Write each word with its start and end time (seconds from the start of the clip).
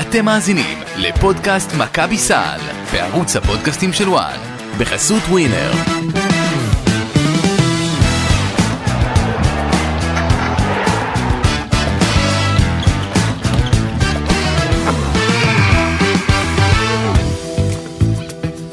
אתם 0.00 0.24
מאזינים 0.24 0.78
לפודקאסט 0.98 1.70
מכבי 1.78 2.18
סל 2.18 2.58
בערוץ 2.92 3.36
הפודקאסטים 3.36 3.92
של 3.92 4.08
וואן 4.08 4.38
בחסות 4.78 5.22
ווינר. 5.28 5.72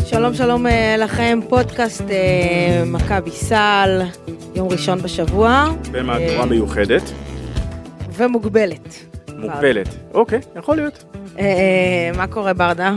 שלום 0.05 0.34
שלום 0.34 0.68
אה, 0.68 0.96
לכם, 0.98 1.39
פודקאסט 1.50 2.04
אה, 2.10 2.84
מכבי 2.86 3.32
סל, 3.32 4.02
יום 4.55 4.68
ראשון 4.70 5.02
בשבוע. 5.02 5.66
במהדורה 5.92 6.39
אה, 6.39 6.46
מיוחדת, 6.46 7.04
ומוגבלת. 8.12 9.14
מוגבלת. 9.50 9.88
אוקיי, 10.14 10.39
יכול 10.55 10.75
להיות. 10.75 11.04
אה, 11.39 11.43
אה, 11.43 12.18
מה 12.18 12.27
קורה 12.27 12.54
ברדה? 12.54 12.95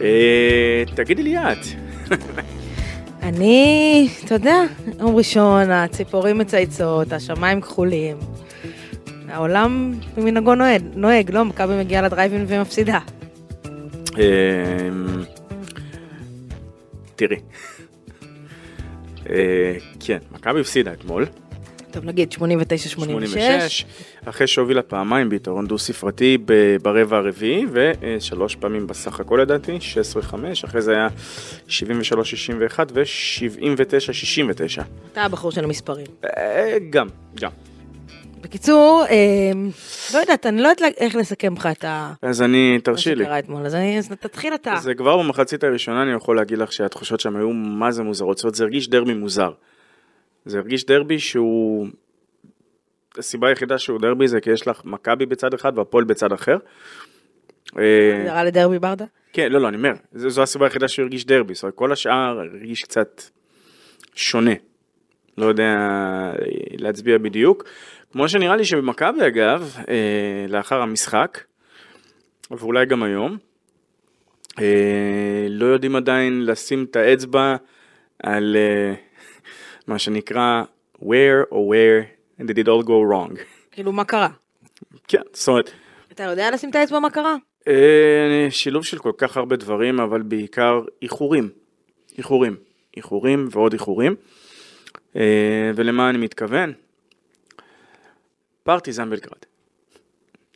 אה, 0.00 0.84
תגידי 0.94 1.22
לי 1.22 1.38
את. 1.38 1.58
אני, 3.22 4.08
אתה 4.24 4.34
יודע, 4.34 4.56
יום 4.98 5.16
ראשון, 5.16 5.70
הציפורים 5.70 6.38
מצייצות, 6.38 7.12
השמיים 7.12 7.60
כחולים. 7.60 8.16
העולם 9.28 9.94
במנהגו 10.16 10.54
נוהג, 10.94 11.30
לא? 11.30 11.44
מכבי 11.44 11.78
מגיעה 11.78 12.02
לדרייבין 12.02 12.44
ומפסידה. 12.48 12.98
תראי. 17.16 17.36
כן, 20.04 20.18
מכבי 20.32 20.60
הפסידה 20.60 20.92
אתמול, 20.92 21.26
טוב, 21.92 22.04
נגיד 22.04 22.32
89-86. 22.32 22.36
86, 22.88 23.84
אחרי 24.24 24.46
שהובילה 24.46 24.82
פעמיים 24.82 25.28
ביתרון 25.28 25.66
דו 25.66 25.78
ספרתי 25.78 26.38
ב- 26.44 26.76
ברבע 26.82 27.16
הרביעי, 27.16 27.66
ושלוש 27.72 28.56
פעמים 28.56 28.86
בסך 28.86 29.20
הכל 29.20 29.38
לדעתי, 29.42 29.78
16-5, 30.22 30.34
אחרי 30.64 30.82
זה 30.82 30.92
היה 30.92 31.08
73-61 31.68 31.72
ו-79-69. 32.94 34.82
אתה 35.12 35.22
הבחור 35.22 35.50
של 35.50 35.64
המספרים. 35.64 36.06
אה, 36.24 36.78
גם, 36.90 37.08
גם. 37.40 37.50
בקיצור, 38.40 39.04
אה, 39.10 39.16
לא 40.14 40.18
יודעת, 40.18 40.46
אני 40.46 40.62
לא 40.62 40.68
יודעת 40.68 40.92
איך 40.98 41.14
לסכם 41.16 41.54
לך 41.54 41.66
את 41.66 41.84
ה... 41.84 42.12
אז 42.22 42.42
אני, 42.42 42.72
מה 42.72 42.80
תרשי 42.80 43.14
לי. 43.14 43.24
שקרה 43.24 43.38
אתמול, 43.38 43.66
אז 43.66 43.74
אני- 43.74 43.98
אז 43.98 44.08
תתחיל 44.20 44.54
אתה. 44.54 44.74
זה 44.82 44.94
כבר 44.94 45.16
במחצית 45.16 45.64
הראשונה 45.64 46.02
אני 46.02 46.12
יכול 46.12 46.36
להגיד 46.36 46.58
לך 46.58 46.72
שהתחושות 46.72 47.20
שם 47.20 47.36
היו 47.36 47.50
מה 47.52 47.92
זה 47.92 48.02
מוזרות, 48.02 48.36
זאת 48.38 48.44
אומרת 48.44 48.54
זה 48.54 48.64
הרגיש 48.64 48.88
דרבי 48.88 49.14
מוזר. 49.14 49.50
זה 50.44 50.58
הרגיש 50.58 50.86
דרבי 50.86 51.18
שהוא, 51.18 51.86
הסיבה 53.18 53.48
היחידה 53.48 53.78
שהוא 53.78 54.00
דרבי 54.00 54.28
זה 54.28 54.40
כי 54.40 54.50
יש 54.50 54.68
לך 54.68 54.84
מכבי 54.84 55.26
בצד 55.26 55.54
אחד 55.54 55.78
והפועל 55.78 56.04
בצד 56.04 56.32
אחר. 56.32 56.56
אה, 57.78 58.18
הגדרה 58.20 58.44
לדרבי 58.44 58.78
ברדה? 58.78 59.04
כן, 59.32 59.52
לא, 59.52 59.60
לא, 59.60 59.68
אני 59.68 59.76
אומר, 59.76 59.92
זו, 60.12 60.42
הסיבה 60.42 60.66
היחידה 60.66 60.88
שהוא 60.88 61.02
הרגיש 61.02 61.24
דרבי, 61.24 61.54
זאת 61.54 61.62
אומרת 61.62 61.74
כל 61.74 61.92
השאר 61.92 62.40
הרגיש 62.40 62.82
קצת 62.82 63.22
שונה. 64.14 64.54
לא 65.38 65.46
יודע 65.46 65.64
אה, 65.64 66.34
להצביע 66.78 67.18
בדיוק. 67.18 67.64
כמו 68.12 68.28
שנראה 68.28 68.56
לי 68.56 68.64
שבמכבי 68.64 69.26
אגב, 69.26 69.76
אה, 69.88 70.46
לאחר 70.48 70.80
המשחק, 70.80 71.40
ואולי 72.50 72.86
גם 72.86 73.02
היום, 73.02 73.36
לא 75.48 75.66
יודעים 75.66 75.96
עדיין 75.96 76.46
לשים 76.46 76.86
את 76.90 76.96
האצבע 76.96 77.56
על 78.22 78.56
מה 79.86 79.98
שנקרא 79.98 80.62
where 80.98 81.50
or 81.50 81.72
where 81.72 82.04
did 82.40 82.58
it 82.58 82.68
all 82.68 82.86
go 82.86 82.90
wrong. 83.10 83.38
כאילו, 83.70 83.92
מה 83.92 84.04
קרה? 84.04 84.28
כן, 85.08 85.20
זאת 85.32 85.48
אומרת, 85.48 85.70
אתה 86.12 86.22
יודע 86.22 86.50
לשים 86.50 86.70
את 86.70 86.74
האצבע 86.74 86.98
מה 86.98 87.10
קרה? 87.10 87.36
אה, 87.68 88.46
שילוב 88.50 88.84
של 88.84 88.98
כל 88.98 89.12
כך 89.18 89.36
הרבה 89.36 89.56
דברים, 89.56 90.00
אבל 90.00 90.22
בעיקר 90.22 90.80
איחורים. 91.02 91.50
איחורים. 92.18 92.56
איחורים 92.96 93.48
ועוד 93.50 93.72
איחורים. 93.72 94.14
אה, 95.16 95.70
ולמה 95.74 96.10
אני 96.10 96.18
מתכוון? 96.18 96.72
פרטיזן 98.62 99.10
בלגרד. 99.10 99.38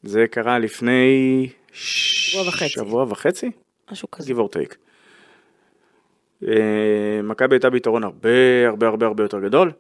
זה 0.02 0.26
קרה 0.30 0.58
לפני... 0.58 1.48
שבוע 1.72 2.48
וחצי. 2.48 2.68
שבוע 2.68 3.06
וחצי? 3.08 3.50
משהו 3.92 4.10
כזה. 4.10 4.32
give 4.32 4.36
or 4.36 4.56
take. 4.56 4.74
אה, 6.44 7.20
מכבי 7.22 7.54
הייתה 7.54 7.70
ביתרון 7.70 8.04
הרבה 8.04 8.68
הרבה 8.68 8.86
הרבה 8.86 9.06
הרבה 9.06 9.24
יותר 9.24 9.40
גדול, 9.40 9.72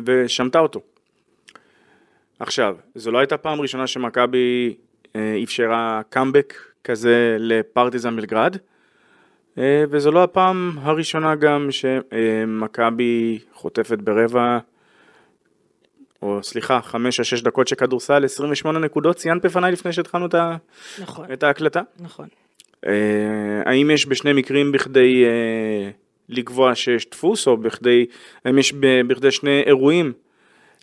ושמטה 0.00 0.58
אותו. 0.58 0.80
עכשיו, 2.40 2.76
זו 2.94 3.10
לא 3.10 3.18
הייתה 3.18 3.36
פעם 3.36 3.60
ראשונה 3.60 3.86
שמכבי 3.86 4.76
אה, 5.16 5.40
אפשרה 5.44 6.00
קאמבק 6.08 6.54
כזה 6.84 7.36
לפרטיזן 7.38 8.16
בלגרד, 8.16 8.56
אה, 9.58 9.84
וזו 9.90 10.10
לא 10.10 10.22
הפעם 10.22 10.78
הראשונה 10.82 11.34
גם 11.34 11.68
שמכבי 11.70 13.38
חוטפת 13.52 13.98
ברבע, 13.98 14.58
או 16.22 16.42
סליחה, 16.42 16.80
חמש 16.82 17.20
או 17.20 17.24
שש 17.24 17.42
דקות 17.42 17.68
של 17.68 17.76
כדורסל, 17.76 18.24
28 18.24 18.78
נקודות, 18.78 19.16
ציינת 19.16 19.44
בפניי 19.44 19.72
לפני 19.72 19.92
שהתחלנו 19.92 20.26
את 20.26 20.34
נכון, 21.00 21.32
את 21.32 21.42
ההקלטה. 21.42 21.82
נכון. 22.00 22.28
אה, 22.86 22.92
האם 23.64 23.90
יש 23.90 24.06
בשני 24.06 24.32
מקרים 24.32 24.72
בכדי 24.72 25.24
אה, 25.24 25.90
לקבוע 26.28 26.74
שיש 26.74 27.10
דפוס, 27.10 27.46
או 27.46 27.56
בכדי, 27.56 28.06
האם 28.44 28.58
יש 28.58 28.72
בכדי 29.08 29.30
שני 29.30 29.62
אירועים 29.66 30.12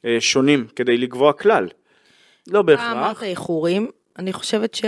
אה, 0.06 0.18
שונים 0.20 0.68
כדי 0.76 0.98
לקבוע 0.98 1.34
כלל? 1.34 1.68
לא 2.48 2.60
אתה 2.60 2.92
אמרת 2.92 3.08
בהכרח. 3.08 3.24
איחורים, 3.24 3.88
אני 4.20 4.34
חושבת 4.34 4.74
ש... 4.76 4.86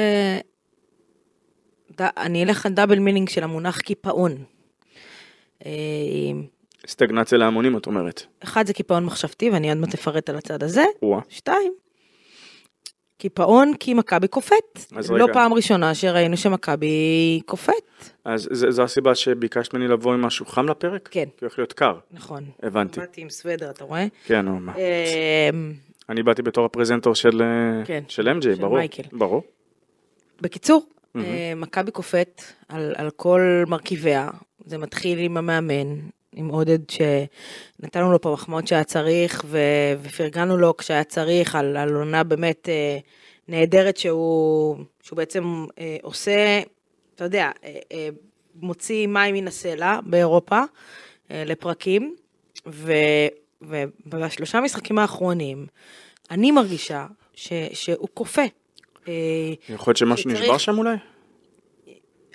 ד- 2.01 2.09
אני 2.17 2.43
אלך 2.43 2.65
על 2.65 2.71
double 2.71 2.99
meaning 2.99 3.29
של 3.29 3.43
המונח 3.43 3.79
קיפאון. 3.81 4.31
סטגנציה 6.87 7.37
להמונים, 7.37 7.77
את 7.77 7.85
אומרת. 7.87 8.23
אחד 8.43 8.67
זה 8.67 8.73
קיפאון 8.73 9.05
מחשבתי, 9.05 9.49
ואני 9.49 9.69
עוד 9.69 9.77
מעט 9.77 9.93
אפרט 9.93 10.29
על 10.29 10.35
הצד 10.37 10.63
הזה. 10.63 10.83
וואה. 11.01 11.21
שתיים, 11.29 11.73
קיפאון 13.25 13.71
כי 13.79 13.93
מכבי 13.93 14.27
קופאת. 14.27 14.79
לא 15.09 15.23
רגע. 15.23 15.33
פעם 15.33 15.53
ראשונה 15.53 15.95
שראינו 15.95 16.37
שמכבי 16.37 16.95
קופאת. 17.45 17.75
אז 18.25 18.49
ז- 18.51 18.65
זו 18.69 18.83
הסיבה 18.83 19.15
שביקשת 19.15 19.73
ממני 19.73 19.87
לבוא 19.87 20.13
עם 20.13 20.21
משהו 20.21 20.45
חם 20.45 20.69
לפרק? 20.69 21.09
כן. 21.11 21.25
כי 21.37 21.45
הולך 21.45 21.57
להיות 21.59 21.73
קר. 21.73 21.93
נכון. 22.11 22.43
הבנתי. 22.63 22.99
באתי 22.99 23.21
עם 23.21 23.29
סוודר, 23.29 23.69
אתה 23.69 23.83
רואה? 23.83 24.05
כן, 24.25 24.45
נו, 24.45 24.59
מה. 24.59 24.73
אה, 24.77 25.49
אני 26.09 26.23
באתי 26.23 26.41
בתור 26.41 26.65
הפרזנטור 26.65 27.15
של 27.15 27.41
אה, 27.41 27.85
כן, 27.85 28.03
של 28.07 28.29
MJ, 28.37 28.41
של 28.41 28.55
ברור. 28.55 28.77
מייקל. 28.77 29.03
ברור. 29.11 29.43
בקיצור, 30.41 30.85
אה, 31.15 31.21
מכבי 31.55 31.91
קופאת 31.91 32.41
על, 32.69 32.93
על 32.97 33.09
כל 33.09 33.63
מרכיביה, 33.67 34.29
זה 34.65 34.77
מתחיל 34.77 35.19
עם 35.19 35.37
המאמן, 35.37 35.95
עם 36.35 36.47
עודד 36.47 36.79
שנתנו 36.89 38.11
לו 38.11 38.21
פה 38.21 38.31
מחמאות 38.31 38.67
שהיה 38.67 38.83
צריך 38.83 39.43
ו, 39.45 39.59
ופרגנו 40.01 40.57
לו 40.57 40.77
כשהיה 40.77 41.03
צריך 41.03 41.55
על, 41.55 41.77
על 41.77 41.95
עונה 41.95 42.23
באמת 42.23 42.69
אה, 42.69 42.97
נהדרת 43.47 43.97
שהוא, 43.97 44.77
שהוא 45.03 45.17
בעצם 45.17 45.65
אה, 45.79 45.97
עושה, 46.01 46.61
אתה 47.15 47.23
יודע, 47.23 47.51
אה, 47.63 47.79
אה, 47.91 48.09
מוציא 48.55 49.07
מים 49.07 49.35
מן 49.35 49.47
הסלע 49.47 49.99
באירופה 50.05 50.61
אה, 51.31 51.43
לפרקים, 51.45 52.15
ו, 52.67 52.93
ובשלושה 53.61 54.61
משחקים 54.61 54.99
האחרונים 54.99 55.65
אני 56.31 56.51
מרגישה 56.51 57.07
ש, 57.33 57.53
שהוא 57.73 58.07
כופה. 58.13 58.41
אה, 59.07 59.13
יכול 59.69 59.91
להיות 59.91 59.97
שמשהו 59.97 60.31
נשבר 60.31 60.57
שם 60.57 60.77
אולי? 60.77 60.95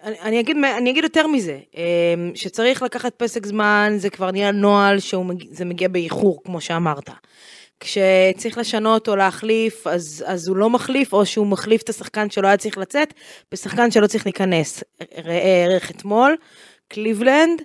אני, 0.03 0.41
אגיד, 0.41 0.57
אני 0.57 0.91
אגיד 0.91 1.05
יותר 1.05 1.27
מזה, 1.27 1.59
אמ, 1.75 2.33
שצריך 2.34 2.83
לקחת 2.83 3.15
פסק 3.17 3.47
זמן, 3.47 3.95
זה 3.97 4.11
כבר 4.11 4.31
נהיה 4.31 4.51
נוהל 4.51 4.99
שזה 4.99 5.65
מגיע 5.65 5.89
באיחור, 5.89 6.43
כמו 6.45 6.61
שאמרת. 6.61 7.11
כשצריך 7.81 8.59
לשנות 8.59 9.09
או 9.09 9.17
להחליף, 9.17 9.87
אז, 9.87 10.25
אז 10.27 10.49
הוא 10.49 10.57
לא 10.57 10.71
מחליף, 10.71 11.12
או 11.12 11.27
שהוא 11.27 11.47
מחליף 11.47 11.83
את 11.83 11.89
השחקן 11.89 12.31
שלא 12.31 12.49
היה 12.49 12.57
צריך 12.57 12.79
לצאת, 12.79 13.15
בשחקן 13.53 13.91
שלא 13.91 14.07
צריך 14.07 14.27
להיכנס. 14.27 14.84
ראה 15.25 15.65
ערך 15.65 15.91
אתמול, 15.91 16.37
קליבלנד, 16.89 17.63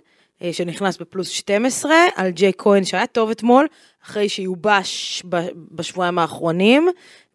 שנכנס 0.51 0.97
בפלוס 0.97 1.27
12, 1.29 1.91
על 2.15 2.29
ג'יי 2.29 2.51
כהן 2.57 2.83
שהיה 2.83 3.07
טוב 3.07 3.29
אתמול, 3.29 3.67
אחרי 4.05 4.29
שיובש 4.29 5.23
בשבועיים 5.71 6.19
האחרונים, 6.19 6.87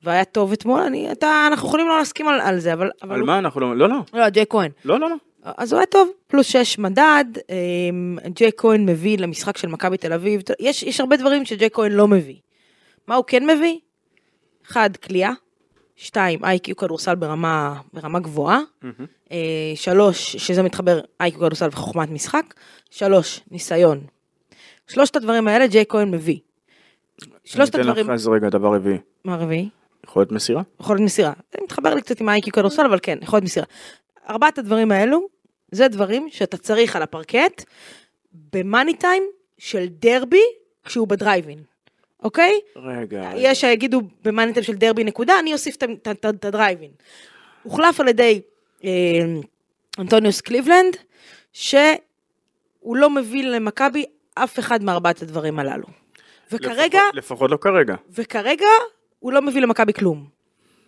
והיה 0.03 0.25
טוב 0.25 0.53
אתמול, 0.53 0.81
אני, 0.81 1.13
אתה, 1.13 1.45
אנחנו 1.47 1.69
יכולים 1.69 1.89
לא 1.89 1.99
להסכים 1.99 2.29
על, 2.29 2.41
על 2.41 2.59
זה, 2.59 2.73
אבל... 2.73 2.91
אבל 3.03 3.15
על 3.15 3.21
הוא- 3.21 3.27
מה 3.27 3.39
אנחנו 3.39 3.61
לא... 3.61 3.77
לא, 3.77 3.89
לא. 3.89 3.97
לא, 4.13 4.29
ג'יי 4.29 4.45
כהן. 4.51 4.71
לא, 4.85 5.01
לא, 5.01 5.11
לא. 5.11 5.17
אז 5.57 5.73
הוא 5.73 5.79
היה 5.79 5.87
טוב, 5.87 6.11
פלוס 6.27 6.47
6 6.47 6.79
מדד, 6.79 7.25
אמ, 7.51 8.19
ג'יי 8.27 8.51
כהן 8.57 8.87
מביא 8.87 9.19
למשחק 9.19 9.57
של 9.57 9.69
מכבי 9.69 9.97
תל 9.97 10.13
אביב, 10.13 10.41
יש, 10.61 10.83
יש 10.83 11.01
הרבה 11.01 11.17
דברים 11.17 11.45
שג'יי 11.45 11.71
כהן 11.73 11.93
לא 11.93 12.09
מביא. 12.09 12.37
מה 13.07 13.15
הוא 13.15 13.25
כן 13.27 13.47
מביא? 13.51 13.79
אחד, 14.67 14.91
כליאה, 14.97 15.33
שתיים, 15.97 16.45
איי-קיו 16.45 16.77
כדורסל 16.77 17.15
ברמה, 17.15 17.75
ברמה 17.93 18.21
גבוהה, 18.21 18.61
אה, 18.85 18.91
שלוש, 19.75 20.37
שזה 20.37 20.63
מתחבר 20.63 21.01
איי-קיו 21.21 21.41
כדורסל 21.41 21.69
וחוכמת 21.73 22.11
משחק, 22.11 22.55
שלוש, 22.91 23.41
ניסיון. 23.51 24.01
שלושת 24.89 25.17
הדברים 25.17 25.49
האלה 25.49 25.67
ג'יי 25.67 25.85
כהן 25.89 26.11
מביא. 26.11 26.39
שלושת 27.45 27.75
אני 27.75 27.81
הדברים, 27.81 28.05
אתן 28.05 28.13
לך 28.13 28.19
איזה 28.19 28.31
רגע 28.31 28.49
דבר 28.49 28.75
רביעי. 28.75 28.99
מה 29.25 29.35
הרביעי? 29.35 29.69
יכולת 30.07 30.33
מסירה. 30.33 30.63
יכולת 30.81 31.01
מסירה. 31.01 31.33
זה 31.53 31.59
מתחבר 31.65 31.95
לי 31.95 32.03
קצת 32.03 32.21
עם 32.21 32.29
האייקי 32.29 32.51
כדורסל, 32.51 32.85
אבל 32.85 32.99
כן, 33.03 33.19
יכולת 33.23 33.43
מסירה. 33.43 33.67
ארבעת 34.31 34.59
הדברים 34.59 34.93
האלו, 34.93 35.29
זה 35.71 35.89
דברים 35.89 36.29
שאתה 36.31 36.57
צריך 36.57 36.97
על 36.97 37.03
הפרקט, 37.03 37.65
במאני 38.53 38.95
טיים 38.95 39.23
של 39.59 39.87
דרבי, 39.89 40.43
כשהוא 40.85 41.09
בדרייבין, 41.09 41.59
אוקיי? 42.23 42.61
רגע. 42.77 43.31
יש 43.37 43.61
שיגידו 43.61 44.01
במאני 44.25 44.53
טיים 44.53 44.65
של 44.65 44.75
דרבי 44.75 45.05
נקודה, 45.05 45.39
אני 45.39 45.53
אוסיף 45.53 45.77
את 46.11 46.45
הדרייבין. 46.45 46.91
הוחלף 47.63 48.01
על 48.01 48.09
ידי 48.09 48.41
אה, 48.41 48.56
אנטוניוס 49.99 50.41
קליבלנד, 50.41 50.97
שהוא 51.53 52.97
לא 52.97 53.11
מביא 53.11 53.45
למכבי 53.45 54.05
אף 54.35 54.59
אחד 54.59 54.85
מארבעת 54.85 55.23
הדברים 55.23 55.59
הללו. 55.59 55.87
וכרגע, 56.53 57.01
לפחות, 57.15 57.15
לפחות 57.15 57.51
לא 57.51 57.57
כרגע. 57.57 57.95
וכרגע 58.11 58.67
הוא 59.19 59.33
לא 59.33 59.43
מביא 59.43 59.61
למכבי 59.61 59.93
כלום. 59.93 60.37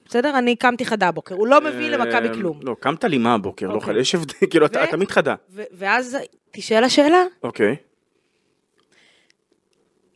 בסדר? 0.07 0.39
אני 0.39 0.57
קמתי 0.57 0.85
חדה 0.85 1.09
הבוקר, 1.09 1.35
הוא 1.35 1.47
לא 1.47 1.61
מביא 1.61 1.91
למכבי 1.91 2.29
אה, 2.29 2.35
כלום. 2.35 2.61
לא, 2.63 2.77
קמת 2.81 3.05
לי 3.05 3.19
מה 3.19 3.35
הבוקר, 3.35 3.67
לא 3.67 3.75
אוקיי. 3.75 3.95
חד... 3.95 4.01
יש 4.01 4.15
הבדל, 4.15 4.35
כאילו, 4.51 4.67
אתה 4.67 4.87
תמיד 4.91 5.11
חדה. 5.11 5.35
ואז 5.51 6.17
תשאל 6.51 6.85
השאלה, 6.85 7.25
אוקיי. 7.43 7.77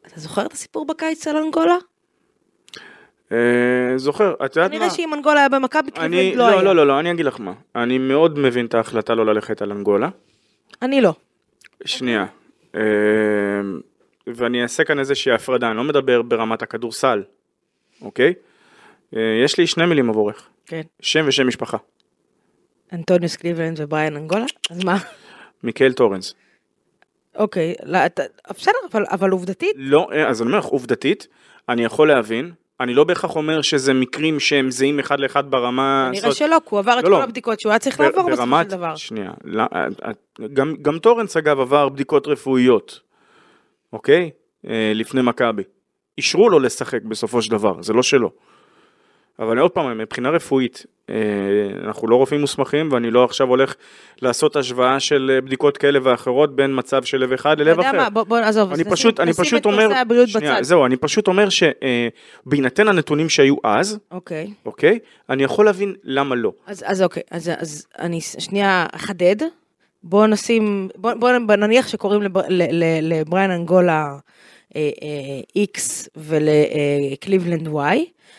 אתה 0.06 0.20
זוכר 0.20 0.46
את 0.46 0.52
הסיפור 0.52 0.86
בקיץ 0.86 1.26
על 1.26 1.36
אנגולה? 1.36 1.76
אה, 3.32 3.98
זוכר, 3.98 4.34
את 4.44 4.56
יודעת 4.56 4.70
מה? 4.70 4.78
כנראה 4.78 4.90
שאם 4.90 5.14
אנגולה 5.14 5.40
היה 5.40 5.48
במכבי, 5.48 5.90
קליבלנד 5.90 6.36
לא 6.36 6.44
לא, 6.44 6.48
היה. 6.48 6.62
לא, 6.62 6.76
לא, 6.76 6.86
לא, 6.86 7.00
אני 7.00 7.10
אגיד 7.10 7.26
לך 7.26 7.40
מה. 7.40 7.52
אני 7.76 7.98
מאוד 7.98 8.38
מבין 8.38 8.66
את 8.66 8.74
ההחלטה 8.74 9.14
לא 9.14 9.26
ללכת 9.26 9.62
על 9.62 9.72
אנגולה. 9.72 10.08
אני 10.82 11.00
לא. 11.00 11.14
שנייה. 11.84 12.26
אה, 12.74 12.80
ואני 14.26 14.62
אעשה 14.62 14.84
כאן 14.84 14.98
איזושהי 14.98 15.32
הפרדה, 15.32 15.68
אני 15.68 15.76
לא 15.76 15.84
מדבר 15.84 16.22
ברמת 16.22 16.62
הכדורסל, 16.62 17.22
אוקיי? 18.02 18.34
אה, 19.16 19.40
יש 19.44 19.58
לי 19.58 19.66
שני 19.66 19.86
מילים 19.86 20.10
עבורך. 20.10 20.48
כן. 20.66 20.82
שם 21.00 21.24
ושם 21.26 21.48
משפחה. 21.48 21.76
אנטוניוס 22.92 23.36
קליבלנד 23.36 23.80
ובריאן 23.80 24.16
אנגולה? 24.16 24.44
אז 24.70 24.84
מה? 24.84 24.96
מייקל 25.62 25.92
טורנס. 25.92 26.34
אוקיי, 27.36 27.74
לא, 27.84 27.98
בסדר, 28.50 28.72
אבל, 29.10 29.30
עובדתית, 29.30 29.72
לא, 29.76 30.08
אז 30.26 30.42
אני 30.42 30.48
אומר 30.48 30.58
לך, 30.58 30.64
עובדתית, 30.64 31.26
אני 31.68 31.84
יכול 31.84 32.08
להבין. 32.08 32.52
אני 32.80 32.94
לא 32.94 33.04
בהכרח 33.04 33.36
אומר 33.36 33.62
שזה 33.62 33.94
מקרים 33.94 34.40
שהם 34.40 34.70
זהים 34.70 34.98
אחד 34.98 35.20
לאחד 35.20 35.50
ברמה... 35.50 36.08
נראה 36.12 36.28
זאת- 36.28 36.36
שלא, 36.36 36.56
כי 36.62 36.68
הוא 36.70 36.78
עבר 36.78 36.92
את 36.98 37.04
לא, 37.04 37.08
כל 37.08 37.14
לא. 37.14 37.22
הבדיקות 37.22 37.60
שהוא 37.60 37.70
היה 37.70 37.78
צריך 37.78 37.98
בר- 37.98 38.04
לעבור 38.04 38.22
בסופו 38.30 38.46
ברמת- 38.46 38.70
של 38.70 38.76
דבר. 38.76 38.96
שנייה, 38.96 39.30
לא, 39.44 39.62
אה, 39.74 39.86
גם, 40.52 40.74
גם 40.82 40.98
טורנס 40.98 41.36
אגב 41.36 41.60
עבר 41.60 41.88
בדיקות 41.88 42.26
רפואיות, 42.26 43.00
אוקיי? 43.92 44.30
אה, 44.66 44.92
לפני 44.94 45.22
מכבי. 45.22 45.62
אישרו 46.18 46.48
לו 46.50 46.58
לשחק 46.58 47.02
בסופו 47.02 47.42
של 47.42 47.50
דבר, 47.50 47.82
זה 47.82 47.92
לא 47.92 48.02
שלו. 48.02 48.30
אבל 49.38 49.58
עוד 49.58 49.70
פעם, 49.70 49.98
מבחינה 49.98 50.30
רפואית, 50.30 50.86
אה, 51.10 51.14
אנחנו 51.84 52.08
לא 52.08 52.16
רופאים 52.16 52.40
מוסמכים 52.40 52.88
ואני 52.92 53.10
לא 53.10 53.24
עכשיו 53.24 53.48
הולך 53.48 53.74
לעשות 54.22 54.56
השוואה 54.56 55.00
של 55.00 55.30
אה, 55.34 55.40
בדיקות 55.40 55.76
כאלה 55.78 55.98
ואחרות 56.02 56.56
בין 56.56 56.78
מצב 56.78 57.02
של 57.04 57.18
לב 57.18 57.32
אחד 57.32 57.52
אתה 57.52 57.62
ללב 57.62 57.76
יודע 57.78 57.90
אחר. 57.90 57.98
מה, 57.98 58.10
בוא, 58.10 58.22
בוא 58.22 58.38
עזוב, 58.38 58.72
אני 58.72 58.80
נשים- 58.82 58.92
פשוט, 58.92 59.20
אני 59.20 59.30
נשים 59.30 59.44
פשוט 59.44 59.60
את 59.60 59.66
אומר, 59.66 59.88
נושא 59.88 59.98
הבריאות 59.98 60.28
שנייה, 60.28 60.52
בצד. 60.54 60.62
זהו, 60.62 60.86
אני 60.86 60.96
פשוט 60.96 61.28
אומר 61.28 61.48
שבהינתן 61.48 62.88
הנתונים 62.88 63.28
שהיו 63.28 63.56
אז, 63.64 63.98
אוקיי, 64.10 64.50
אוקיי, 64.66 64.98
אני 65.30 65.42
יכול 65.42 65.64
להבין 65.64 65.94
למה 66.04 66.34
לא. 66.34 66.52
אז, 66.66 66.84
אז 66.86 67.02
אוקיי, 67.02 67.22
אז, 67.30 67.50
אז 67.58 67.86
אני 67.98 68.20
שנייה 68.20 68.86
אחדד. 68.92 69.36
בוא 70.04 70.26
נשים, 70.26 70.88
בוא, 70.96 71.12
בוא, 71.14 71.56
נניח 71.56 71.88
שקוראים 71.88 72.22
לב, 72.22 72.38
ל, 72.38 72.44
ל, 72.48 72.84
לבריאן 73.02 73.50
אנגולה 73.50 74.04
אה, 74.04 74.10
אה, 74.12 74.18
X 75.72 75.80
ולקליבלנד 76.16 77.68
Y. 77.68 77.70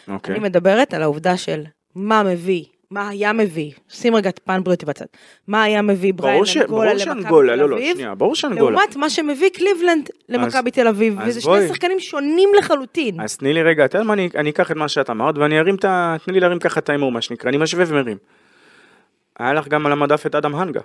אוקיי. 0.08 0.36
אני 0.36 0.44
מדברת 0.44 0.94
על 0.94 1.02
העובדה 1.02 1.38
של 1.38 1.64
מה 1.96 2.24
מביא, 2.24 2.64
מה 2.92 3.10
היה 3.10 3.34
מביא, 3.34 3.72
שים 3.90 4.16
רגע 4.16 4.30
את 4.30 4.40
פן 4.44 4.64
בריאותי 4.64 4.86
בצד, 4.86 5.06
מה 5.48 5.64
היה 5.64 5.82
מביא 5.82 6.14
ברור 6.14 6.46
ש- 6.46 6.58
אנגולה 6.58 6.94
ברור 6.94 7.14
למכבי 7.14 7.30
תל 7.30 7.56
לא, 7.56 7.70
לא, 7.70 7.76
אביב, 7.76 7.96
שנייה, 7.96 8.16
ברור 8.16 8.36
שאנגולה. 8.36 8.72
לעומת 8.78 8.96
מה 8.96 9.10
שמביא 9.10 9.50
קליבלנד 9.50 10.10
למכבי 10.30 10.72
תל 10.72 10.88
אביב, 10.88 11.18
וזה 11.28 11.40
בואי. 11.42 11.60
שני 11.60 11.68
שחקנים 11.70 12.00
שונים 12.00 12.50
לחלוטין. 12.58 13.22
אז 13.22 13.38
תני 13.38 13.54
לי 13.54 13.64
רגע, 13.64 13.86
אתה 13.86 13.98
יודע 13.98 14.08
מה, 14.08 14.14
אני, 14.14 14.30
אני 14.36 14.50
אקח 14.50 14.72
את 14.72 14.76
מה 14.76 14.88
שאת 14.88 15.10
אמרת 15.10 15.38
ואני 15.38 15.60
ארים 15.60 15.76
את 15.76 15.86
ה... 15.86 16.16
תני 16.26 16.34
לי 16.34 16.40
להרים 16.40 16.60
ככה 16.60 16.80
את 16.80 16.90
ההימור, 16.90 17.12
מה 17.12 17.22
שנקרא, 17.22 17.50
אני 17.50 17.58
משווה 17.58 17.86
ומרים. 17.88 18.18
היה 19.40 19.54
לך 19.54 19.68
גם 19.68 19.86
על 19.86 19.92
המדף 19.92 20.26
את 20.26 20.36
אדם 20.36 20.56
הנגה. 20.56 20.82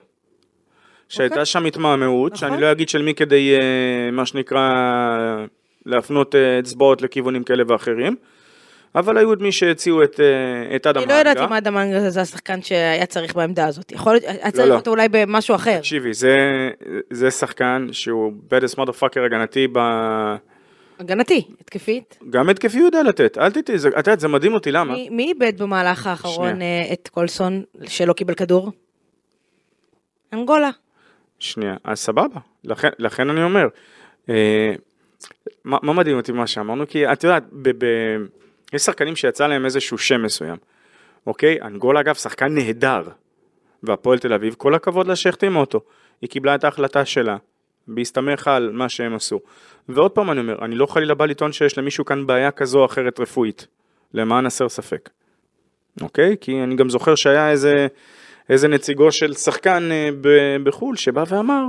שהייתה 1.09 1.35
אוקיי. 1.35 1.47
שם 1.47 1.65
התמהמהות, 1.65 2.33
נכון. 2.33 2.49
שאני 2.51 2.63
לא 2.63 2.73
אגיד 2.73 2.89
של 2.89 3.03
מי 3.03 3.15
כדי, 3.15 3.55
אה, 3.55 4.11
מה 4.13 4.27
שנקרא, 4.27 4.69
להפנות 5.87 6.35
אה, 6.35 6.59
אצבעות 6.59 7.03
לכיוונים 7.03 7.45
כאלה 7.45 7.65
ואחרים. 7.67 8.17
אבל 8.95 9.19
היו 9.19 9.33
את 9.33 9.41
מי 9.41 9.53
שהציעו 9.53 10.03
את, 10.03 10.21
אה, 10.21 10.77
את 10.77 10.87
אדם 10.87 11.03
אני 11.03 11.13
הנגה. 11.13 11.15
לא 11.15 11.29
יודעת 11.29 11.49
אם 11.49 11.53
אדם 11.53 11.77
אנגלה 11.77 12.11
זה 12.11 12.21
השחקן 12.21 12.63
שהיה 12.63 13.07
צריך 13.07 13.35
בעמדה 13.37 13.67
הזאת, 13.67 13.93
יכול 13.93 14.13
להיות, 14.13 14.25
היה 14.25 14.51
צריך 14.51 14.69
לא. 14.69 14.75
אותו 14.75 14.91
אולי 14.91 15.09
במשהו 15.11 15.55
אחר. 15.55 15.79
תקשיבי, 15.79 16.13
זה, 16.13 16.37
זה 17.11 17.31
שחקן 17.31 17.87
שהוא 17.93 18.33
בדס 18.51 18.77
מודרפאקר 18.79 19.25
הגנתי 19.25 19.67
ב... 19.73 19.79
הגנתי, 20.99 21.45
התקפית. 21.61 22.19
גם 22.31 22.49
התקפי 22.49 22.79
הוא 22.79 22.87
יודע 22.87 23.03
לתת, 23.03 23.39
אל 23.39 23.51
תטעי, 23.51 23.75
את 23.77 23.97
יודעת, 23.97 24.21
זה 24.21 24.29
מדהים 24.29 24.55
אותי, 24.55 24.73
למה? 24.73 24.95
מי- 25.11 25.25
איבד 25.29 25.63
במהלך 25.63 26.07
האחרון 26.07 26.51
שנייה. 26.55 26.93
את 26.93 27.09
קולסון 27.09 27.63
שלא 27.87 28.13
קיבל 28.13 28.35
כדור? 28.35 28.73
אנגולה. 30.33 30.71
שנייה, 31.39 31.77
אז 31.85 31.99
סבבה, 31.99 32.41
לכן, 32.65 32.89
לכן 32.99 33.31
אני 33.31 33.43
אומר, 33.43 33.69
אה, 34.29 34.73
מה, 35.65 35.79
מה 35.83 35.93
מדהים 35.93 36.17
אותי 36.17 36.33
מה 36.33 36.47
שאמרנו? 36.47 36.89
כי 36.89 37.13
את 37.13 37.25
יודעת, 37.25 37.45
ב, 37.53 37.85
ב, 37.85 37.87
יש 38.73 38.83
שחקנים 38.83 39.17
שיצא 39.17 39.47
להם 39.47 39.65
איזשהו 39.65 39.99
שם 39.99 40.23
מסוים, 40.23 40.57
אוקיי? 41.27 41.63
אנגולה 41.63 42.01
אגב 42.01 42.15
שחקן 42.15 42.55
נהדר, 42.55 43.03
והפועל 43.83 44.19
תל 44.19 44.33
אביב, 44.33 44.55
כל 44.59 44.75
הכבוד 44.75 45.07
לה 45.07 45.17
שהחתימה 45.17 45.61
אותו, 45.61 45.81
היא 46.21 46.31
קיבלה 46.31 46.55
את 46.55 46.65
ההחלטה 46.65 47.05
שלה, 47.05 47.37
בהסתמך 47.89 48.49
על 48.49 48.71
מה 48.73 48.89
שהם 48.89 49.15
עשו. 49.15 49.41
ועוד 49.89 50.11
פעם 50.11 50.31
אני 50.31 50.41
אומר, 50.41 50.65
אני 50.65 50.75
לא 50.75 50.87
חלילה 50.87 51.15
בא 51.15 51.27
לטעון 51.27 51.53
שיש 51.53 51.79
למישהו 51.79 52.05
כאן 52.05 52.27
בעיה 52.27 52.51
כזו 52.51 52.81
או 52.81 52.85
אחרת 52.85 53.21
רפואית, 53.21 53.67
למען 54.15 54.47
הסר 54.47 54.69
ספק, 54.69 55.11
אוקיי? 56.01 56.37
כי 56.41 56.63
אני 56.63 56.77
גם 56.77 56.91
זוכר 56.91 57.15
שהיה 57.15 57.51
איזה... 57.51 57.87
איזה 58.49 58.69
נציגו 58.69 59.13
של 59.13 59.35
שחקן 59.35 59.89
אה, 59.93 60.09
בחו"ל 60.63 60.97
שבא 60.97 61.25
ואמר 61.29 61.65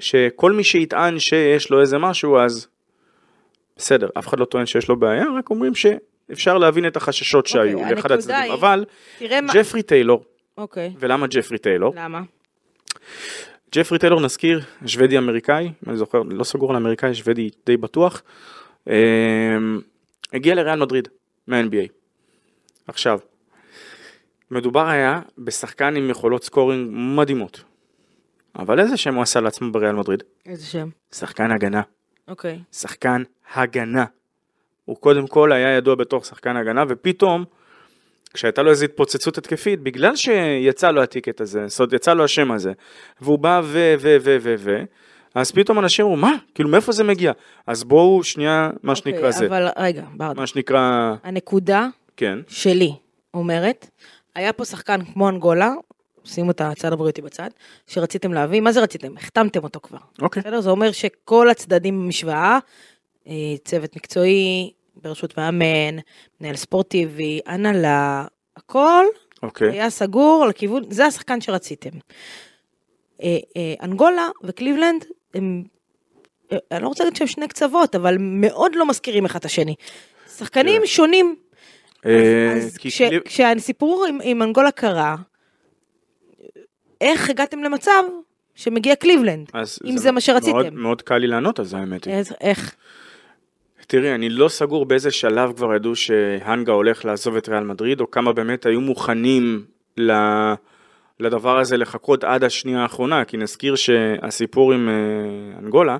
שכל 0.00 0.52
מי 0.52 0.64
שיטען 0.64 1.18
שיש 1.18 1.70
לו 1.70 1.80
איזה 1.80 1.98
משהו 1.98 2.38
אז 2.38 2.66
בסדר, 3.76 4.08
אף 4.18 4.28
אחד 4.28 4.40
לא 4.40 4.44
טוען 4.44 4.66
שיש 4.66 4.88
לו 4.88 4.96
בעיה, 4.98 5.24
רק 5.38 5.50
אומרים 5.50 5.72
שאפשר 5.74 6.58
להבין 6.58 6.86
את 6.86 6.96
החששות 6.96 7.46
שהיו 7.46 7.78
אוקיי, 7.78 7.94
לאחד 7.94 8.12
הצדדים, 8.12 8.36
היא- 8.42 8.52
אבל 8.52 8.84
תראה 9.18 9.40
מה... 9.40 9.52
ג'פרי 9.54 9.82
טיילור, 9.82 10.24
אוקיי, 10.58 10.92
ולמה 10.98 11.26
ג'פרי 11.26 11.58
טיילור? 11.58 11.94
למה? 11.96 12.20
ג'פרי 13.74 13.98
טיילור 13.98 14.20
נזכיר, 14.20 14.60
שוודי 14.86 15.18
אמריקאי, 15.18 15.72
אני 15.86 15.96
זוכר, 15.96 16.22
לא 16.30 16.44
סגור 16.44 16.70
על 16.70 16.76
אמריקאי, 16.76 17.14
שוודי 17.14 17.50
די 17.66 17.76
בטוח, 17.76 18.22
אה, 18.88 18.94
הגיע 20.32 20.54
לריאל 20.54 20.78
מדריד 20.80 21.08
מה-NBA. 21.46 21.88
עכשיו, 22.88 23.18
מדובר 24.50 24.88
היה 24.88 25.20
בשחקן 25.38 25.96
עם 25.96 26.10
יכולות 26.10 26.44
scoring 26.44 26.90
מדהימות. 26.92 27.64
אבל 28.58 28.80
איזה 28.80 28.96
שם 28.96 29.14
הוא 29.14 29.22
עשה 29.22 29.40
לעצמו 29.40 29.72
בריאל 29.72 29.92
מדריד? 29.92 30.22
איזה 30.46 30.66
שם? 30.66 30.88
שחקן 31.14 31.50
הגנה. 31.50 31.82
אוקיי. 32.28 32.58
שחקן 32.72 33.22
הגנה. 33.54 34.04
הוא 34.84 34.96
קודם 34.96 35.26
כל 35.26 35.52
היה 35.52 35.76
ידוע 35.76 35.94
בתור 35.94 36.22
שחקן 36.24 36.56
הגנה, 36.56 36.84
ופתאום, 36.88 37.44
כשהייתה 38.34 38.62
לו 38.62 38.70
איזו 38.70 38.84
התפוצצות 38.84 39.38
התקפית, 39.38 39.80
בגלל 39.80 40.16
שיצא 40.16 40.90
לו 40.90 41.02
הטיקט 41.02 41.40
הזה, 41.40 41.68
זאת 41.68 41.80
אומרת, 41.80 41.92
יצא 41.92 42.14
לו 42.14 42.24
השם 42.24 42.52
הזה, 42.52 42.72
והוא 43.20 43.38
בא 43.38 43.60
ו... 43.64 43.94
ו... 44.00 44.16
ו... 44.20 44.36
ו... 44.40 44.54
ו... 44.58 44.82
אז 45.34 45.52
פתאום 45.52 45.78
אנשים 45.78 46.04
אמרו, 46.04 46.16
מה? 46.16 46.32
כאילו, 46.54 46.68
מאיפה 46.68 46.92
זה 46.92 47.04
מגיע? 47.04 47.32
אז 47.66 47.84
בואו 47.84 48.24
שנייה, 48.24 48.70
מה 48.82 48.96
שנקרא 48.96 49.16
אוקיי, 49.16 49.32
זה. 49.32 49.46
אבל 49.46 49.68
רגע, 49.78 50.04
ברדה. 50.14 50.40
מה 50.40 50.46
שנקרא, 50.46 51.14
הנקודה 51.22 51.88
כן. 52.16 52.38
שלי 52.48 52.92
אומרת, 53.34 53.90
היה 54.34 54.52
פה 54.52 54.64
שחקן 54.64 55.04
כמו 55.04 55.28
אנגולה, 55.28 55.72
שימו 56.24 56.50
את 56.50 56.60
הצד 56.60 56.92
הבריאותי 56.92 57.22
בצד, 57.22 57.48
שרציתם 57.86 58.32
להביא, 58.32 58.60
מה 58.60 58.72
זה 58.72 58.80
רציתם? 58.80 59.16
החתמתם 59.16 59.64
אותו 59.64 59.80
כבר. 59.80 59.98
אוקיי. 60.22 60.42
בסדר? 60.42 60.60
זה 60.60 60.70
אומר 60.70 60.92
שכל 60.92 61.50
הצדדים 61.50 62.02
במשוואה, 62.02 62.58
אה, 63.26 63.32
צוות 63.64 63.96
מקצועי, 63.96 64.72
בראשות 64.96 65.38
מאמן, 65.38 65.98
מנהל 66.40 66.56
ספורטיבי, 66.56 67.40
הנהלה, 67.46 68.24
הכל 68.56 69.04
אוקיי. 69.42 69.70
היה 69.70 69.90
סגור 69.90 70.46
לכיוון, 70.48 70.82
זה 70.90 71.06
השחקן 71.06 71.40
שרציתם. 71.40 71.98
אה, 73.22 73.36
אה, 73.56 73.74
אנגולה 73.82 74.28
וקליבלנד 74.44 75.04
הם, 75.34 75.64
אני 76.52 76.82
לא 76.82 76.88
רוצה 76.88 77.04
להגיד 77.04 77.16
שהם 77.16 77.26
שני 77.26 77.48
קצוות, 77.48 77.94
אבל 77.94 78.16
מאוד 78.20 78.72
לא 78.74 78.86
מזכירים 78.86 79.24
אחד 79.24 79.38
את 79.38 79.44
השני. 79.44 79.74
שחקנים 80.36 80.80
כן. 80.80 80.86
שונים. 80.86 81.36
אה, 82.06 82.52
אז 82.52 82.78
כשהסיפור 83.24 84.06
עם, 84.24 84.42
אנגולה 84.42 84.70
קרה, 84.70 85.16
איך 87.00 87.30
הגעתם 87.30 87.62
למצב 87.62 88.02
שמגיע 88.54 88.96
קליבלנד? 88.96 89.50
אם 89.84 89.96
זה 89.96 90.12
מה 90.12 90.20
שרציתם. 90.20 90.58
מאוד, 90.72 91.02
קל 91.02 91.18
לי 91.18 91.26
לענות 91.26 91.58
על 91.58 91.64
זה 91.64 91.76
האמת 91.76 92.04
היא. 92.04 92.14
איך? 92.14 92.32
איך? 92.40 92.74
תראי, 93.86 94.14
אני 94.14 94.28
לא 94.28 94.48
סגור 94.48 94.86
באיזה 94.86 95.10
שלב 95.10 95.52
כבר 95.56 95.74
ידעו 95.74 95.96
שהנגה 95.96 96.72
הולך 96.72 97.04
לעזוב 97.04 97.36
את 97.36 97.48
ריאל 97.48 97.64
מדריד, 97.64 98.00
או 98.00 98.10
כמה 98.10 98.32
באמת 98.32 98.66
היו 98.66 98.80
מוכנים 98.80 99.64
ל... 99.96 100.12
לדבר 101.20 101.58
הזה 101.58 101.76
לחכות 101.76 102.24
עד 102.24 102.44
השנייה 102.44 102.82
האחרונה, 102.82 103.24
כי 103.24 103.36
נזכיר 103.36 103.74
שהסיפור 103.74 104.72
עם 104.72 104.88
אה, 104.88 105.58
אנגולה 105.58 105.96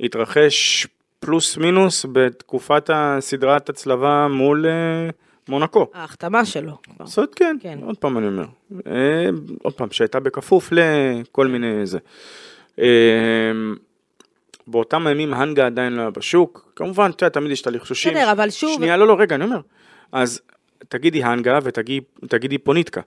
התרחש 0.00 0.86
פלוס 1.20 1.56
מינוס 1.56 2.06
בתקופת 2.12 2.90
הסדרת 2.94 3.68
הצלבה 3.68 4.26
מול 4.30 4.66
אה, 4.66 5.10
מונקו. 5.48 5.86
ההחתמה 5.94 6.44
שלו. 6.44 6.78
זאת 7.04 7.34
כן, 7.34 7.56
כן. 7.60 7.78
עוד 7.82 7.96
פעם 7.98 8.18
אני 8.18 8.26
אומר. 8.26 8.44
אה, 8.86 9.28
עוד 9.62 9.74
פעם, 9.74 9.88
שהייתה 9.90 10.20
בכפוף 10.20 10.68
לכל 10.72 11.46
מיני 11.46 11.86
זה. 11.86 11.98
אה, 12.80 12.86
באותם 14.66 15.06
הימים 15.06 15.34
הנגה 15.34 15.66
עדיין 15.66 15.92
לא 15.92 16.00
היה 16.00 16.10
בשוק, 16.10 16.72
כמובן, 16.76 17.10
אתה 17.16 17.24
יודע, 17.24 17.34
תמיד 17.34 17.50
יש 17.50 17.60
את 17.62 17.66
הלחשושים. 17.66 18.12
בסדר, 18.14 18.32
אבל 18.32 18.50
שוב- 18.50 18.76
שנייה, 18.76 18.96
לא, 18.96 19.06
לא, 19.06 19.16
רגע, 19.20 19.34
אני 19.34 19.44
אומר. 19.44 19.60
אז 20.12 20.40
תגידי 20.88 21.24
הנגה 21.24 21.58
ותגידי 22.22 22.58
פוניטקה. 22.58 23.00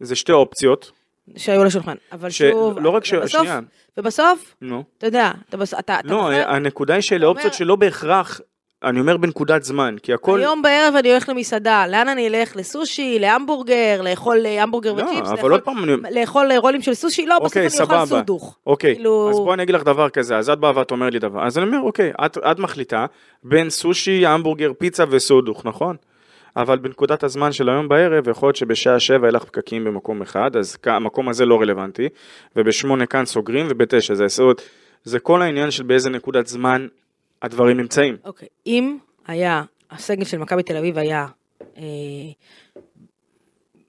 זה 0.00 0.16
שתי 0.16 0.32
אופציות, 0.32 0.90
שהיו 1.36 1.64
לשולחן. 1.64 1.94
אבל 2.12 2.30
ש- 2.30 2.38
שוב, 2.42 2.78
לא 2.78 2.90
רק 2.90 3.04
ש- 3.04 3.12
ובסוף- 3.12 3.40
שנייה. 3.42 3.60
ובסוף, 3.98 4.54
נו. 4.62 4.84
אתה 4.98 5.06
יודע, 5.06 5.30
אתה 5.48 5.56
בס- 5.56 5.74
אתה... 5.74 5.98
אתה 6.00 6.08
לא, 6.08 6.16
בוחר- 6.16 6.44
הנקודה 6.48 6.94
היא 6.94 7.00
שאלה 7.00 7.26
אופציות 7.26 7.46
אומר- 7.52 7.56
שלא 7.58 7.76
בהכרח, 7.76 8.40
אני 8.84 9.00
אומר 9.00 9.16
בנקודת 9.16 9.62
זמן, 9.62 9.96
כי 10.02 10.12
הכל... 10.12 10.38
היום 10.40 10.62
בערב 10.62 10.94
אני 10.96 11.10
הולך 11.10 11.28
למסעדה, 11.28 11.86
לאן 11.86 12.08
אני 12.08 12.28
אלך? 12.28 12.56
לסושי, 12.56 13.18
להמבורגר, 13.18 14.00
לאכול 14.04 14.46
אה, 14.46 14.62
המבורגר 14.62 14.92
לא, 14.92 15.02
וצ'יפס, 15.02 15.28
אבל 15.30 15.50
עוד 15.50 15.60
פעם, 15.60 15.84
אני- 15.84 16.20
לאכול 16.20 16.52
אה, 16.52 16.58
רולים 16.58 16.82
של 16.82 16.94
סושי? 16.94 17.26
לא, 17.26 17.34
בסוף 17.38 17.46
אוקיי, 17.46 17.62
אני 17.62 17.80
אוכל 17.80 17.84
סבבה. 17.84 18.06
סודוך. 18.06 18.58
אוקיי, 18.66 18.94
כאילו- 18.94 19.30
אז 19.30 19.36
בואי 19.36 19.54
אני 19.54 19.62
אגיד 19.62 19.74
לך 19.74 19.82
דבר 19.82 20.08
כזה, 20.08 20.36
אז 20.36 20.50
את 20.50 20.58
באה 20.58 20.72
ואת 20.78 20.90
אומרת 20.90 21.12
לי 21.12 21.18
דבר, 21.18 21.46
אז 21.46 21.58
אני 21.58 21.66
אומר, 21.66 21.80
אוקיי, 21.80 22.12
את, 22.26 22.38
את 22.50 22.58
מחליטה 22.58 23.06
בין 23.42 23.70
סושי, 23.70 24.26
המבורגר, 24.26 24.72
פיצה 24.78 25.04
וסודוך, 25.10 25.66
נכון? 25.66 25.96
אבל 26.58 26.78
בנקודת 26.78 27.22
הזמן 27.22 27.52
של 27.52 27.68
היום 27.68 27.88
בערב, 27.88 28.28
יכול 28.28 28.46
להיות 28.46 28.56
שבשעה 28.56 29.00
שבע 29.00 29.26
יהיה 29.26 29.32
לך 29.32 29.44
פקקים 29.44 29.84
במקום 29.84 30.22
אחד, 30.22 30.56
אז 30.56 30.76
המקום 30.84 31.28
הזה 31.28 31.46
לא 31.46 31.60
רלוונטי, 31.60 32.08
ובשמונה 32.56 33.06
כאן 33.06 33.24
סוגרים, 33.24 33.66
ובתשע 33.70 34.14
זה 34.14 34.24
עשרות. 34.24 34.62
זה 35.04 35.18
כל 35.18 35.42
העניין 35.42 35.70
של 35.70 35.82
באיזה 35.82 36.10
נקודת 36.10 36.46
זמן 36.46 36.86
הדברים 37.42 37.76
נמצאים. 37.76 38.16
אוקיי, 38.24 38.48
אם 38.66 38.96
היה, 39.26 39.62
הסגל 39.90 40.24
של 40.24 40.38
מכבי 40.38 40.62
תל 40.62 40.76
אביב 40.76 40.98
היה, 40.98 41.26
אה, 41.76 41.82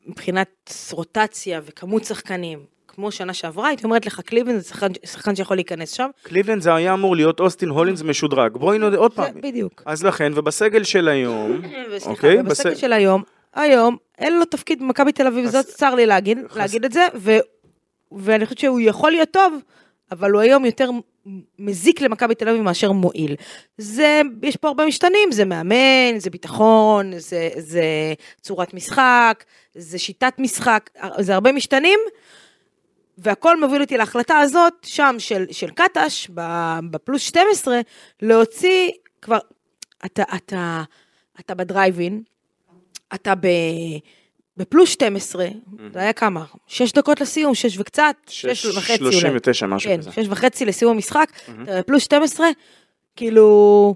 מבחינת 0.05 0.73
רוטציה 0.91 1.61
וכמות 1.63 2.03
שחקנים, 2.03 2.59
כמו 2.99 3.11
שנה 3.11 3.33
שעברה, 3.33 3.67
הייתי 3.67 3.83
אומרת 3.83 4.05
לך, 4.05 4.19
קליבן 4.21 4.57
זה 4.57 4.69
שחקן, 4.69 4.87
שחקן 5.05 5.35
שיכול 5.35 5.57
להיכנס 5.57 5.91
שם. 5.91 6.09
קליבלנד 6.23 6.61
זה 6.61 6.75
היה 6.75 6.93
אמור 6.93 7.15
להיות 7.15 7.39
אוסטין 7.39 7.69
הולינס 7.69 8.01
משודרג. 8.01 8.51
בואי 8.57 8.77
נודה 8.77 8.97
עוד 8.97 9.13
פעם. 9.13 9.33
בדיוק. 9.41 9.83
אז 9.85 10.03
לכן, 10.03 10.31
ובסגל 10.35 10.83
של 10.83 11.07
היום, 11.07 11.51
וסליחה, 11.91 12.09
אוקיי, 12.09 12.33
ובסגל 12.39 12.49
בסדר. 12.49 12.75
של 12.75 12.93
היום, 12.93 13.23
היום, 13.55 13.97
אין 14.17 14.39
לו 14.39 14.45
תפקיד 14.45 14.79
במכבי 14.79 15.11
תל 15.11 15.27
אביב, 15.27 15.45
אז- 15.45 15.51
זאת 15.51 15.65
צר 15.65 15.95
לי 15.95 16.05
להגיד, 16.05 16.37
חס- 16.49 16.57
להגיד 16.57 16.85
את 16.85 16.91
זה, 16.91 17.07
ו, 17.15 17.37
ואני 18.11 18.45
חושבת 18.45 18.59
שהוא 18.59 18.79
יכול 18.81 19.11
להיות 19.11 19.31
טוב, 19.31 19.53
אבל 20.11 20.31
הוא 20.31 20.41
היום 20.41 20.65
יותר 20.65 20.89
מזיק 21.59 22.01
למכבי 22.01 22.35
תל 22.35 22.49
אביב 22.49 22.61
מאשר 22.61 22.91
מועיל. 22.91 23.35
זה, 23.77 24.21
יש 24.43 24.55
פה 24.55 24.67
הרבה 24.67 24.85
משתנים, 24.85 25.31
זה 25.31 25.45
מאמן, 25.45 26.17
זה 26.17 26.29
ביטחון, 26.29 27.11
זה, 27.17 27.49
זה 27.57 27.83
צורת 28.41 28.73
משחק, 28.73 29.43
זה 29.75 29.99
שיטת 29.99 30.33
משחק, 30.39 30.89
זה 31.19 31.33
הרבה 31.33 31.51
משתנים. 31.51 31.99
והכל 33.21 33.59
מוביל 33.59 33.81
אותי 33.81 33.97
להחלטה 33.97 34.37
הזאת, 34.37 34.73
שם 34.83 35.15
של, 35.19 35.45
של 35.51 35.69
קטש, 35.69 36.27
בפלוס 36.91 37.21
12, 37.21 37.79
להוציא 38.21 38.89
כבר, 39.21 39.37
אתה, 40.05 40.23
אתה, 40.35 40.83
אתה 41.39 41.55
בדרייבין, 41.55 42.23
אתה 43.13 43.35
ב, 43.35 43.47
בפלוס 44.57 44.89
12, 44.89 45.47
זה 45.93 45.99
היה 45.99 46.13
כמה? 46.13 46.45
שש 46.67 46.91
דקות 46.91 47.21
לסיום, 47.21 47.55
שש 47.55 47.77
וקצת, 47.77 48.15
שש, 48.27 48.65
וחצי 48.65 49.03
אולי. 49.03 49.19
39, 49.19 49.65
משהו 49.65 49.89
כן, 49.89 49.97
כזה. 49.97 50.11
שש 50.11 50.25
וחצי 50.29 50.65
לסיום 50.65 50.95
המשחק, 50.95 51.31
אתה 51.63 51.79
בפלוס 51.79 52.03
12, 52.03 52.47
כאילו, 53.15 53.95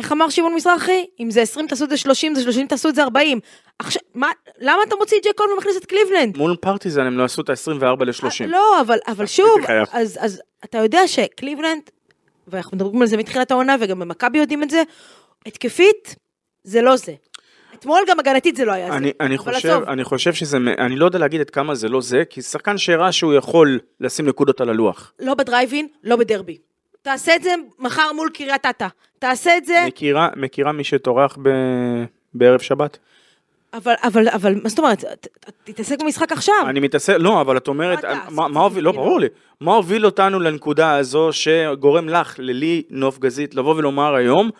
איך 0.00 0.12
אמר 0.12 0.28
שמעון 0.30 0.54
מזרחי? 0.54 1.06
אם 1.20 1.30
זה 1.30 1.42
20 1.42 1.66
תעשו 1.66 1.84
את 1.84 1.90
זה 1.90 1.96
30, 1.96 2.34
זה 2.34 2.42
30 2.42 2.66
תעשו 2.66 2.88
את 2.88 2.94
זה 2.94 3.02
40. 3.02 3.40
עכשיו, 3.78 4.02
מה, 4.14 4.30
למה 4.60 4.82
אתה 4.88 4.96
מוציא 4.96 5.18
את 5.18 5.24
ג'ק 5.24 5.36
קולמן 5.36 5.52
ומכניס 5.52 5.76
את 5.76 5.86
קליבלנד? 5.86 6.36
מול 6.36 6.56
פרטיזן 6.56 7.06
הם 7.06 7.18
לא 7.18 7.24
עשו 7.24 7.42
את 7.42 7.50
ה-24 7.50 8.04
ל-30. 8.04 8.46
לא, 8.46 8.80
אבל, 8.80 8.98
אבל 9.06 9.26
שוב. 9.26 9.56
אז, 9.92 10.18
אז 10.20 10.42
אתה 10.64 10.78
יודע 10.78 11.08
שקליבלנד, 11.08 11.82
ואנחנו 12.48 12.76
מדברים 12.76 13.02
על 13.02 13.08
זה 13.08 13.16
מתחילת 13.16 13.50
העונה, 13.50 13.76
וגם 13.80 13.98
במכבי 13.98 14.38
יודעים 14.38 14.62
את 14.62 14.70
זה, 14.70 14.82
התקפית, 15.46 16.16
זה 16.64 16.82
לא 16.82 16.96
זה. 16.96 17.12
אתמול 17.74 18.00
גם 18.08 18.20
הגנתית 18.20 18.56
זה 18.56 18.64
לא 18.64 18.72
היה 18.72 18.96
אני, 18.96 19.06
זה. 19.06 19.12
אני, 19.20 19.38
חושב, 19.38 19.80
אני 19.88 20.04
חושב 20.04 20.32
שזה, 20.32 20.56
אני 20.78 20.96
לא 20.96 21.04
יודע 21.04 21.18
להגיד 21.18 21.40
עד 21.40 21.50
כמה 21.50 21.74
זה 21.74 21.88
לא 21.88 22.00
זה, 22.00 22.22
כי 22.30 22.42
שחקן 22.42 22.78
שהראה 22.78 23.12
שהוא 23.12 23.34
יכול 23.34 23.78
לשים 24.00 24.26
נקודות 24.26 24.60
על 24.60 24.68
הלוח. 24.68 25.12
לא 25.18 25.34
בדרייבין, 25.34 25.88
לא 26.04 26.16
בדרבי. 26.16 26.58
תעשה 27.02 27.36
את 27.36 27.42
זה 27.42 27.54
מחר 27.78 28.12
מול 28.12 28.30
קריית 28.34 28.66
אתא. 28.66 28.86
תעשה 29.20 29.56
את 29.56 29.64
זה, 29.64 29.84
מכירה, 29.86 30.28
מכירה 30.36 30.72
מי 30.72 30.84
שטורח 30.84 31.38
ב... 31.42 31.48
בערב 32.34 32.60
שבת? 32.60 32.98
אבל, 33.74 33.94
אבל, 34.02 34.28
אבל, 34.28 34.54
מה 34.62 34.68
זאת 34.68 34.78
אומרת? 34.78 35.04
תתעסק 35.64 36.02
במשחק 36.02 36.32
עכשיו. 36.32 36.54
אני 36.68 36.80
מתעסק, 36.80 37.14
לא, 37.18 37.40
אבל 37.40 37.56
את 37.56 37.68
אומרת, 37.68 38.04
מה, 38.30 38.48
מה 38.48 38.60
הוביל, 38.60 38.84
לא, 38.84 38.90
כאילו. 38.90 39.04
ברור 39.04 39.20
לי, 39.20 39.26
מה 39.60 39.74
הוביל 39.74 40.06
אותנו 40.06 40.40
לנקודה 40.40 40.96
הזו 40.96 41.28
שגורם 41.32 42.08
לך, 42.08 42.34
ללי 42.38 42.82
נוף 42.90 43.18
גזית, 43.18 43.54
לבוא 43.54 43.74
ולומר 43.74 44.14
היום, 44.14 44.50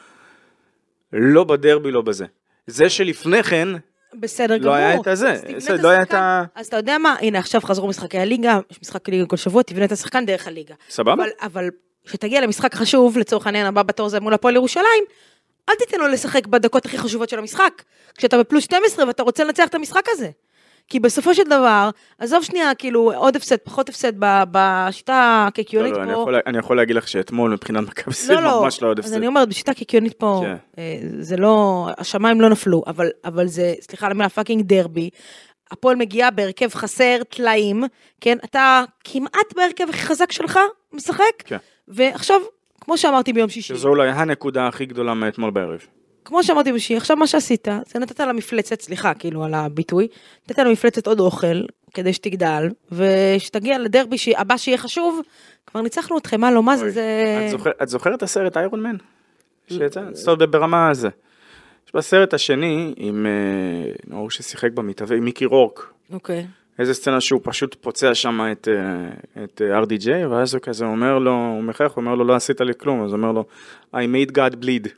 לא 1.12 1.45
בדרבי, 1.45 1.90
לא 1.90 2.02
בזה. 2.02 2.26
זה 2.67 2.88
שלפני 2.88 3.43
כן, 3.43 3.69
בסדר 4.14 4.55
לא 4.55 4.59
גמור. 4.61 4.75
היה 4.75 4.95
את 5.00 5.07
הזה, 5.07 5.37
לא 5.83 5.88
היה 5.88 6.02
את. 6.02 6.14
ה- 6.14 6.45
אז 6.55 6.67
אתה 6.67 6.76
יודע 6.76 6.99
מה, 6.99 7.17
הנה 7.21 7.38
עכשיו 7.38 7.61
חזרו 7.61 7.88
משחקי 7.88 8.19
הליגה, 8.19 8.59
יש 8.71 8.79
משחק 8.83 9.09
ליגה 9.09 9.26
כל 9.26 9.37
שבוע, 9.37 9.62
תבנה 9.62 9.85
את 9.85 9.93
השחקן 9.93 10.26
דרך 10.26 10.47
הליגה. 10.49 10.75
סבבה? 10.90 11.25
אבל, 11.43 11.69
אבל 12.11 12.17
כשתגיע 12.17 12.40
למשחק 12.40 12.75
חשוב, 12.75 13.19
לצורך 13.19 13.47
העניין 13.47 13.67
הבא 13.67 13.83
בתור 13.83 14.09
זה 14.09 14.21
מול 14.21 14.35
הפועל 14.35 14.55
ירושלים, 14.55 15.05
אל 15.69 15.75
תיתן 15.75 15.99
לו 16.00 16.09
לשחק 16.09 16.47
בדקות 16.47 16.87
הכי 16.87 16.99
חשובות 16.99 17.29
של 17.29 17.38
המשחק. 17.38 17.83
כשאתה 18.19 18.38
בפלוס 18.38 18.64
12 18.64 19.07
ואתה 19.07 19.23
רוצה 19.23 19.45
לנצח 19.45 19.67
את 19.69 19.75
המשחק 19.75 20.05
הזה. 20.09 20.31
כי 20.88 21.00
בסופו 21.00 21.35
של 21.35 21.43
דבר, 21.45 21.90
עזוב 22.19 22.43
שנייה, 22.43 22.75
כאילו, 22.75 23.12
עוד 23.14 23.37
הפסד, 23.37 23.57
פחות 23.57 23.88
הפסד 23.88 24.12
בשיטה 24.50 25.43
לא, 25.43 25.49
הקיקיונית 25.49 25.97
לא, 25.97 26.02
אני 26.02 26.14
פה. 26.14 26.21
יכול, 26.21 26.35
אני 26.47 26.59
יכול 26.59 26.76
להגיד 26.76 26.97
לך 26.97 27.09
שאתמול 27.09 27.50
מבחינת 27.50 27.88
מכבי 27.88 28.14
סביב 28.14 28.38
לא, 28.38 28.45
לא, 28.45 28.62
ממש 28.62 28.83
לא 28.83 28.88
עוד 28.88 28.99
אז 28.99 29.05
הפסד. 29.05 29.17
אני 29.17 29.26
אומרת, 29.26 29.49
בשיטה 29.49 29.75
קיקיונית 29.75 30.12
פה, 30.12 30.40
כן. 30.45 30.57
אה, 30.79 30.99
זה 31.19 31.37
לא, 31.37 31.88
השמיים 31.99 32.40
לא 32.40 32.49
נפלו, 32.49 32.83
אבל, 32.87 33.11
אבל 33.25 33.47
זה, 33.47 33.75
סליחה 33.81 34.07
על 34.07 34.12
המילה 34.12 34.29
fucking 34.28 34.62
דרבי. 34.62 35.11
הפועל 35.71 35.97
מגיעה 35.97 36.31
בהרכב 36.31 36.69
חסר 36.75 37.17
טלאים, 37.29 37.85
כן? 38.21 38.38
אתה 38.45 38.85
כמעט 39.05 39.57
בהרכב 39.57 39.87
הכי 39.88 39.99
חזק 39.99 40.33
שלך 40.33 40.59
משחק, 40.93 41.43
כן. 41.45 41.57
ועכשיו, 41.90 42.40
כמו 42.80 42.99
שאמרתי 42.99 43.32
ביום 43.32 43.49
שישי, 43.49 43.75
שזו 43.75 43.88
אולי 43.88 44.09
הנקודה 44.11 44.66
הכי 44.66 44.87
גדולה 44.87 45.14
מאתמול 45.14 45.50
בערב. 45.50 45.80
כמו 46.25 46.44
שאמרתי 46.44 46.64
ביום 46.70 46.78
שישי, 46.78 46.97
עכשיו 46.97 47.16
מה 47.16 47.26
שעשית, 47.26 47.68
זה 47.87 47.99
נתת 47.99 48.20
למפלצת, 48.20 48.80
סליחה, 48.80 49.14
כאילו 49.14 49.44
על 49.44 49.54
הביטוי, 49.54 50.09
נתת 50.50 50.59
למפלצת 50.59 51.06
עוד 51.06 51.20
אוכל, 51.20 51.62
כדי 51.94 52.12
שתגדל, 52.12 52.68
ושתגיע 52.92 53.78
לדרבי 53.78 54.18
ש- 54.18 54.28
הבא 54.28 54.56
שיהיה 54.56 54.78
חשוב, 54.78 55.20
כבר 55.66 55.80
ניצחנו 55.80 56.18
אתכם, 56.18 56.40
מה 56.40 56.50
לא, 56.50 56.62
מה 56.62 56.76
זה, 56.76 56.90
זה... 56.90 57.42
את, 57.47 57.50
זוכר, 57.50 57.70
את 57.82 57.88
זוכרת 57.88 58.14
את 58.18 58.23
הסרט 58.23 58.56
איירון 58.56 58.82
מן? 58.82 58.97
שיצא? 59.68 60.00
זאת 60.12 60.28
אומרת, 60.28 60.50
ברמה 60.50 60.90
הזה. 60.90 61.09
יש 61.87 61.94
בסרט 61.94 62.35
השני, 62.35 62.94
עם 62.97 63.26
אה, 63.26 64.14
ההוא 64.16 64.30
ששיחק 64.30 64.73
במתהווה, 64.73 65.16
עם 65.16 65.25
מיקי 65.25 65.44
רורק. 65.44 65.92
אוקיי. 66.12 66.47
איזה 66.78 66.94
סצנה 66.94 67.20
שהוא 67.20 67.40
פשוט 67.44 67.76
פוצע 67.80 68.14
שם 68.14 68.40
את, 68.52 68.68
אה, 68.68 69.44
את 69.44 69.62
אה, 69.62 69.82
RDJ, 69.82 70.26
ואז 70.30 70.54
הוא 70.54 70.62
כזה 70.62 70.84
אומר 70.84 71.18
לו, 71.18 71.30
הוא 71.30 71.62
מחייך, 71.62 71.92
הוא 71.92 72.02
אומר 72.02 72.14
לו, 72.14 72.24
לא 72.24 72.34
עשית 72.34 72.60
לי 72.60 72.72
כלום, 72.78 73.04
אז 73.04 73.12
הוא 73.12 73.16
אומר 73.16 73.32
לו, 73.32 73.44
I 73.94 73.98
made 73.98 74.30
God 74.30 74.64
bleed. 74.64 74.88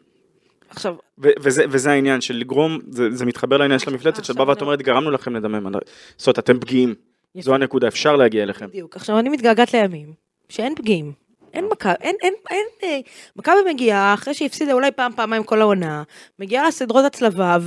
עכשיו, 0.68 0.94
ו- 1.18 1.28
וזה, 1.40 1.64
וזה 1.68 1.90
העניין 1.90 2.20
של 2.20 2.36
לגרום, 2.36 2.78
זה, 2.88 3.10
זה 3.10 3.26
מתחבר 3.26 3.56
לעניין 3.56 3.78
של 3.78 3.90
המפלצת, 3.90 4.18
עכשיו 4.18 4.34
שבא 4.34 4.42
ואת 4.42 4.62
אומרת, 4.62 4.82
גרמנו 4.82 5.10
לכם 5.10 5.36
לדמם. 5.36 5.66
על 5.66 5.74
ה-" 5.74 5.78
זאת 6.16 6.26
אומרת, 6.26 6.38
אתם 6.38 6.60
פגיעים. 6.60 6.94
יפה. 7.34 7.44
זו 7.44 7.54
הנקודה, 7.54 7.88
אפשר 7.88 8.16
להגיע 8.16 8.42
אליכם. 8.42 8.66
בדיוק. 8.66 8.96
עכשיו, 8.96 9.18
אני 9.18 9.28
מתגעגעת 9.28 9.74
לימים 9.74 10.12
שאין 10.48 10.74
פגיעים. 10.74 11.12
אין 11.52 11.64
מכבי, 11.72 11.94
אין, 12.00 12.16
אין, 12.22 12.34
אין, 12.50 12.66
אה, 12.82 13.00
מכבי 13.36 13.72
מגיעה 13.74 14.14
אחרי 14.14 14.34
שהיא 14.34 14.46
הפסידה 14.46 14.72
אולי 14.72 14.90
פעם, 14.90 15.12
פעמיים 15.16 15.44
כל 15.44 15.60
העונה, 15.60 16.02
מגיעה 16.38 16.68
לסדרות 16.68 17.04
הצלבה, 17.04 17.58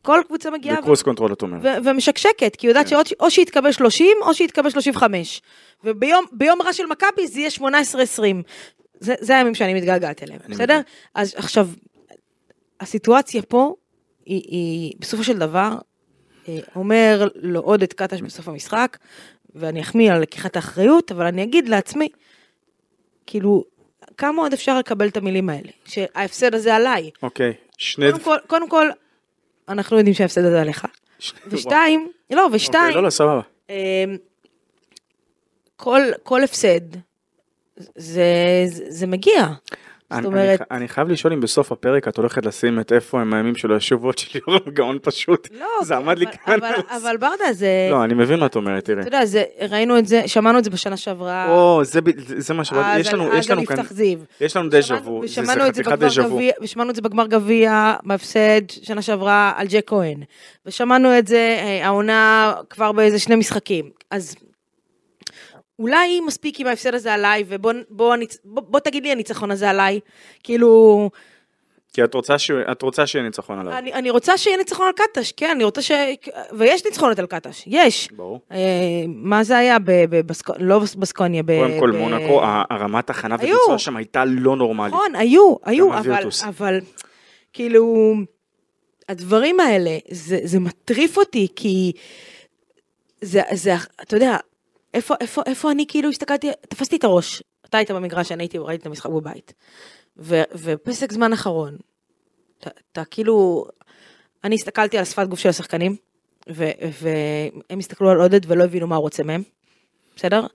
וכל 0.00 0.20
קבוצה 0.26 0.50
מגיעה 0.50 0.78
ו- 0.78 0.82
ב 0.82 0.85
cruise 0.85 1.02
control, 1.02 1.32
את 1.32 1.42
אומרת. 1.42 1.60
ו- 1.62 1.88
ומשקשקת, 1.88 2.56
כי 2.56 2.66
היא 2.66 2.70
יודעת 2.70 2.88
כן. 2.88 3.04
שאו 3.04 3.30
שהיא 3.30 3.46
תקבל 3.46 3.72
30, 3.72 4.16
או 4.22 4.34
שהיא 4.34 4.48
תקבל 4.48 4.70
35. 4.70 5.42
וביום 5.84 6.24
ביום 6.32 6.62
רע 6.62 6.72
של 6.72 6.86
מכבי 6.86 7.26
זה 7.26 7.40
יהיה 7.40 7.50
18-20. 7.50 7.62
זה, 9.00 9.14
זה 9.20 9.36
הימים 9.36 9.54
שאני 9.54 9.74
מתגעגעת 9.74 10.22
אליהם, 10.22 10.40
בסדר? 10.48 10.74
מבין. 10.74 10.82
אז 11.14 11.34
עכשיו, 11.36 11.68
הסיטואציה 12.80 13.42
פה, 13.42 13.74
היא, 14.26 14.42
היא 14.48 14.92
בסופו 14.98 15.24
של 15.24 15.38
דבר, 15.38 15.76
אה, 16.48 16.58
אומר 16.76 17.28
לו 17.34 17.60
עודד 17.60 17.92
קטש 17.92 18.20
בסוף 18.20 18.48
המשחק, 18.48 18.98
ואני 19.54 19.80
אחמיא 19.80 20.12
על 20.12 20.20
לקיחת 20.20 20.56
האחריות, 20.56 21.12
אבל 21.12 21.26
אני 21.26 21.42
אגיד 21.42 21.68
לעצמי, 21.68 22.08
כאילו, 23.26 23.64
כמה 24.16 24.42
עוד 24.42 24.52
אפשר 24.52 24.78
לקבל 24.78 25.08
את 25.08 25.16
המילים 25.16 25.48
האלה? 25.48 25.70
שההפסד 25.84 26.54
הזה 26.54 26.74
עליי. 26.74 27.10
אוקיי, 27.22 27.52
שני... 27.78 28.12
קודם 28.12 28.24
כל, 28.24 28.36
קודם 28.46 28.68
כל, 28.68 28.88
אנחנו 29.68 29.96
יודעים 29.96 30.14
שההפסד 30.14 30.44
הזה 30.44 30.60
עליך. 30.60 30.86
ושתיים, 31.48 32.08
לא, 32.30 32.44
אוקיי, 32.44 32.56
ושתיים, 32.56 32.94
לא, 32.94 33.02
לא, 33.02 33.10
סבבה. 33.10 33.40
אמ, 33.70 33.74
כל, 35.76 36.02
כל 36.22 36.44
הפסד, 36.44 36.80
זה, 37.76 38.64
זה, 38.66 38.84
זה 38.88 39.06
מגיע. 39.06 39.46
זאת 40.16 40.24
אומרת, 40.24 40.60
אני, 40.70 40.78
אני 40.78 40.88
חייב 40.88 41.08
לשאול 41.08 41.32
אם 41.32 41.40
בסוף 41.40 41.72
הפרק 41.72 42.08
את 42.08 42.16
הולכת 42.16 42.46
לשים 42.46 42.80
את 42.80 42.92
איפה 42.92 43.20
הם 43.20 43.34
הימים 43.34 43.56
של 43.56 43.72
השובות 43.72 44.18
של 44.18 44.38
יורם 44.48 44.60
גאון 44.68 44.98
פשוט. 45.02 45.48
לא, 45.60 45.66
זה 45.82 45.96
עמד 45.96 46.18
לי 46.18 46.26
כאן. 46.26 46.54
אבל, 46.54 46.72
אבל 47.02 47.16
ברדה, 47.16 47.52
זה, 47.52 47.68
לא, 47.90 48.04
אני 48.04 48.14
מבין 48.14 48.40
מה 48.40 48.46
את 48.46 48.56
אומרת, 48.56 48.84
תראי. 48.84 49.00
אתה 49.00 49.08
יודע, 49.08 49.24
זה, 49.24 49.42
ראינו 49.70 49.98
את 49.98 50.06
זה, 50.06 50.22
שמענו 50.26 50.58
את 50.58 50.64
זה 50.64 50.70
בשנה 50.70 50.96
שעברה. 50.96 51.48
או, 51.50 51.80
זה 51.84 52.00
ב- 52.00 52.20
זה- 52.20 52.40
זה 52.40 52.54
מה 52.54 52.64
שבאתי, 52.64 52.88
אז 52.88 53.00
יש 53.00 53.12
לנו, 53.14 53.34
יש 53.34 53.46
כאן. 53.46 53.58
יש 54.40 54.56
לנו 54.56 54.68
דז'ה 54.68 54.94
וו, 55.04 55.20
זה 55.26 55.34
זה 55.34 55.40
ושמענו 55.42 55.66
את 55.66 55.74
זה 55.74 55.82
חתיכת 55.84 55.98
בגמר 55.98 56.08
דז'ה 56.08 56.22
וו. 56.22 56.34
גביע, 56.34 56.52
ושמענו 56.62 56.90
את 56.90 56.96
זה 56.96 57.02
בגמר 57.02 57.26
גביע, 57.26 57.94
בהפסד 58.04 58.60
שנה 58.70 59.02
שעברה 59.02 59.52
על 59.56 59.66
ג'ק 59.70 59.82
כהן. 59.86 60.18
ושמענו 60.66 61.18
את 61.18 61.26
זה 61.26 61.36
אה, 61.60 61.86
העונה 61.86 62.24
כבר 62.70 62.92
באיזה 62.92 63.18
שני 63.18 63.36
משחקים. 63.36 63.84
אז 64.10 64.34
אולי 65.78 66.20
מספיק 66.20 66.60
עם 66.60 66.66
ההפסד 66.66 66.94
הזה 66.94 67.14
עליי, 67.14 67.44
ובוא 67.48 67.72
בוא, 67.90 68.14
בוא, 68.44 68.62
בוא 68.68 68.80
תגיד 68.80 69.02
לי 69.02 69.12
הניצחון 69.12 69.50
הזה 69.50 69.70
עליי. 69.70 70.00
כאילו, 70.42 71.10
כי 71.92 72.04
את 72.04 72.14
רוצה 72.14 72.38
ש- 72.38 72.50
את 72.50 72.82
רוצה 72.82 73.06
שיהיה 73.06 73.24
ניצחון 73.24 73.58
עליו. 73.58 73.78
אני, 73.78 73.92
אני 73.92 74.10
רוצה 74.10 74.38
שיהיה 74.38 74.56
ניצחון 74.56 74.86
על 74.86 74.92
קטש, 74.92 75.32
כן, 75.32 75.50
אני 75.54 75.64
רוצה 75.64 75.82
ש... 75.82 75.90
ויש 76.52 76.84
ניצחונות 76.84 77.18
על 77.18 77.26
קטש, 77.26 77.62
יש. 77.66 78.08
ברור. 78.12 78.40
אה, 78.52 78.58
מה 79.08 79.44
זה 79.44 79.58
היה? 79.58 79.78
ב- 79.78 80.04
בבסקו- 80.10 80.52
לא 80.58 80.78
בסקוניה, 80.98 81.42
ב... 81.42 81.46
קודם 81.62 81.80
כל 81.80 81.90
ב- 81.90 81.96
מונקו, 81.96 82.40
הרמת 82.70 83.10
הכנה. 83.10 83.34
וביצוע 83.38 83.78
שם 83.78 83.96
הייתה 83.96 84.24
לא 84.24 84.56
נורמלית. 84.56 84.94
נכון, 84.94 85.14
היו, 85.16 85.54
היו, 85.64 85.98
אבל. 85.98 86.22
אבל 86.48 86.78
כאילו, 87.52 88.14
הדברים 89.08 89.60
האלה, 89.60 89.98
זה, 90.10 90.38
זה 90.44 90.60
מטריף 90.60 91.16
אותי, 91.18 91.48
כי 91.56 91.92
זה, 93.20 93.42
זה, 93.52 93.72
אתה 94.02 94.16
יודע, 94.16 94.36
איפה, 94.94 95.14
איפה, 95.20 95.42
איפה 95.46 95.70
אני 95.70 95.86
כאילו 95.88 96.08
הסתכלתי, 96.08 96.50
תפסתי 96.68 96.96
את 96.96 97.04
הראש, 97.04 97.42
אתה 97.66 97.78
היית 97.78 97.90
במגרש, 97.90 98.32
אני 98.32 98.42
הייתי, 98.42 98.58
ראיתי 98.58 98.82
את 98.82 98.86
המשחק 98.86 99.10
בבית, 99.10 99.52
ו, 100.16 100.42
ופסק 100.54 101.12
זמן 101.12 101.32
אחרון, 101.32 101.76
אתה, 102.92 103.04
כאילו, 103.04 103.66
אני 104.44 104.54
הסתכלתי 104.54 104.98
על 104.98 105.04
שפת 105.04 105.26
גוף 105.26 105.38
של 105.38 105.48
השחקנים, 105.48 105.96
ו, 106.50 106.70
והם 107.02 107.78
הסתכלו 107.78 108.10
על 108.10 108.20
עודד 108.20 108.40
ולא 108.46 108.64
הבינו 108.64 108.86
מה 108.86 108.96
הוא 108.96 109.02
רוצה 109.02 109.22
מהם, 109.22 109.42
בסדר? 110.16 110.46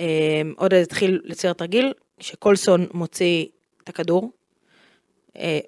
אמ, 0.00 0.54
עודד 0.56 0.82
התחיל 0.82 1.20
לצייר 1.24 1.52
תרגיל, 1.52 1.92
שקולסון 2.20 2.86
מוציא 2.94 3.46
את 3.84 3.88
הכדור, 3.88 4.30
אה, 5.36 5.58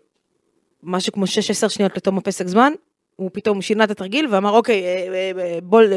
משהו 0.83 1.13
כמו 1.13 1.25
6-10 1.25 1.69
שניות 1.69 1.97
לתום 1.97 2.19
הפסק 2.19 2.47
זמן, 2.47 2.73
הוא 3.17 3.31
פתאום 3.33 3.63
שינה 3.63 3.85
את 3.85 3.91
התרגיל 3.91 4.27
ואמר 4.31 4.51
אוקיי, 4.51 4.85
אה, 4.85 5.31
אה, 5.39 5.59
בול, 5.63 5.93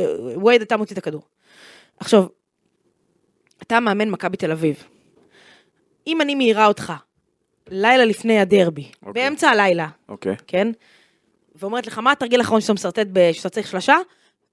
וייד 0.45 0.61
אתה 0.61 0.77
מוציא 0.77 0.93
את 0.93 0.97
הכדור. 0.97 1.21
עכשיו, 2.01 2.25
אתה 3.61 3.79
מאמן 3.79 4.09
מכבי 4.09 4.37
תל 4.37 4.51
אביב. 4.51 4.83
אם 6.07 6.21
אני 6.21 6.35
מעירה 6.35 6.65
אותך, 6.65 6.93
לילה 7.67 8.05
לפני 8.05 8.39
הדרבי, 8.39 8.91
אוקיי. 9.05 9.23
באמצע 9.23 9.49
הלילה, 9.49 9.87
אוקיי. 10.09 10.35
כן? 10.47 10.67
ואומרת 11.55 11.87
לך, 11.87 11.97
מה 11.97 12.11
התרגיל 12.11 12.39
האחרון 12.39 12.61
שאתה 12.61 12.73
משרטט 12.73 13.07
ב- 13.13 13.31
שאתה 13.31 13.49
צריך 13.49 13.67
שלושה? 13.67 13.95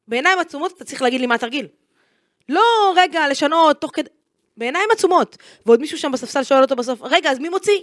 בעיניים 0.09 0.39
עצומות 0.39 0.73
אתה 0.77 0.85
צריך 0.85 1.03
להגיד 1.03 1.21
לי 1.21 1.27
מה 1.27 1.35
התרגיל. 1.35 1.67
לא 2.49 2.63
רגע 2.97 3.29
לשנות 3.29 3.81
תוך 3.81 3.91
כדי... 3.95 4.11
בעיניים 4.57 4.89
עצומות. 4.93 5.37
ועוד 5.67 5.81
מישהו 5.81 5.99
שם 5.99 6.13
בספסל 6.13 6.43
שואל 6.43 6.63
אותו 6.63 6.77
בסוף, 6.77 7.03
רגע, 7.03 7.31
אז 7.31 7.39
מי 7.39 7.49
מוציא? 7.49 7.81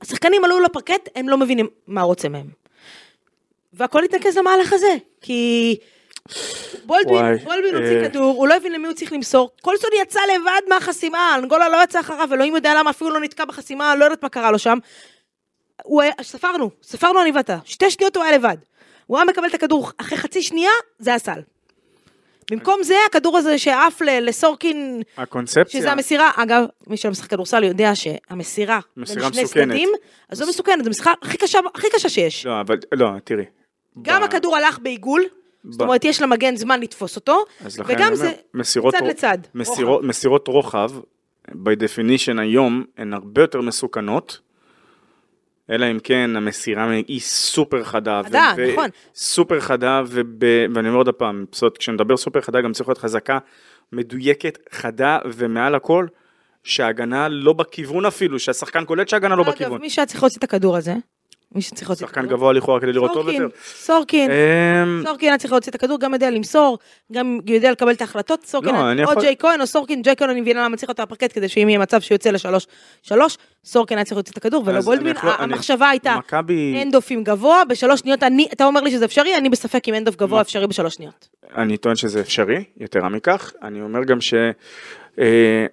השחקנים 0.00 0.44
עלו 0.44 0.60
לפרקט, 0.60 1.08
הם 1.14 1.28
לא 1.28 1.36
מבינים 1.36 1.68
מה 1.86 2.02
רוצה 2.02 2.28
מהם. 2.28 2.50
והכל 3.72 4.04
התנקז 4.04 4.36
למהלך 4.36 4.72
הזה, 4.72 4.96
כי 5.20 5.76
בולדווין, 6.84 7.36
בולדווין 7.36 7.74
הוציא 7.74 7.98
אה. 7.98 8.08
כדור, 8.08 8.36
הוא 8.36 8.48
לא 8.48 8.54
הבין 8.54 8.72
למי 8.72 8.86
הוא 8.86 8.94
צריך 8.94 9.12
למסור, 9.12 9.50
קולסון 9.62 9.90
יצא 10.02 10.20
לבד 10.34 10.60
מהחסימה, 10.68 11.34
אנגולה 11.38 11.68
לא 11.68 11.82
יצא 11.84 12.00
אחריו, 12.00 12.34
אלוהים 12.34 12.54
יודע 12.54 12.74
למה, 12.74 12.90
אפילו 12.90 13.10
לא 13.10 13.20
נתקע 13.20 13.44
בחסימה, 13.44 13.94
לא 13.94 14.04
יודעת 14.04 14.22
מה 14.22 14.28
קרה 14.28 14.50
לו 14.50 14.58
שם. 14.58 14.78
הוא 15.82 16.02
ספרנו, 16.22 16.70
ספרנו 16.82 17.22
אני 17.22 17.32
ואתה, 17.32 17.58
שתי 17.64 17.90
שניות 17.90 18.16
הוא 18.16 18.24
היה 18.24 18.38
לבד. 18.38 18.56
הוא 19.06 19.18
היה 19.18 19.24
מקבל 19.24 19.48
את 19.48 19.54
הכדור 19.54 19.90
אחרי 19.96 20.18
חצי 20.18 20.42
שנייה, 20.42 20.70
זה 20.98 21.14
הסל. 21.14 21.40
במקום 22.50 22.82
זה, 22.82 22.94
הכדור 23.06 23.38
הזה 23.38 23.58
שעף 23.58 24.02
לסורקין, 24.02 25.02
הקונספציה, 25.16 25.80
שזה 25.80 25.92
המסירה, 25.92 26.30
אגב, 26.36 26.64
מי 26.86 26.96
שלא 26.96 27.10
משחק 27.10 27.30
כדורסל 27.30 27.64
יודע 27.64 27.94
שהמסירה 27.94 28.80
מסירה 28.96 29.28
מסוכנת. 29.28 29.80
אז 30.28 30.38
זו 30.38 30.46
מסוכנת, 30.46 30.84
זו 30.84 30.90
מסירה 30.90 31.12
הכי 31.22 31.36
קשה, 31.90 32.08
שיש. 32.08 32.46
לא, 32.46 32.60
אבל, 32.60 32.76
לא, 32.92 33.10
תראי. 33.24 33.44
גם 34.02 34.22
הכדור 34.22 34.56
הלך 34.56 34.78
בעיגול, 34.78 35.24
זאת 35.64 35.80
אומרת, 35.80 36.04
יש 36.04 36.22
למגן 36.22 36.56
זמן 36.56 36.80
לתפוס 36.80 37.16
אותו, 37.16 37.44
וגם 37.86 38.14
זה 38.14 38.32
מסירות 38.54 38.94
צד 38.94 39.06
לצד. 39.06 39.38
מסירות, 39.54 40.02
מסירות 40.02 40.48
רוחב, 40.48 40.90
by 41.50 41.52
definition 41.54 42.40
היום, 42.40 42.84
הן 42.98 43.14
הרבה 43.14 43.42
יותר 43.42 43.60
מסוכנות, 43.60 44.40
אלא 45.70 45.90
אם 45.90 45.98
כן 45.98 46.36
המסירה 46.36 46.90
היא 46.90 47.20
סופר 47.20 47.84
חדה. 47.84 48.20
חדה, 48.24 48.52
נכון. 48.72 48.88
סופר 49.14 49.60
חדה, 49.60 50.02
וב, 50.06 50.26
ואני 50.74 50.88
אומר 50.88 50.98
עוד 50.98 51.08
פעם, 51.08 51.44
זאת, 51.52 51.78
כשנדבר 51.78 52.16
סופר 52.16 52.40
חדה 52.40 52.60
גם 52.60 52.72
צריך 52.72 52.88
להיות 52.88 52.98
חזקה, 52.98 53.38
מדויקת, 53.92 54.58
חדה, 54.72 55.18
ומעל 55.32 55.74
הכל, 55.74 56.06
שההגנה 56.62 57.28
לא 57.28 57.52
בכיוון 57.52 58.06
אפילו, 58.06 58.38
שהשחקן 58.38 58.84
קולט 58.84 59.08
שההגנה 59.08 59.36
לא 59.36 59.42
אגב, 59.42 59.52
בכיוון. 59.52 59.80
מי 59.80 59.90
שהיה 59.90 60.06
צריך 60.06 60.22
להוציא 60.22 60.38
את 60.38 60.44
הכדור 60.44 60.76
הזה, 60.76 60.94
מי 61.54 61.62
שצריך 61.62 61.90
להוציא 61.90 62.06
את 62.06 62.10
שחקן 62.10 62.20
הכדור, 62.20 62.36
גבוה 62.38 62.52
לכאורה 62.52 62.80
כדי 62.80 62.92
לראות 62.92 63.12
טוב 63.12 63.22
סורקין, 63.22 63.42
יותר. 63.42 63.56
סורקין, 63.64 64.30
אמ, 64.30 65.02
סורקין 65.06 65.28
היה 65.28 65.38
צריך 65.38 65.52
להוציא 65.52 65.70
את 65.70 65.74
הכדור, 65.74 66.00
גם 66.00 66.12
יודע 66.14 66.30
למסור, 66.30 66.78
גם 67.12 67.38
יודע 67.46 67.70
לקבל 67.72 67.90
את 67.92 68.00
ההחלטות, 68.00 68.44
סורקין, 68.46 68.74
לא, 68.74 69.04
או 69.14 69.20
ג'יי 69.20 69.34
כהן 69.38 69.60
או 69.60 69.66
סורקין, 69.66 70.02
ג'יי 70.02 70.16
כהן 70.16 70.30
אני 70.30 70.40
מבינה 70.40 70.64
למה 70.64 70.76
צריך 70.76 70.88
אותו 70.88 71.02
לפרקט, 71.02 71.32
כדי 71.34 71.48
שאם 71.48 71.68
יהיה 71.68 71.78
מצב 71.78 72.00
שהוא 72.00 72.14
יוצא 72.14 72.30
לשלוש, 72.30 72.66
שלוש, 73.02 73.38
סורקין 73.64 73.98
היה 73.98 74.04
צריך 74.04 74.16
להוציא 74.16 74.32
את 74.32 74.36
הכדור 74.36 74.62
ולא 74.66 74.78
אני- 74.94 75.12
המחשבה 75.38 75.88
הייתה 75.88 76.14
אנדופים 76.82 77.24
גבוה, 77.24 77.62
בשלוש 77.68 78.00
שניות, 78.00 78.22
אני, 78.22 78.48
אתה 78.52 78.64
אומר 78.64 78.80
לי 78.80 78.90
שזה 78.90 79.04
אפשרי, 79.04 79.36
אני 79.36 79.48
בספק 79.48 79.88
אם 79.88 79.94
אנדוף 79.94 80.16
גבוה? 80.16 80.40
אפשרי 80.40 80.66
בשלוש 80.66 80.94
שניות. 80.94 81.28
אני 81.56 81.76
טוען 81.76 81.96
שזה 81.96 82.20
אפשרי, 82.20 82.64
יתרה 82.76 83.08
מכך. 83.08 83.52
אני 83.62 83.80
אומר 83.82 84.04
גם 84.04 84.18
אה, 85.18 85.66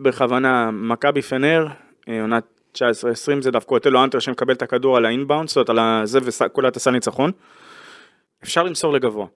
שבכוונה, 0.00 0.70
מכבי 0.70 1.22
פנר, 1.22 1.66
אה, 2.08 2.20
עונת 2.20 2.44
19-20, 2.74 2.80
זה 3.40 3.50
דווקא 3.50 3.74
אוטלו 3.74 4.04
אנטר 4.04 4.18
שמקבל 4.18 4.54
את 4.54 4.62
הכדור 4.62 4.96
על 4.96 5.06
האינבאונד, 5.06 5.48
זאת 5.48 5.56
אומרת 5.56 5.70
על 5.70 5.78
הזה 5.78 6.18
וכולה 6.22 6.70
טסה 6.70 6.90
ניצחון. 6.90 7.30
אפשר 8.44 8.62
למסור 8.62 8.92
לגבוה. 8.92 9.26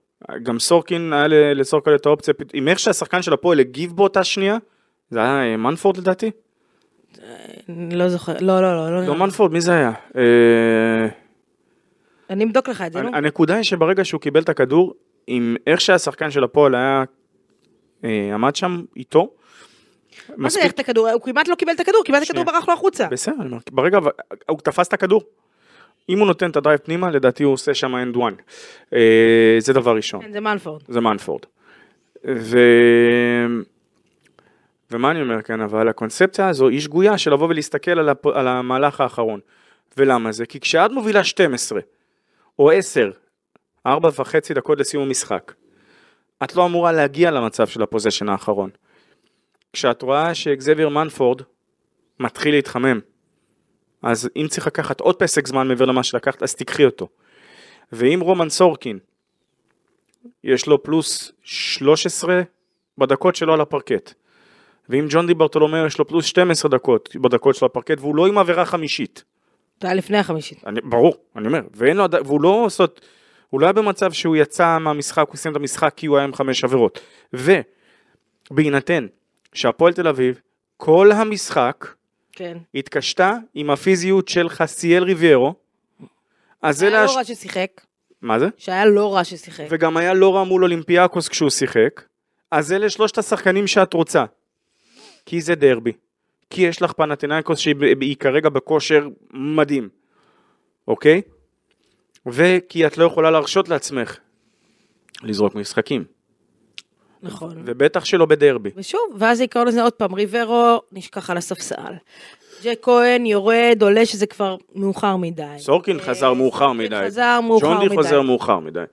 גם 0.43 0.59
סורקין, 0.59 1.13
היה 1.13 1.29
לסורקין 1.55 1.95
את 1.95 2.07
האופציה, 2.07 2.35
עם 2.53 2.69
איך 2.69 2.79
שהשחקן 2.79 3.23
של 3.23 3.33
הפועל 3.33 3.61
הגיב 3.61 3.97
באותה 3.97 4.25
שנייה, 4.25 4.57
זה 5.11 5.19
היה 5.21 5.43
אה, 5.43 5.57
מנפורד 5.57 5.97
לדעתי? 5.97 6.31
אני 7.69 7.97
לא 7.97 8.09
זוכר, 8.09 8.33
לא, 8.41 8.63
לא, 8.63 8.75
לא, 8.75 8.91
לא, 8.91 9.07
לא 9.07 9.15
מנפורד, 9.15 9.53
מי 9.53 9.61
זה 9.61 9.73
היה? 9.73 9.93
אה, 10.17 11.09
אני 12.31 12.45
אבדוק 12.45 12.69
לך 12.69 12.83
את 12.83 12.93
זה, 12.93 13.03
נו. 13.03 13.11
הנקודה 13.15 13.55
היא 13.55 13.63
שברגע 13.63 14.05
שהוא 14.05 14.21
קיבל 14.21 14.43
את 14.43 14.49
הכדור, 14.49 14.95
עם 15.27 15.57
איך 15.67 15.81
שהשחקן 15.81 16.31
של 16.31 16.45
הפועל 16.45 16.75
היה, 16.75 17.05
אה, 18.05 18.31
עמד 18.35 18.57
שם 18.57 18.83
איתו, 18.97 19.31
מה 20.37 20.51
זה 20.51 20.61
איך 20.61 20.73
את 20.73 20.79
הכדור? 20.79 21.09
הוא 21.09 21.23
כמעט 21.23 21.49
לא 21.49 21.55
קיבל 21.55 21.73
את 21.73 21.81
הכדור, 21.81 22.03
כמעט 22.05 22.23
הכדור. 22.23 22.45
ברח 22.45 22.69
לו 22.69 22.75
החוצה. 22.75 23.07
בסדר, 23.09 23.35
אני 23.41 23.47
אומר, 23.47 23.59
ברגע, 23.71 23.99
הוא 24.49 24.59
תפס 24.59 24.89
את 24.89 24.93
הכדור. 24.93 25.23
אם 26.09 26.19
הוא 26.19 26.27
נותן 26.27 26.51
את 26.51 26.57
ה 26.57 26.61
drive 26.61 26.79
פנימה, 26.79 27.11
לדעתי 27.11 27.43
הוא 27.43 27.53
עושה 27.53 27.75
שם 27.75 27.97
and 27.97 28.17
one. 28.17 28.35
זה 29.59 29.73
דבר 29.73 29.97
ראשון, 29.97 30.23
כן, 30.23 30.33
זה 30.33 30.41
מנפורד. 30.41 30.83
זה 30.89 31.01
מנפורד. 31.01 31.43
ו... 32.29 32.59
ומה 34.91 35.11
אני 35.11 35.23
אומר 35.23 35.43
כאן, 35.43 35.61
אבל 35.61 35.89
הקונספציה 35.89 36.49
הזו 36.49 36.69
היא 36.69 36.81
שגויה 36.81 37.19
של 37.19 37.33
לבוא 37.33 37.49
ולהסתכל 37.49 37.91
על, 37.91 38.09
הפ... 38.09 38.27
על 38.27 38.49
המהלך 38.49 39.01
האחרון. 39.01 39.41
ולמה 39.97 40.33
זה? 40.33 40.47
כי 40.47 40.61
כשאת 40.61 40.91
מובילה 40.91 41.25
12 41.25 41.81
או 42.59 42.71
10, 42.71 43.11
4 43.87 44.11
וחצי 44.19 44.55
דקות 44.55 44.81
לסיום 44.81 45.03
המשחק, 45.05 45.53
את 46.45 46.57
לא 46.57 46.67
אמורה 46.67 46.93
להגיע 46.93 47.31
למצב 47.31 47.67
של 47.67 47.83
ה 47.83 47.87
possession 47.87 48.29
האחרון. 48.29 48.71
כשאת 49.75 50.03
רואה 50.03 50.35
שאקזבייר 50.35 50.89
מנפורד 50.89 51.43
מתחיל 52.21 52.55
להתחמם, 52.55 53.01
אז 54.03 54.31
אם 54.37 54.47
צריך 54.49 54.67
לקחת 54.67 55.01
עוד 55.01 55.17
פסק 55.17 55.47
זמן 55.47 55.69
מעבר 55.69 55.85
למה 55.85 56.03
שלקחת, 56.03 56.43
אז 56.43 56.55
תיקחי 56.55 56.85
אותו. 56.85 57.09
ואם 57.93 58.21
רומן 58.21 58.49
סורקין, 58.49 58.99
יש 60.45 60.67
לו 60.67 60.83
פלוס 60.83 61.33
13 61.43 62.43
בדקות 62.99 63.37
שלו 63.37 63.55
על 63.55 63.61
הפרקט, 63.61 64.15
ואם 64.89 65.07
ג'ון 65.09 65.27
די 65.27 65.35
ברטולומיאו 65.35 65.87
יש 65.87 65.99
לו 65.99 66.07
פלוס 66.07 66.25
12 66.25 66.71
דקות 66.71 67.17
בדקות 67.17 67.55
שלו 67.55 67.65
על 67.65 67.71
הפרקט, 67.71 68.01
והוא 68.01 68.17
לא 68.17 68.27
עם 68.27 68.39
עבירה 68.39 68.65
חמישית, 68.65 69.25
זה 69.81 69.89
היה 69.89 69.95
לפני 69.95 70.19
החמישית. 70.19 70.67
אני, 70.67 70.81
ברור, 70.81 71.15
אני 71.37 71.47
אומר, 71.47 71.61
ואין 71.75 71.97
לו, 71.97 72.05
והוא 72.25 72.41
לא 72.41 72.67
עשות, 72.67 73.01
הוא 73.51 73.61
לא 73.61 73.67
היה 73.67 73.73
במצב 73.73 74.13
שהוא 74.13 74.37
יצא 74.37 74.79
מהמשחק, 74.79 75.29
הוא 75.29 75.37
סיים 75.37 75.53
את 75.53 75.61
המשחק 75.61 75.93
כי 75.97 76.07
הוא 76.07 76.17
היה 76.17 76.25
עם 76.25 76.35
חמש 76.35 76.65
עבירות. 76.65 77.01
ובהינתן 77.33 79.07
שהפועל 79.55 79.93
תל 79.93 80.09
אביב, 80.09 80.41
כל 80.77 81.13
המשחק, 81.13 81.87
כן. 82.33 82.59
התקשתה 82.75 83.37
עם 83.55 83.71
הפיזיות 83.71 84.29
של 84.29 84.49
חסיאל 84.49 85.05
ריביירו. 85.05 85.55
אז 86.63 86.79
זה 86.79 86.87
היה 86.89 87.03
להש... 87.03 87.11
לא 87.11 87.17
רע 87.17 87.25
ששיחק. 87.25 87.81
מה 88.23 88.39
זה? 88.39 88.49
שהיה 88.57 88.85
לא 88.85 89.15
רע 89.15 89.25
ששיחק. 89.25 89.65
וגם 89.71 89.97
היה 89.97 90.15
לא 90.15 90.37
רע 90.37 90.45
מול 90.45 90.63
אולימפיאקוס 90.63 91.29
כשהוא 91.29 91.51
שיחק. 91.51 92.03
אז 92.51 92.73
אלה 92.73 92.91
שלושת 92.91 93.19
השחקנים 93.19 93.67
שאת 93.67 93.93
רוצה. 93.93 94.25
כי 95.27 95.41
זה 95.41 95.55
דרבי. 95.55 95.93
כי 96.51 96.63
יש 96.63 96.83
לך 96.83 96.93
פנתנאיקוס 96.93 97.59
שהיא 97.59 98.17
כרגע 98.17 98.49
בכושר 98.49 99.09
מדהים. 99.33 99.89
אוקיי? 100.89 101.23
וכי 102.27 102.87
את 102.87 102.99
לא 102.99 103.05
יכולה 103.05 103.31
להרשות 103.31 103.69
לעצמך 103.69 104.19
לזרוק 105.23 105.55
משחקים. 105.55 106.05
נכון. 107.25 107.63
ובטח 107.67 108.05
שלא 108.05 108.27
בדרבי. 108.27 108.71
ושוב, 108.77 109.01
ואז 109.19 109.41
יקראו 109.41 109.65
לזה 109.65 109.83
עוד 109.83 109.93
פעם, 109.93 110.15
ריברו 110.15 110.81
נשכח 110.93 111.31
על 111.31 111.37
הספסל. 111.37 111.93
ג'ק 112.63 112.79
כהן 112.83 113.27
יורד, 113.27 113.79
עולה 113.83 114.07
שזה 114.07 114.27
כבר 114.27 114.57
מאוחר 114.75 115.17
מדי. 115.17 115.43
סורקין 115.59 116.01
אה, 116.01 116.05
חזר 116.05 116.33
מאוחר 116.33 116.73
מדי. 116.73 117.01
חזר 117.07 117.41
מאוחר 117.41 117.81
מדי. 117.85 117.95
חוזר 117.95 118.23
מאוחר 118.23 118.59
מדי. 118.59 118.85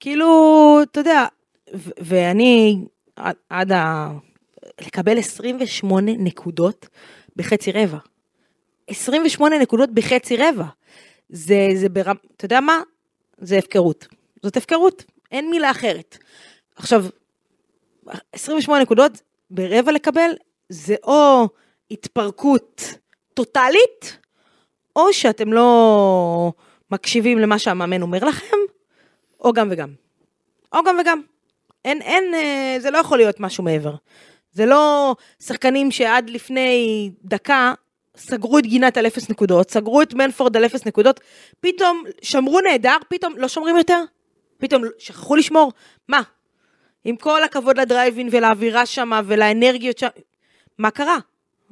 כאילו, 0.00 0.80
אתה 0.82 1.00
יודע, 1.00 1.26
ו- 1.74 1.90
ואני 2.00 2.78
עד, 3.16 3.36
עד 3.50 3.72
ה... 3.72 4.10
לקבל 4.80 5.18
28 5.18 6.12
נקודות 6.18 6.88
בחצי 7.36 7.72
רבע. 7.72 7.98
28 8.88 9.58
נקודות 9.58 9.90
בחצי 9.90 10.36
רבע. 10.36 10.64
זה, 11.28 11.68
זה 11.74 11.88
ברמ... 11.88 12.16
אתה 12.36 12.44
יודע 12.44 12.60
מה? 12.60 12.80
זה 13.38 13.58
הפקרות. 13.58 14.06
זאת 14.42 14.56
הפקרות, 14.56 15.04
אין 15.32 15.50
מילה 15.50 15.70
אחרת. 15.70 16.18
עכשיו, 16.76 17.04
28 18.32 18.82
נקודות 18.82 19.12
ברבע 19.50 19.92
לקבל, 19.92 20.30
זה 20.68 20.94
או 21.04 21.48
התפרקות 21.90 22.82
טוטאלית, 23.34 24.18
או 24.96 25.12
שאתם 25.12 25.52
לא 25.52 26.52
מקשיבים 26.90 27.38
למה 27.38 27.58
שהמאמן 27.58 28.02
אומר 28.02 28.18
לכם, 28.24 28.56
או 29.40 29.52
גם 29.52 29.68
וגם. 29.70 29.88
או 30.72 30.78
גם 30.86 30.96
וגם. 31.00 31.20
אין, 31.84 32.02
אין, 32.02 32.34
אה, 32.34 32.76
זה 32.78 32.90
לא 32.90 32.98
יכול 32.98 33.18
להיות 33.18 33.40
משהו 33.40 33.64
מעבר. 33.64 33.94
זה 34.52 34.66
לא 34.66 35.14
שחקנים 35.40 35.90
שעד 35.90 36.30
לפני 36.30 37.10
דקה 37.24 37.74
סגרו 38.16 38.58
את 38.58 38.66
גינת 38.66 38.96
על 38.96 39.06
אפס 39.06 39.30
נקודות, 39.30 39.70
סגרו 39.70 40.02
את 40.02 40.14
מנפורד 40.14 40.56
על 40.56 40.66
אפס 40.66 40.86
נקודות, 40.86 41.20
פתאום 41.60 42.04
שמרו 42.22 42.60
נהדר, 42.60 42.96
פתאום 43.08 43.34
לא 43.36 43.48
שומרים 43.48 43.76
יותר? 43.76 44.02
פתאום 44.58 44.82
שכחו 44.98 45.36
לשמור? 45.36 45.72
מה? 46.08 46.22
עם 47.04 47.16
כל 47.16 47.44
הכבוד 47.44 47.80
לדרייבין 47.80 48.28
ולאווירה 48.32 48.86
שמה 48.86 49.20
ולאנרגיות 49.26 49.98
שם, 49.98 50.08
מה 50.78 50.90
קרה? 50.90 51.18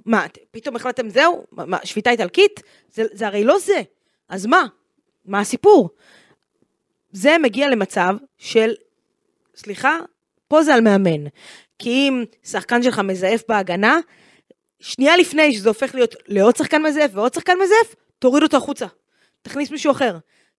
מה, 0.06 0.26
פתאום 0.50 0.76
החלטתם 0.76 1.08
זהו? 1.08 1.44
מה, 1.52 1.78
שביתה 1.84 2.10
איטלקית? 2.10 2.60
זה, 2.92 3.04
זה 3.12 3.26
הרי 3.26 3.44
לא 3.44 3.58
זה. 3.58 3.82
אז 4.28 4.46
מה? 4.46 4.66
מה 5.24 5.40
הסיפור? 5.40 5.90
זה 7.12 7.36
מגיע 7.38 7.68
למצב 7.68 8.16
של, 8.38 8.74
סליחה, 9.56 9.98
פה 10.48 10.62
זה 10.62 10.74
על 10.74 10.80
מאמן. 10.80 11.26
כי 11.78 11.90
אם 11.90 12.24
שחקן 12.44 12.82
שלך 12.82 12.98
מזייף 12.98 13.42
בהגנה, 13.48 13.98
שנייה 14.80 15.16
לפני 15.16 15.52
שזה 15.52 15.68
הופך 15.68 15.94
להיות 15.94 16.14
לעוד 16.26 16.56
שחקן 16.56 16.82
מזייף 16.82 17.10
ועוד 17.14 17.34
שחקן 17.34 17.58
מזייף, 17.62 17.94
תוריד 18.18 18.42
אותו 18.42 18.56
החוצה. 18.56 18.86
תכניס 19.42 19.70
מישהו 19.70 19.92
אחר. 19.92 20.18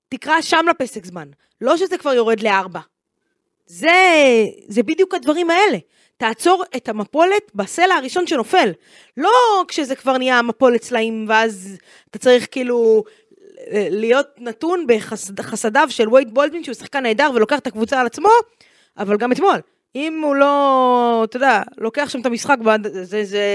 תקרא 0.09 0.41
שם 0.41 0.65
לפסק 0.69 1.05
זמן. 1.05 1.29
לא 1.61 1.77
שזה 1.77 1.97
כבר 1.97 2.13
יורד 2.13 2.39
לארבע. 2.39 2.79
זה, 3.71 4.45
זה 4.67 4.83
בדיוק 4.83 5.13
הדברים 5.13 5.49
האלה. 5.49 5.77
תעצור 6.17 6.63
את 6.75 6.89
המפולת 6.89 7.51
בסלע 7.55 7.95
הראשון 7.95 8.27
שנופל. 8.27 8.71
לא 9.17 9.29
כשזה 9.67 9.95
כבר 9.95 10.17
נהיה 10.17 10.41
מפולת 10.41 10.83
סלעים, 10.83 11.25
ואז 11.29 11.77
אתה 12.09 12.19
צריך 12.19 12.47
כאילו 12.51 13.03
להיות 13.71 14.27
נתון 14.37 14.87
בחסדיו 15.35 15.87
של 15.89 16.13
וייד 16.13 16.33
בולדווין, 16.33 16.63
שהוא 16.63 16.75
שחקן 16.75 17.03
נהדר 17.03 17.31
ולוקח 17.35 17.59
את 17.59 17.67
הקבוצה 17.67 17.99
על 17.99 18.05
עצמו, 18.05 18.29
אבל 18.97 19.17
גם 19.17 19.31
אתמול. 19.31 19.59
אם 19.95 20.21
הוא 20.23 20.35
לא, 20.35 21.21
אתה 21.23 21.37
יודע, 21.37 21.61
לוקח 21.77 22.09
שם 22.09 22.21
את 22.21 22.25
המשחק, 22.25 22.57
זה, 22.83 23.23
זה 23.25 23.45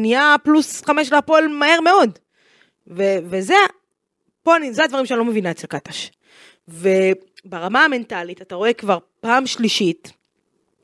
נהיה 0.00 0.34
פלוס 0.42 0.84
חמש 0.84 1.12
להפועל 1.12 1.48
מהר 1.48 1.80
מאוד. 1.80 2.18
ו, 2.86 3.02
וזה, 3.24 3.54
פה 4.42 4.56
אני, 4.56 4.72
זה 4.72 4.84
הדברים 4.84 5.06
שאני 5.06 5.18
לא 5.18 5.24
מבינה 5.24 5.50
אצל 5.50 5.66
קטש. 5.66 6.10
וברמה 6.68 7.84
המנטלית, 7.84 8.42
אתה 8.42 8.54
רואה 8.54 8.72
כבר 8.72 8.98
פעם 9.22 9.46
שלישית, 9.46 10.12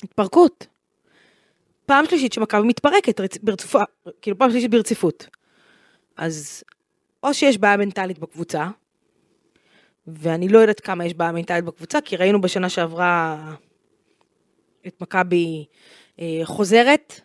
התפרקות. 0.02 0.66
פעם 1.86 2.06
שלישית 2.06 2.32
שמכבי 2.32 2.66
מתפרקת 2.66 3.20
רצ... 3.20 3.38
ברצופה, 3.42 3.82
כאילו 4.22 4.38
פעם 4.38 4.50
שלישית 4.50 4.70
ברציפות. 4.70 5.26
אז 6.16 6.64
או 7.22 7.34
שיש 7.34 7.58
בעיה 7.58 7.76
מנטלית 7.76 8.18
בקבוצה, 8.18 8.68
ואני 10.06 10.48
לא 10.48 10.58
יודעת 10.58 10.80
כמה 10.80 11.06
יש 11.06 11.14
בעיה 11.14 11.32
מנטלית 11.32 11.64
בקבוצה, 11.64 12.00
כי 12.00 12.16
ראינו 12.16 12.40
בשנה 12.40 12.68
שעברה 12.68 13.54
את 14.86 15.00
מכבי 15.00 15.66
אה, 16.20 16.40
חוזרת, 16.44 17.20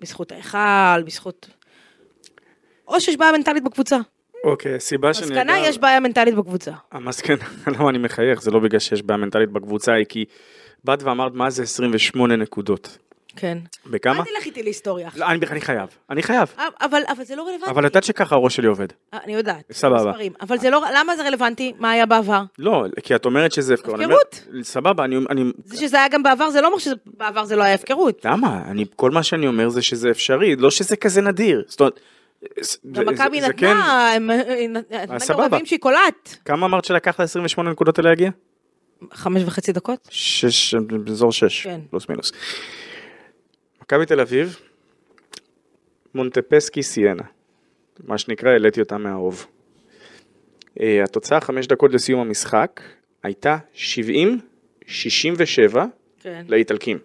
בזכות 0.00 0.32
ההיכל, 0.32 1.02
בזכות... 1.06 1.50
או 2.88 3.00
שיש 3.00 3.16
בעיה 3.16 3.32
מנטלית 3.32 3.64
בקבוצה. 3.64 3.98
אוקיי, 4.44 4.74
הסיבה 4.74 5.14
שאני... 5.14 5.26
מסקנה, 5.26 5.58
יש 5.58 5.78
בעיה 5.78 6.00
מנטלית 6.00 6.34
בקבוצה. 6.34 6.72
המסקנה, 6.92 7.44
למה 7.78 7.90
אני 7.90 7.98
מחייך? 7.98 8.42
זה 8.42 8.50
לא 8.50 8.58
בגלל 8.60 8.78
שיש 8.80 9.02
בעיה 9.02 9.18
מנטלית 9.18 9.50
בקבוצה, 9.50 9.92
היא 9.92 10.06
כי 10.08 10.24
באת 10.84 11.02
ואמרת 11.02 11.32
מה 11.34 11.50
זה 11.50 11.62
28 11.62 12.36
נקודות. 12.36 12.98
כן. 13.36 13.58
בכמה? 13.86 14.18
אל 14.18 14.24
תלך 14.24 14.46
איתי 14.46 14.62
להיסטוריה 14.62 15.06
עכשיו. 15.06 15.20
לא, 15.20 15.30
אני 15.30 15.46
אני 15.50 15.60
חייב, 15.60 15.88
אני 16.10 16.22
חייב. 16.22 16.54
אבל, 16.80 17.02
אבל 17.08 17.24
זה 17.24 17.36
לא 17.36 17.42
רלוונטי. 17.42 17.70
אבל 17.70 17.86
את 17.86 17.90
יודעת 17.90 18.04
שככה 18.04 18.34
הראש 18.34 18.56
שלי 18.56 18.66
עובד. 18.66 18.86
אה, 19.14 19.18
אני 19.24 19.34
יודעת. 19.34 19.62
סבבה. 19.72 20.10
מספרים. 20.10 20.32
אבל 20.40 20.58
זה 20.58 20.70
לא, 20.70 20.82
למה 20.94 21.16
זה 21.16 21.22
רלוונטי? 21.22 21.72
מה 21.78 21.90
היה 21.90 22.06
בעבר? 22.06 22.42
לא, 22.58 22.84
כי 23.02 23.14
את 23.14 23.24
אומרת 23.24 23.52
שזה 23.52 23.74
הפקרות. 23.74 23.94
אני 23.94 24.04
הפקרות. 24.04 24.46
סבבה, 24.62 25.04
אני... 25.04 25.16
אני... 25.30 25.44
זה 25.64 25.76
שזה 25.76 25.96
היה 25.96 26.08
גם 26.08 26.22
בעבר, 26.22 26.50
זה 26.50 26.60
לא 26.60 26.66
אומר 26.66 26.78
שבעבר 26.78 27.44
זה 27.44 27.56
לא 27.56 27.62
היה 27.62 27.74
הפקרות. 27.74 28.24
למה? 28.24 28.62
אני, 28.66 28.84
כל 28.96 29.10
מה 29.10 29.22
שאני 29.22 29.46
אומר 29.46 29.68
זה 29.68 29.82
שזה 29.82 30.10
אפשרי, 30.10 30.56
לא 30.56 30.70
שזה 30.70 30.96
כזה 30.96 31.20
נדיר. 31.20 31.64
זאת 31.66 31.80
אומרת... 31.80 32.00
זה- 32.60 32.78
גם 32.92 33.06
מכבי 33.06 33.40
זה- 33.40 33.46
זה 33.46 33.52
כן- 33.52 33.66
נתנה, 33.66 34.12
הם- 34.12 34.30
הם- 34.30 34.72
נתנה 34.72 35.06
גם 35.06 35.18
סבבה. 35.18 35.46
רבים 35.46 35.66
שהיא 35.66 35.78
קולעת. 35.78 36.36
כמה 36.44 36.66
אמרת 36.66 36.84
שלקח 36.84 37.20
ל-28 37.20 37.62
נקודות 37.62 37.98
האלה 37.98 38.08
להגיע? 38.10 38.30
חמש 39.12 39.42
וחצי 39.46 39.72
דקות? 39.72 40.08
שש, 40.10 40.74
באזור 40.74 41.32
שש, 41.32 41.62
כן. 41.66 41.80
פלוס 41.90 42.08
מינוס. 42.08 42.32
מכבי 43.82 44.06
תל 44.06 44.20
אביב, 44.20 44.56
מונטפסקי 46.14 46.82
סיינה. 46.82 47.22
מה 48.04 48.18
שנקרא, 48.18 48.50
העליתי 48.50 48.80
אותה 48.80 48.98
מהרוב. 48.98 49.46
אה, 50.80 51.04
התוצאה 51.04 51.40
חמש 51.40 51.66
דקות 51.66 51.92
לסיום 51.92 52.20
המשחק 52.20 52.80
הייתה 53.22 53.56
70-67 53.74 55.84
כן. 56.20 56.44
לאיטלקים. 56.48 56.98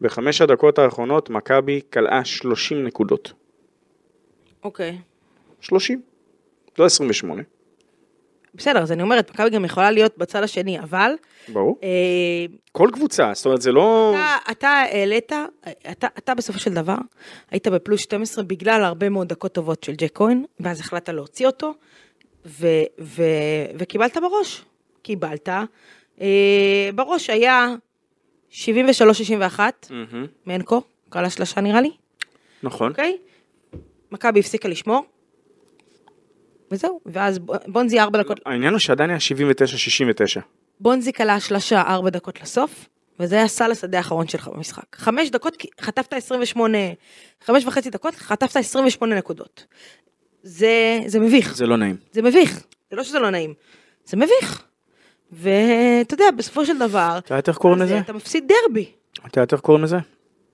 בחמש 0.00 0.40
הדקות 0.40 0.78
האחרונות 0.78 1.30
מכבי 1.30 1.80
כלאה 1.92 2.24
30 2.24 2.84
נקודות. 2.84 3.32
אוקיי. 4.64 4.98
30. 5.60 6.02
לא 6.78 6.84
28. 6.84 7.42
בסדר, 8.54 8.82
אז 8.82 8.92
אני 8.92 9.02
אומרת, 9.02 9.30
מכבי 9.30 9.50
גם 9.50 9.64
יכולה 9.64 9.90
להיות 9.90 10.18
בצד 10.18 10.42
השני, 10.42 10.80
אבל 10.80 11.12
ברור. 11.48 11.78
אה, 11.82 11.88
כל 12.72 12.88
קבוצה, 12.92 13.30
זאת 13.34 13.46
אומרת 13.46 13.62
זה 13.62 13.72
לא... 13.72 14.14
אתה- 14.14 14.50
אתה 14.52 14.68
העלית, 14.68 15.32
אתה, 15.90 16.06
אתה 16.18 16.34
בסופו 16.34 16.58
של 16.58 16.74
דבר 16.74 16.96
היית 17.50 17.68
בפלוס 17.68 18.00
12 18.00 18.44
בגלל 18.44 18.84
הרבה 18.84 19.08
מאוד 19.08 19.28
דקות 19.28 19.52
טובות 19.52 19.84
של 19.84 19.92
ג'ק 19.92 20.10
כהן, 20.14 20.44
ואז 20.60 20.80
החלטת 20.80 21.08
להוציא 21.08 21.46
אותו, 21.46 21.74
ו, 22.46 22.66
ו, 23.00 23.22
וקיבלת 23.78 24.16
בראש. 24.16 24.64
קיבלת. 25.02 25.48
אה, 26.20 26.90
בראש 26.94 27.30
היה 27.30 27.74
73-61, 28.50 28.54
מהמם, 29.90 30.26
מנקו, 30.46 30.82
קרא 31.10 31.28
שלושה 31.28 31.60
נראה 31.60 31.80
לי, 31.80 31.90
נכון. 32.62 32.90
אוקיי? 32.90 33.16
מכבי 34.14 34.40
הפסיקה 34.40 34.68
לשמור, 34.68 35.04
וזהו, 36.70 37.00
ואז 37.06 37.38
בונזי 37.66 38.00
ארבע 38.00 38.22
דקות, 38.22 38.40
העניין 38.46 38.72
הוא 38.72 38.78
שעדיין 38.80 39.10
היה 39.10 39.18
79-69. 40.36 40.40
בונזי 40.80 41.12
קלה 41.12 41.40
שלושה 41.40 41.80
ארבע 41.82 42.10
דקות 42.10 42.42
לסוף, 42.42 42.88
וזה 43.20 43.36
היה 43.36 43.48
סל 43.48 43.70
השדה 43.70 43.98
האחרון 43.98 44.28
שלך 44.28 44.48
במשחק. 44.48 44.82
חמש 44.96 45.30
דקות, 45.30 45.56
חטפת 45.80 46.12
28, 46.12 46.78
חמש 47.44 47.64
וחצי 47.66 47.90
דקות, 47.90 48.14
חטפת 48.14 48.56
28 48.56 49.14
נקודות. 49.14 49.66
זה, 50.42 51.00
זה 51.06 51.20
מביך, 51.20 51.56
זה 51.56 51.66
לא 51.66 51.76
נעים. 51.76 51.96
זה 52.12 52.22
מביך. 52.22 52.62
זה 52.90 52.96
לא 52.96 53.02
שזה 53.02 53.18
לא 53.18 53.30
נעים, 53.30 53.54
זה 54.06 54.16
מביך. 54.16 54.64
ואתה 55.32 56.14
יודע, 56.14 56.24
בסופו 56.36 56.66
של 56.66 56.78
דבר, 56.78 57.14
אתה 57.18 57.32
יודעת 57.34 57.48
איך 57.48 57.56
קוראים 57.56 57.82
לזה? 57.82 57.98
אתה 57.98 58.12
מפסיד 58.12 58.52
דרבי. 58.68 58.90
אתה 59.26 59.40
יודעת 59.40 59.52
איך 59.52 59.60
קוראים 59.60 59.84
לזה? 59.84 59.96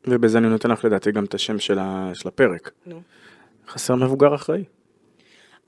ובזה 0.07 0.38
אני 0.38 0.49
נותן 0.49 0.70
לך 0.70 0.85
לדעתי 0.85 1.12
גם 1.12 1.25
את 1.25 1.35
השם 1.35 1.59
של 1.59 1.79
ה- 1.79 2.11
של 2.14 2.29
הפרק. 2.29 2.70
נו. 2.87 3.01
חסר 3.71 3.95
מבוגר 3.95 4.35
אחראי. 4.35 4.65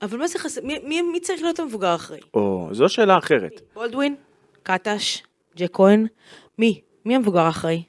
אבל 0.01 0.17
מה 0.17 0.27
זה 0.27 0.39
חסר, 0.39 0.61
מי, 0.63 0.79
מי, 0.83 1.01
מי 1.01 1.19
צריך 1.19 1.41
להיות 1.41 1.59
המבוגר 1.59 1.87
האחראי? 1.87 2.19
או, 2.33 2.69
זו 2.71 2.89
שאלה 2.89 3.17
אחרת. 3.17 3.61
בולדווין, 3.73 4.15
קטש, 4.63 5.23
ג'ק 5.57 5.69
כהן, 5.73 6.07
מי? 6.57 6.81
מי 7.05 7.15
המבוגר 7.15 7.39
האחראי? 7.39 7.83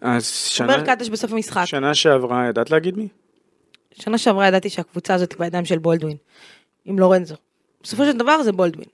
אז 0.00 0.26
שנה, 0.26 0.74
אומר 0.74 0.86
קטש 0.86 1.08
בסוף 1.08 1.32
המשחק. 1.32 1.64
שנה 1.64 1.94
שעברה, 1.94 2.48
ידעת 2.48 2.70
להגיד 2.70 2.96
מי? 2.96 3.08
שנה 3.92 4.18
שעברה 4.18 4.48
ידעתי 4.48 4.70
שהקבוצה 4.70 5.14
הזאת 5.14 5.32
היא 5.32 5.38
בידיים 5.38 5.64
של 5.64 5.78
בולדווין, 5.78 6.16
עם 6.84 6.98
לורנזו. 6.98 7.34
בסופו 7.82 8.04
של 8.04 8.18
דבר 8.18 8.42
זה 8.42 8.52
בולדווין. 8.52 8.88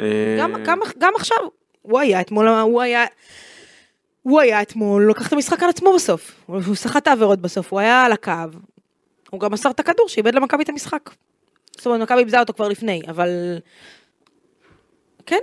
אה, 0.00 0.36
גם, 0.38 0.52
גם, 0.64 0.78
גם 0.98 1.12
עכשיו, 1.16 1.38
הוא 1.82 1.98
היה 1.98 2.20
אתמול, 2.20 2.48
הוא 2.48 2.82
היה, 2.82 3.04
הוא 4.22 4.40
היה 4.40 4.62
אתמול, 4.62 5.10
לקח 5.10 5.28
את 5.28 5.32
המשחק 5.32 5.62
על 5.62 5.68
עצמו 5.68 5.92
בסוף. 5.94 6.44
הוא 6.46 6.74
סחט 6.74 7.02
את 7.02 7.08
העבירות 7.08 7.40
בסוף, 7.40 7.72
הוא 7.72 7.80
היה 7.80 8.04
על 8.04 8.12
הקו. 8.12 8.32
הוא 9.30 9.40
גם 9.40 9.52
מסר 9.52 9.70
את 9.70 9.80
הכדור 9.80 10.08
שאיבד 10.08 10.34
למכבי 10.34 10.62
את 10.62 10.68
המשחק. 10.68 11.10
זאת 11.76 11.86
אומרת, 11.86 12.00
מכבי 12.00 12.18
איבדה 12.18 12.40
אותו 12.40 12.52
כבר 12.52 12.68
לפני, 12.68 13.02
אבל... 13.08 13.58
כן. 15.26 15.40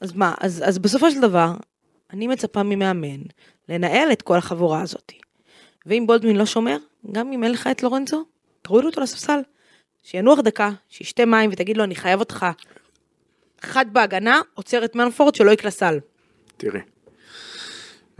אז 0.00 0.12
מה, 0.12 0.34
אז, 0.40 0.62
אז 0.66 0.78
בסופו 0.78 1.10
של 1.10 1.20
דבר, 1.20 1.52
אני 2.12 2.26
מצפה 2.26 2.62
ממאמן 2.62 3.20
לנהל 3.68 4.12
את 4.12 4.22
כל 4.22 4.36
החבורה 4.36 4.82
הזאת. 4.82 5.12
ואם 5.86 6.04
בולדווין 6.06 6.36
לא 6.36 6.46
שומר, 6.46 6.76
גם 7.12 7.32
אם 7.32 7.44
אין 7.44 7.52
לך 7.52 7.66
את 7.66 7.82
לורנזו, 7.82 8.24
תורידו 8.62 8.88
אותו 8.88 9.00
לספסל. 9.00 9.40
שינוח 10.02 10.38
דקה, 10.38 10.70
שישתה 10.88 11.24
מים 11.24 11.50
ותגיד 11.52 11.76
לו, 11.76 11.84
אני 11.84 11.94
חייב 11.94 12.20
אותך 12.20 12.46
אחד 13.64 13.86
בהגנה, 13.92 14.40
עוצר 14.54 14.84
את 14.84 14.94
מנפורד 14.94 15.34
שלא 15.34 15.50
יקלע 15.50 15.70
סל. 15.70 15.98
תראי. 16.56 16.80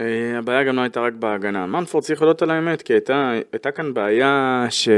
אה, 0.01 0.39
הבעיה 0.39 0.65
גם 0.65 0.77
לא 0.77 0.81
הייתה 0.81 1.01
רק 1.01 1.13
בהגנה. 1.13 1.67
מנפורד 1.67 2.05
צריך 2.05 2.23
לדעת 2.23 2.43
על 2.43 2.51
האמת, 2.51 2.83
כי 2.83 2.93
הייתה, 2.93 3.33
הייתה 3.53 3.71
כאן 3.71 3.95
בעיה 3.95 4.67
ש... 4.71 4.89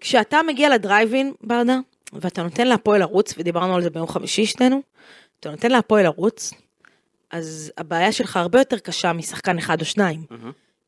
כשאתה 0.00 0.40
מגיע 0.46 0.74
לדרייבין, 0.74 1.32
ברדה, 1.40 1.78
ואתה 2.12 2.42
נותן 2.42 2.66
להפועל 2.66 3.00
לרוץ, 3.00 3.34
ודיברנו 3.38 3.74
על 3.74 3.82
זה 3.82 3.90
ביום 3.90 4.06
חמישי 4.06 4.46
שנינו, 4.46 4.82
אתה 5.40 5.50
נותן 5.50 5.70
להפועל 5.70 6.04
לרוץ, 6.04 6.52
אז 7.30 7.72
הבעיה 7.78 8.12
שלך 8.12 8.36
הרבה 8.36 8.58
יותר 8.58 8.78
קשה 8.78 9.12
משחקן 9.12 9.58
אחד 9.58 9.80
או 9.80 9.84
שניים. 9.84 10.24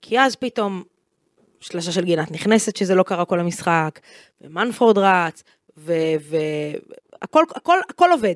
כי 0.02 0.20
אז 0.20 0.36
פתאום 0.36 0.82
שלושה 1.60 1.92
של 1.92 2.04
גינת 2.04 2.30
נכנסת, 2.30 2.76
שזה 2.76 2.94
לא 2.94 3.02
קרה 3.02 3.24
כל 3.24 3.40
המשחק, 3.40 4.00
ומנפורד 4.40 4.98
רץ, 4.98 5.42
והכל 5.76 7.44
הכל, 7.54 7.78
הכל 7.90 8.10
עובד. 8.12 8.34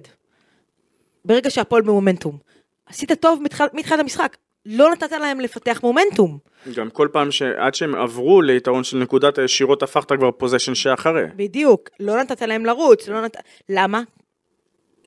ברגע 1.24 1.50
שהפועל 1.50 1.82
במומנטום. 1.82 2.38
עשית 2.86 3.12
טוב 3.12 3.42
מתחילת 3.72 4.00
המשחק, 4.00 4.36
לא 4.70 4.90
נתת 4.92 5.12
להם 5.12 5.40
לפתח 5.40 5.80
מומנטום. 5.82 6.38
גם 6.74 6.90
כל 6.90 7.08
פעם 7.12 7.30
שעד 7.30 7.74
שהם 7.74 7.94
עברו 7.94 8.42
ליתרון 8.42 8.84
של 8.84 8.96
נקודת 8.96 9.38
הישירות, 9.38 9.82
הפכת 9.82 10.12
כבר 10.12 10.30
פוזיישן 10.30 10.74
שאחרי. 10.74 11.22
בדיוק, 11.36 11.88
לא 12.00 12.20
נתת 12.20 12.42
להם 12.42 12.66
לרוץ, 12.66 13.08
לא 13.08 13.20
נת... 13.20 13.36
למה? 13.68 14.02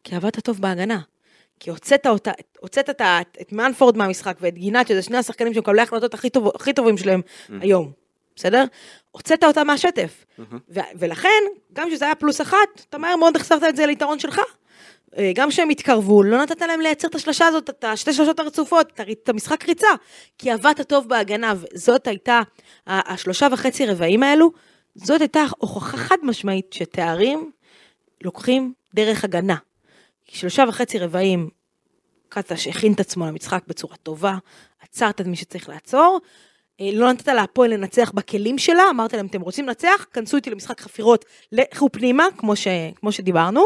כי 0.04 0.16
עבדת 0.16 0.40
טוב 0.40 0.62
בהגנה. 0.62 1.00
כי 1.60 1.70
הוצאת 1.70 2.08
אותה, 2.08 2.32
הוצאת 2.60 2.90
את, 2.90 3.02
את, 3.02 3.38
את 3.42 3.52
מנפורד 3.52 3.98
מהמשחק 3.98 4.38
ואת 4.42 4.54
גינת, 4.54 4.88
שזה 4.88 5.02
שני 5.02 5.18
השחקנים 5.18 5.54
שמקבלי 5.54 5.80
ההחלטות 5.80 6.14
הכי, 6.14 6.30
טוב, 6.30 6.48
הכי 6.56 6.74
טובים 6.74 6.98
שלהם 6.98 7.22
mm-hmm. 7.22 7.54
היום, 7.62 7.92
בסדר? 8.36 8.64
הוצאת 9.12 9.44
אותה 9.44 9.64
מהשטף. 9.64 10.26
Mm-hmm. 10.40 10.56
ו- 10.70 10.80
ולכן, 11.00 11.44
גם 11.74 11.90
כשזה 11.90 12.06
היה 12.06 12.16
פלוס 12.16 12.42
אחת, 12.42 12.86
אתה 12.90 12.98
מהר 12.98 13.16
מאוד 13.16 13.36
החזרת 13.36 13.64
את 13.64 13.76
זה 13.76 13.86
ליתרון 13.86 14.20
שלך. 14.20 14.42
אה, 15.18 15.32
גם 15.36 15.50
כשהם 15.50 15.70
התקרבו, 15.70 16.24
לא 16.24 16.42
נתת 16.42 16.62
להם 16.62 16.82
לייצר 16.82 17.08
את 17.08 17.16
השלושה 17.16 17.48
הזאת, 17.48 17.70
את 17.70 17.84
השתי 17.84 18.14
שלושות 18.14 18.40
הרצופות, 18.40 19.00
את 19.12 19.30
המשחק 19.30 19.66
ריצה, 19.66 19.88
כי 20.38 20.52
עבדת 20.52 20.90
טוב 20.90 21.08
בהגנה, 21.08 21.54
וזאת 21.74 22.08
הייתה, 22.08 22.42
השלושה 22.88 23.48
וחצי 23.52 23.86
רבעים 23.86 24.24
האלו, 24.24 24.52
זאת 24.96 25.22
הייתה 25.22 25.44
הוכחה 25.58 25.98
חד 25.98 26.18
משמעית 26.24 26.74
שתארים 26.74 27.52
לוקחים 28.24 28.74
דרך 28.94 29.24
הגנה. 29.24 29.56
שלושה 30.26 30.64
וחצי 30.68 31.00
רבעים, 31.00 31.50
קטש 32.30 32.68
הכין 32.68 32.94
את 32.94 33.00
עצמו 33.00 33.26
למשחק 33.26 33.64
בצורה 33.68 33.96
טובה, 33.96 34.38
עצרת 34.82 35.22
את 35.22 35.26
מי 35.26 35.36
שצריך 35.36 35.70
לעצור, 35.70 36.20
אה, 36.82 36.90
לא 36.94 37.12
נתת 37.12 37.28
להפועל 37.28 37.74
לנצח 37.74 38.12
בכלים 38.12 38.58
שלה, 38.58 38.84
אמרת 38.90 39.14
להם, 39.14 39.26
אתם 39.26 39.42
רוצים 39.42 39.68
לנצח? 39.68 40.06
כנסו 40.14 40.38
איתי 40.38 40.50
למשחק 40.50 40.82
חפירות, 40.82 41.26
לכו 41.52 41.90
פנימה, 41.92 42.28
כמו, 42.38 42.56
ש, 42.56 42.68
כמו 42.96 43.12
שדיברנו. 43.12 43.64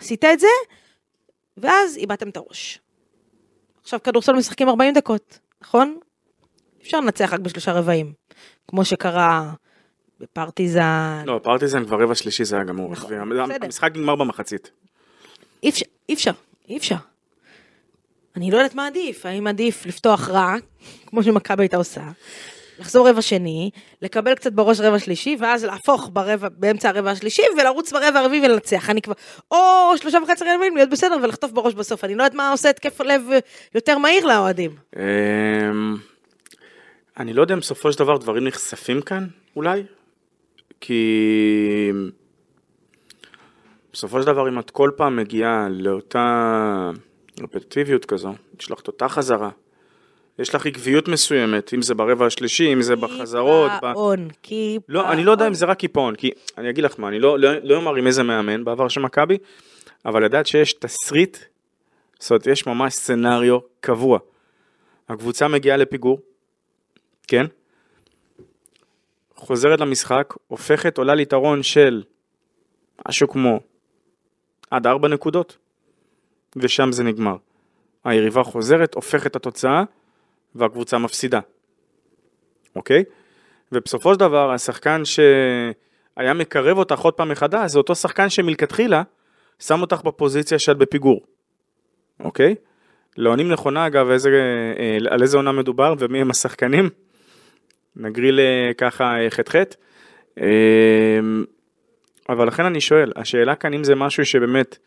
עשית 0.00 0.24
את 0.24 0.40
זה, 0.40 0.46
ואז 1.56 1.96
איבדתם 1.96 2.28
את 2.28 2.36
הראש. 2.36 2.80
עכשיו 3.82 4.02
כדורסל 4.02 4.32
משחקים 4.32 4.68
40 4.68 4.94
דקות, 4.94 5.38
נכון? 5.62 5.98
אפשר 6.82 7.00
לנצח 7.00 7.32
רק 7.32 7.40
בשלושה 7.40 7.72
רבעים, 7.72 8.12
כמו 8.68 8.84
שקרה 8.84 9.52
בפרטיזן. 10.20 11.22
לא, 11.26 11.40
פרטיזן 11.42 11.84
כבר 11.84 12.02
רבע 12.02 12.14
שלישי 12.14 12.44
זה 12.44 12.56
היה 12.56 12.64
גמור. 12.64 12.92
נכון, 12.92 13.28
בסדר. 13.28 13.64
המשחק 13.64 13.90
נגמר 13.94 14.16
במחצית. 14.16 14.70
אי 15.62 15.68
אפשר, 15.68 15.86
אי 16.08 16.14
אפשר, 16.14 16.32
אי 16.68 16.76
אפשר. 16.76 16.96
אני 18.36 18.50
לא 18.50 18.56
יודעת 18.56 18.74
מה 18.74 18.86
עדיף, 18.86 19.26
האם 19.26 19.46
עדיף 19.46 19.86
לפתוח 19.86 20.28
רע, 20.28 20.54
כמו 21.06 21.22
שמכבי 21.22 21.62
הייתה 21.62 21.76
עושה, 21.76 22.02
לחזור 22.78 23.08
רבע 23.08 23.22
שני, 23.22 23.70
לקבל 24.02 24.34
קצת 24.34 24.52
בראש 24.52 24.80
רבע 24.80 24.98
שלישי, 24.98 25.36
ואז 25.40 25.64
להפוך 25.64 26.10
ברבע, 26.12 26.48
באמצע 26.48 26.88
הרבע 26.88 27.10
השלישי, 27.10 27.42
ולרוץ 27.58 27.92
ברבע 27.92 28.20
הרביעי 28.20 28.46
ולנצח. 28.46 28.90
אני 28.90 29.02
כבר, 29.02 29.14
או 29.50 29.58
שלושה 29.96 30.18
וחצי 30.24 30.44
רבעים 30.56 30.76
להיות 30.76 30.90
בסדר 30.90 31.16
ולחטוף 31.22 31.52
בראש 31.52 31.74
בסוף. 31.74 32.04
אני 32.04 32.14
לא 32.14 32.22
יודעת 32.22 32.34
מה 32.34 32.50
עושה 32.50 32.70
התקף 32.70 33.00
לב 33.00 33.22
יותר 33.74 33.98
מהיר 33.98 34.26
לאוהדים. 34.26 34.70
אמ, 34.96 35.96
אני 37.18 37.32
לא 37.32 37.42
יודע 37.42 37.54
אם 37.54 37.60
בסופו 37.60 37.92
של 37.92 37.98
דבר 37.98 38.16
דברים 38.16 38.44
נחשפים 38.44 39.00
כאן, 39.00 39.26
אולי, 39.56 39.82
כי 40.80 41.92
בסופו 43.92 44.20
של 44.20 44.26
דבר 44.26 44.48
אם 44.48 44.58
את 44.58 44.70
כל 44.70 44.90
פעם 44.96 45.16
מגיעה 45.16 45.68
לאותה 45.70 46.90
רפטטיביות 47.40 48.04
כזו, 48.04 48.34
את 48.56 48.88
אותה 48.88 49.08
חזרה, 49.08 49.50
יש 50.38 50.54
לך 50.54 50.66
עקביות 50.66 51.08
מסוימת, 51.08 51.74
אם 51.74 51.82
זה 51.82 51.94
ברבע 51.94 52.26
השלישי, 52.26 52.72
אם 52.72 52.82
זה 52.82 52.96
בחזרות. 52.96 53.70
קיפאון, 53.72 54.28
קיפאון. 54.42 54.82
לא, 54.88 55.12
אני 55.12 55.24
לא 55.24 55.32
יודע 55.32 55.48
אם 55.48 55.54
זה 55.54 55.66
רק 55.66 55.78
קיפאון, 55.78 56.14
כי 56.14 56.30
אני 56.58 56.70
אגיד 56.70 56.84
לך 56.84 57.00
מה, 57.00 57.08
אני 57.08 57.18
לא, 57.18 57.38
לא, 57.38 57.50
לא 57.62 57.76
אומר 57.76 57.94
עם 57.94 58.06
איזה 58.06 58.22
מאמן 58.22 58.64
בעבר 58.64 58.88
של 58.88 59.00
מכבי, 59.00 59.38
אבל 60.06 60.24
לדעת 60.24 60.46
שיש 60.46 60.72
תסריט, 60.72 61.38
זאת 62.18 62.30
אומרת, 62.30 62.46
יש 62.46 62.66
ממש 62.66 62.94
scenario 62.94 63.58
קבוע. 63.80 64.18
הקבוצה 65.08 65.48
מגיעה 65.48 65.76
לפיגור, 65.76 66.20
כן? 67.28 67.46
חוזרת 69.34 69.80
למשחק, 69.80 70.34
הופכת, 70.48 70.98
עולה 70.98 71.14
ליתרון 71.14 71.62
של 71.62 72.02
משהו 73.08 73.28
כמו 73.28 73.60
עד 74.70 74.86
ארבע 74.86 75.08
נקודות, 75.08 75.56
ושם 76.56 76.92
זה 76.92 77.04
נגמר. 77.04 77.36
היריבה 78.04 78.42
חוזרת, 78.42 78.94
הופכת 78.94 79.26
את 79.26 79.36
התוצאה, 79.36 79.84
והקבוצה 80.54 80.98
מפסידה, 80.98 81.40
אוקיי? 82.76 83.04
ובסופו 83.72 84.14
של 84.14 84.20
דבר 84.20 84.50
השחקן 84.50 85.02
שהיה 85.04 86.34
מקרב 86.34 86.78
אותך 86.78 87.00
עוד 87.00 87.14
פעם 87.14 87.28
מחדש 87.28 87.70
זה 87.70 87.78
אותו 87.78 87.94
שחקן 87.94 88.28
שמלכתחילה 88.28 89.02
שם 89.58 89.80
אותך 89.80 90.02
בפוזיציה 90.04 90.58
שאת 90.58 90.76
בפיגור, 90.76 91.20
אוקיי? 92.20 92.54
לא 93.16 93.30
עונים 93.30 93.48
נכונה 93.48 93.86
אגב 93.86 94.10
איזה, 94.10 94.30
אה, 94.78 94.98
על 95.10 95.22
איזה 95.22 95.36
עונה 95.36 95.52
מדובר 95.52 95.94
ומי 95.98 96.20
הם 96.20 96.30
השחקנים, 96.30 96.90
נגריל 97.96 98.40
ככה 98.78 99.16
ח"ח. 99.30 99.54
אמ, 100.40 101.44
אבל 102.28 102.48
לכן 102.48 102.64
אני 102.64 102.80
שואל, 102.80 103.12
השאלה 103.16 103.54
כאן 103.54 103.74
אם 103.74 103.84
זה 103.84 103.94
משהו 103.94 104.24
שבאמת 104.24 104.78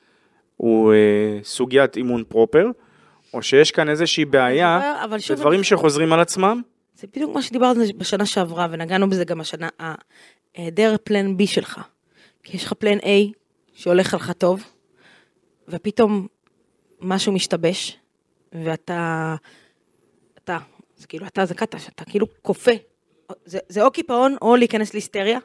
הוא 0.58 0.94
אה, 0.94 1.40
סוגיית 1.44 1.98
אימון 1.98 2.24
פרופר, 2.28 2.66
או 3.34 3.42
שיש 3.42 3.72
כאן 3.72 3.90
איזושהי 3.90 4.26
בעיה, 4.26 4.96
זה 5.28 5.36
דברים 5.36 5.64
שחוזרים 5.64 6.14
על 6.14 6.20
עצמם. 6.20 6.62
זה 6.96 7.08
בדיוק 7.08 7.36
מה 7.36 7.42
שדיברנו 7.42 7.84
בשנה 7.98 8.26
שעברה, 8.26 8.68
ונגענו 8.72 9.10
בזה 9.10 9.26
גם 9.26 9.42
השנה, 9.42 9.70
היעדר 10.56 10.96
פלן 11.04 11.36
B 11.40 11.48
שלך. 11.48 11.82
כי 12.44 12.58
יש 12.58 12.64
לך 12.66 12.74
פלן 12.74 12.98
A 12.98 13.34
שהולך 13.74 14.14
לך 14.14 14.32
טוב, 14.32 14.64
ופתאום 15.68 16.28
משהו 17.02 17.32
משתבש, 17.34 17.98
ואתה, 18.54 19.36
אתה, 20.44 20.58
זה 20.98 21.08
כאילו 21.08 21.28
אתה 21.28 21.46
זה 21.46 21.54
קטש, 21.54 21.88
אתה 21.88 22.06
כאילו 22.06 22.28
כופה. 22.42 22.72
זה, 23.46 23.60
זה 23.70 23.84
או 23.84 23.92
קיפאון 23.92 24.36
או 24.42 24.56
להיכנס 24.56 24.94
להיסטריה. 24.94 25.40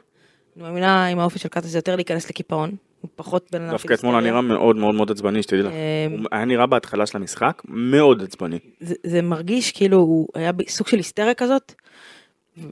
אני 0.55 0.63
מאמינה 0.63 1.07
עם 1.07 1.19
האופי 1.19 1.39
של 1.39 1.49
קטש 1.49 1.65
זה 1.65 1.77
יותר 1.77 1.95
להיכנס 1.95 2.29
לקיפאון. 2.29 2.75
הוא 3.07 3.13
פחות 3.15 3.51
בן 3.51 3.61
אדם 3.61 3.71
דווקא 3.71 3.93
אתמול 3.93 4.15
היה 4.15 4.21
נראה 4.21 4.41
מאוד 4.41 4.75
מאוד 4.75 4.95
מאוד 4.95 5.11
עצבני, 5.11 5.43
שתדעי 5.43 5.63
לך. 5.63 5.73
אמ, 5.73 6.11
הוא 6.11 6.27
היה 6.31 6.45
נראה 6.45 6.65
בהתחלה 6.65 7.05
של 7.05 7.17
המשחק 7.17 7.61
מאוד 7.65 8.23
עצבני. 8.23 8.59
זה 8.79 9.21
מרגיש 9.21 9.71
כאילו 9.71 9.97
הוא 9.97 10.27
היה 10.33 10.51
בסוג 10.51 10.87
של 10.87 10.97
היסטריה 10.97 11.33
כזאת, 11.33 11.73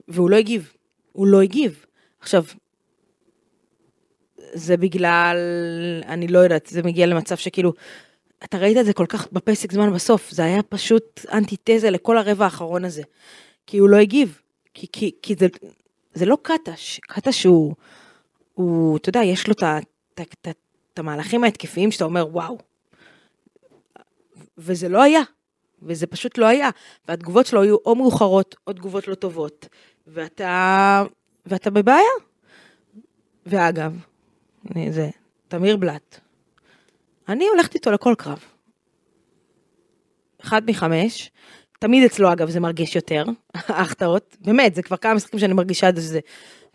והוא 0.08 0.30
לא 0.30 0.36
הגיב. 0.36 0.74
הוא 1.12 1.28
לא 1.28 1.42
הגיב. 1.42 1.86
עכשיו, 2.20 2.44
זה 4.54 4.78
בגלל, 4.78 5.38
אני 6.08 6.28
לא 6.28 6.40
יודעת, 6.40 6.66
זה 6.66 6.84
מגיע 6.84 7.06
למצב 7.06 7.36
שכאילו, 7.36 7.74
אתה 8.44 8.58
ראית 8.58 8.78
את 8.78 8.86
זה 8.86 8.94
כל 8.94 9.06
כך 9.06 9.28
בפסק 9.32 9.72
זמן 9.72 9.94
בסוף, 9.94 10.32
זה 10.32 10.44
היה 10.44 10.64
פשוט 10.64 11.26
אנטיתזה 11.34 11.90
לכל 11.90 12.18
הרבע 12.18 12.46
האחרון 12.46 12.86
הזה. 12.86 13.04
כי 13.68 13.78
הוא 13.78 13.90
לא 13.90 13.98
הגיב. 13.98 14.42
כי, 14.74 14.88
כי, 14.92 15.12
כי 15.22 15.36
זה, 15.36 15.48
זה 16.14 16.26
לא 16.26 16.38
קטש, 16.42 17.00
קטש 17.00 17.46
הוא, 17.46 17.76
הוא, 18.54 18.98
אתה 18.98 19.10
יודע, 19.10 19.24
יש 19.24 19.48
לו 19.48 19.54
את. 19.54 19.64
את, 20.22 21.00
המהלכים 21.00 21.44
ההתקפיים 21.44 21.92
שאתה 21.92 22.06
אומר 22.06 22.28
וואו. 22.32 22.58
וזה 24.58 24.90
לא 24.90 25.04
היה, 25.04 25.22
וזה 25.82 26.08
פשוט 26.08 26.38
לא 26.38 26.46
היה, 26.46 26.70
והתגובות 27.08 27.46
שלו 27.46 27.62
היו 27.62 27.76
או 27.86 27.96
מאוחרות 27.96 28.56
או 28.68 28.74
תגובות 28.74 29.08
לא 29.08 29.16
טובות. 29.16 29.68
ואתה, 30.08 31.04
ואתה 31.46 31.70
בבעיה. 31.70 32.12
ואגב, 33.46 34.06
זה 34.90 35.10
תמיר 35.48 35.78
בלאט, 35.78 36.20
אני 37.30 37.48
הולכת 37.48 37.76
איתו 37.76 37.92
לכל 37.92 38.14
קרב. 38.18 38.40
אחד 40.42 40.62
מחמש, 40.68 41.32
תמיד 41.80 42.04
אצלו 42.04 42.34
אגב 42.34 42.50
זה 42.50 42.60
מרגיש 42.60 42.96
יותר, 42.96 43.24
ההחטאות, 43.54 44.38
באמת, 44.40 44.76
זה 44.76 44.84
כבר 44.84 44.98
כמה 44.98 45.14
משחקים 45.14 45.40
שאני 45.40 45.54
מרגישה 45.54 45.90
את 45.90 45.96
זה. 45.98 46.20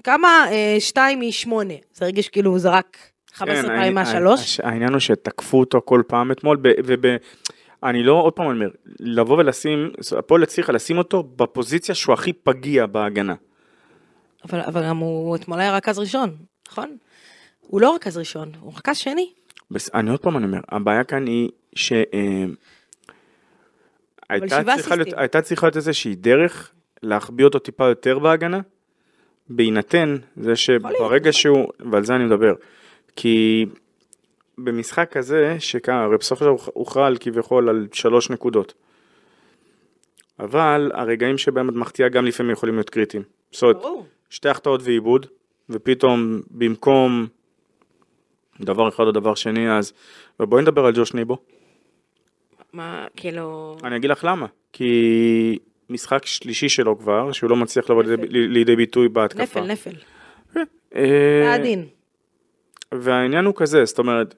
כמה? 0.05 0.47
אה, 0.51 0.77
שתיים 0.79 1.21
משמונה, 1.21 1.75
זה 1.95 2.05
הרגיש 2.05 2.29
כאילו 2.29 2.51
הוא 2.51 2.59
זרק 2.59 2.97
15 3.41 3.63
כן, 3.71 3.77
פעמים 3.77 3.95
מהשלוש. 3.95 4.41
הש- 4.41 4.61
העניין 4.61 4.93
הוא 4.93 4.99
שתקפו 5.01 5.61
אותו 5.61 5.83
כל 5.85 6.03
פעם 6.07 6.33
אתמול, 6.33 6.59
וב... 6.85 7.05
אני 7.83 8.03
לא, 8.03 8.13
עוד 8.13 8.33
פעם 8.33 8.47
אני 8.51 8.55
אומר, 8.55 8.71
לבוא 9.01 9.39
ולשים, 9.39 9.91
הפועל 10.19 10.43
הצליחה 10.43 10.73
לשים 10.73 10.99
אותו 10.99 11.23
בפוזיציה 11.23 11.95
שהוא 11.95 12.13
הכי 12.13 12.33
פגיע 12.33 12.87
בהגנה. 12.87 13.35
אבל, 14.49 14.61
אבל 14.61 14.85
גם 14.85 14.97
הוא 14.97 15.37
אתמול 15.37 15.61
היה 15.61 15.77
רכז 15.77 15.99
ראשון, 15.99 16.37
נכון? 16.71 16.97
הוא 17.61 17.81
לא 17.81 17.95
רכז 17.95 18.19
ראשון, 18.19 18.53
הוא 18.61 18.73
רכז 18.77 18.97
שני. 18.97 19.33
בס- 19.71 19.95
אני 19.95 20.11
עוד 20.11 20.21
פעם 20.21 20.37
אני 20.37 20.45
אומר, 20.47 20.61
הבעיה 20.69 21.05
כאן 21.05 21.27
היא 21.27 21.51
ש... 21.75 21.93
אה, 21.93 22.45
הייתה 24.31 24.63
צריכה 24.77 24.97
להיות-. 24.97 25.09
הייתה 25.17 25.43
צריכה 25.43 25.67
להיות 25.67 25.77
איזושהי 25.77 26.15
דרך 26.15 26.71
להחביא 27.03 27.45
אותו 27.45 27.59
טיפה 27.59 27.89
יותר 27.89 28.19
בהגנה, 28.19 28.61
בהינתן 29.49 30.17
זה 30.37 30.57
שברגע 30.57 31.33
שהוא, 31.33 31.69
ועל 31.93 32.05
זה 32.05 32.17
אני 32.17 32.25
מדבר, 32.25 32.55
כי 33.17 33.67
במשחק 34.59 35.13
כזה, 35.13 35.57
שכמה, 35.59 36.05
הרי 36.05 36.19
בסופו 36.19 36.45
של 36.45 36.51
דבר 36.51 36.57
הוכרע 36.75 37.07
על 37.07 37.17
כביכול 37.21 37.69
על 37.69 37.89
שלוש 37.93 38.31
נקודות. 38.31 38.75
אבל 40.39 40.91
הרגעים 40.95 41.39
שבהם 41.39 41.69
את 41.69 41.75
מחטיאה 41.75 42.09
גם 42.09 42.27
לפעמים 42.27 42.53
יכולים 42.53 42.75
להיות 42.75 42.91
קריטיים. 42.91 43.23
זאת 43.53 43.63
אומרת. 43.63 44.07
שתי 44.31 44.49
החטאות 44.49 44.81
ועיבוד, 44.85 45.27
ופתאום 45.71 46.41
במקום 46.51 47.27
דבר 48.61 48.89
אחד 48.89 49.05
או 49.05 49.13
דבר 49.13 49.35
שני 49.35 49.71
אז, 49.71 49.93
ובואי 50.41 50.63
נדבר 50.63 50.87
על 50.87 50.93
ג'וש 50.97 51.15
ניבו. 51.15 51.37
מה, 52.73 53.07
כאילו... 53.17 53.77
אני 53.85 53.97
אגיד 53.97 54.11
לך 54.11 54.25
למה, 54.25 54.47
כי 54.73 55.59
משחק 55.91 56.27
שלישי 56.27 56.69
שלו 56.69 56.99
כבר, 56.99 57.33
שהוא 57.33 57.51
לא 57.51 57.57
מצליח 57.57 57.91
לבוא 57.91 58.03
לידי, 58.29 58.77
ביטוי 58.77 59.09
בהתקפה. 59.09 59.61
נפל, 59.61 59.73
נפל. 59.73 59.97
אה, 60.95 61.43
זה 61.45 61.55
הדין. 61.55 61.87
והעניין 62.95 63.45
הוא 63.45 63.55
כזה, 63.57 63.85
זאת 63.85 63.99
אומרת, 63.99 64.35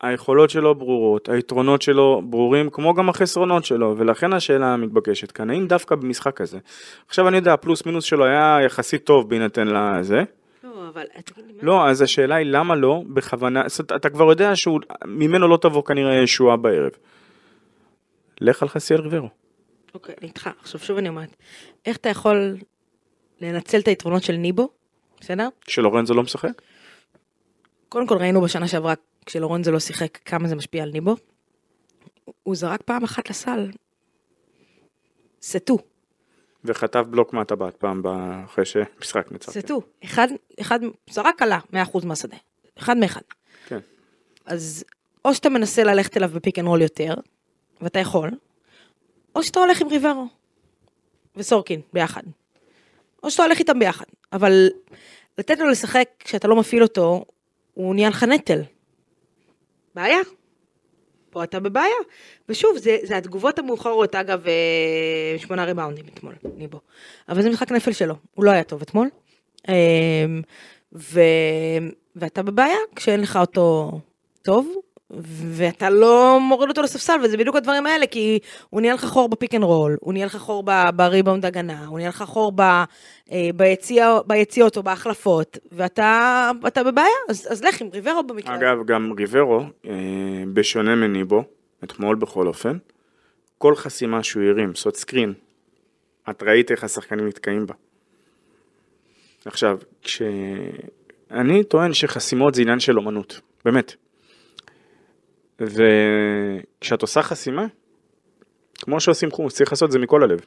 היכולות 0.00 0.50
שלו 0.50 0.74
ברורות, 0.74 1.28
היתרונות 1.28 1.82
שלו 1.82 2.22
ברורים, 2.24 2.70
כמו 2.70 2.94
גם 2.94 3.08
החסרונות 3.08 3.64
שלו, 3.64 3.94
ולכן 3.98 4.32
השאלה 4.32 4.66
המתבקשת 4.66 5.30
כאן, 5.32 5.50
האם 5.50 5.66
דווקא 5.66 5.94
במשחק 5.94 6.40
הזה, 6.40 6.58
עכשיו 7.08 7.28
אני 7.28 7.36
יודע, 7.36 7.52
הפלוס 7.52 7.86
מינוס 7.86 8.04
שלו 8.04 8.24
היה 8.24 8.58
יחסית 8.66 9.04
טוב 9.04 9.28
בהינתן 9.28 9.68
לזה, 9.68 10.22
לא, 10.64 10.88
אבל. 10.88 11.04
לא, 11.62 11.88
אז 11.88 12.02
השאלה 12.02 12.34
היא 12.34 12.46
למה 12.46 12.74
לא 12.74 13.02
בכוונה, 13.06 13.62
אתה 13.96 14.10
כבר 14.10 14.24
יודע 14.24 14.56
שממנו 14.56 15.48
לא 15.48 15.56
תבוא 15.56 15.84
כנראה 15.84 16.14
ישועה 16.14 16.56
בערב. 16.56 16.90
לך 18.40 18.62
על 18.62 18.68
חסיאל 18.68 19.00
ריברו. 19.00 19.28
אוקיי, 19.94 20.14
אני 20.20 20.28
איתך. 20.28 20.50
עכשיו 20.60 20.80
שוב 20.80 20.98
אני 20.98 21.08
אומרת, 21.08 21.36
איך 21.86 21.96
אתה 21.96 22.08
יכול 22.08 22.56
לנצל 23.40 23.78
את 23.78 23.88
היתרונות 23.88 24.22
של 24.22 24.32
ניבו, 24.32 24.68
בסדר? 25.20 25.48
שלורנזו 25.68 26.14
לא 26.14 26.22
משחק? 26.22 26.62
קודם 27.94 28.06
כל 28.06 28.16
ראינו 28.16 28.40
בשנה 28.40 28.68
שעברה, 28.68 28.94
כשלורנזו 29.26 29.72
לא 29.72 29.80
שיחק, 29.80 30.18
כמה 30.24 30.48
זה 30.48 30.56
משפיע 30.56 30.82
על 30.82 30.90
ניבו. 30.90 31.16
הוא 32.42 32.56
זרק 32.56 32.82
פעם 32.82 33.04
אחת 33.04 33.30
לסל. 33.30 33.70
סטו, 35.42 35.78
וחטף 36.64 37.00
בלוק 37.10 37.32
מהטבעת 37.32 37.76
פעם 37.76 38.02
אחרי 38.44 38.64
שמשחק 38.64 39.32
ניצח. 39.32 39.52
סטו. 39.52 39.82
אחד, 40.04 40.28
אחד, 40.60 40.80
זרק 41.10 41.42
עלה 41.42 41.58
100% 41.72 42.06
מהשדה. 42.06 42.36
אחד 42.78 42.96
מאחד. 42.96 43.20
כן. 43.66 43.78
אז 44.46 44.84
או 45.24 45.34
שאתה 45.34 45.48
מנסה 45.48 45.84
ללכת 45.84 46.16
אליו 46.16 46.28
ב 46.34 46.39
pick 46.39 46.58
and 46.58 46.68
roll 46.68 46.82
יותר, 46.82 47.14
ואתה 47.80 47.98
יכול, 47.98 48.30
או 49.36 49.42
שאתה 49.42 49.60
הולך 49.60 49.80
עם 49.80 49.88
ריברו 49.88 50.26
וסורקין 51.36 51.80
ביחד. 51.92 52.22
או 53.22 53.30
שאתה 53.30 53.42
הולך 53.42 53.58
איתם 53.58 53.78
ביחד. 53.78 54.06
אבל 54.32 54.68
לתת 55.38 55.58
לו 55.58 55.70
לשחק 55.70 56.08
כשאתה 56.18 56.48
לא 56.48 56.56
מפעיל 56.56 56.82
אותו, 56.82 57.24
הוא 57.74 57.94
נהיה 57.94 58.08
לך 58.08 58.22
נטל. 58.22 58.62
בעיה. 59.94 60.18
פה 61.30 61.44
אתה 61.44 61.60
בבעיה. 61.60 61.94
ושוב, 62.48 62.76
זה, 62.76 62.96
זה 63.02 63.16
התגובות 63.16 63.58
המאוחרות, 63.58 64.14
אגב, 64.14 64.46
אה, 64.46 65.38
שמונה 65.38 65.64
ריבאונדים 65.64 66.04
אתמול, 66.14 66.34
ניבו. 66.56 66.80
אבל 67.28 67.42
זה 67.42 67.50
משחק 67.50 67.72
נפל 67.72 67.92
שלו, 67.92 68.14
הוא 68.34 68.44
לא 68.44 68.50
היה 68.50 68.64
טוב 68.64 68.82
אתמול. 68.82 69.08
אה, 69.68 69.74
ו... 70.92 71.20
ואתה 72.16 72.42
בבעיה 72.42 72.76
כשאין 72.96 73.20
לך 73.20 73.36
אותו 73.36 73.90
טוב, 74.42 74.74
ואתה 75.22 75.90
לא 75.90 76.38
מוריד 76.40 76.68
אותו 76.68 76.82
לספסל, 76.82 77.12
וזה 77.22 77.36
בדיוק 77.36 77.56
הדברים 77.56 77.86
האלה, 77.86 78.06
כי 78.06 78.38
הוא 78.70 78.80
נהיה 78.80 78.94
לך 78.94 79.04
חור 79.04 79.28
ב 79.28 79.33
pick 79.33 79.54
and 79.54 79.62
roll, 79.62 79.96
הוא 80.00 80.12
נהיה 80.12 80.26
לך 80.26 80.36
חור 80.36 80.64
בריבאונד 80.96 81.46
הגנה, 81.46 81.86
הוא 81.86 81.98
נהיה 81.98 82.08
לך 82.08 82.22
חור 82.22 82.52
ב, 82.52 82.60
אה, 82.60 82.84
ביציע, 83.56 84.18
ביציאות 84.26 84.76
או 84.76 84.82
בהחלפות, 84.82 85.58
ואתה 85.72 86.50
אתה 86.66 86.82
בבעיה, 86.82 87.08
אז, 87.28 87.48
אז 87.50 87.64
לך 87.64 87.80
עם 87.80 87.88
ריברו 87.92 88.22
במקרה. 88.22 88.54
אגב, 88.54 88.86
גם 88.86 89.12
ריברו, 89.18 89.60
אה, 89.86 90.44
בשונה 90.54 90.94
מניבו, 90.94 91.42
אתמול 91.84 92.16
בכל 92.16 92.46
אופן, 92.46 92.76
כל 93.58 93.74
חסימה 93.74 94.22
שהוא 94.22 94.42
הרים, 94.42 94.74
solid 94.74 94.96
screen, 94.96 95.32
את 96.30 96.42
ראית 96.42 96.70
איך 96.70 96.84
השחקנים 96.84 97.26
נתקעים 97.26 97.66
בה. 97.66 97.74
עכשיו, 99.46 99.78
כש... 100.02 100.22
אני 101.30 101.64
טוען 101.64 101.92
שחסימות 101.92 102.54
זה 102.54 102.62
עניין 102.62 102.78
של 102.78 102.98
אומנות, 102.98 103.40
באמת. 103.64 103.94
וכשאת 105.60 107.02
עושה 107.02 107.22
חסימה, 107.22 107.66
כמו 108.78 109.00
שעושים 109.00 109.30
חומוס, 109.30 109.54
צריך 109.54 109.72
לעשות 109.72 109.86
את 109.86 109.92
זה 109.92 109.98
מכל 109.98 110.22
הלב. 110.22 110.40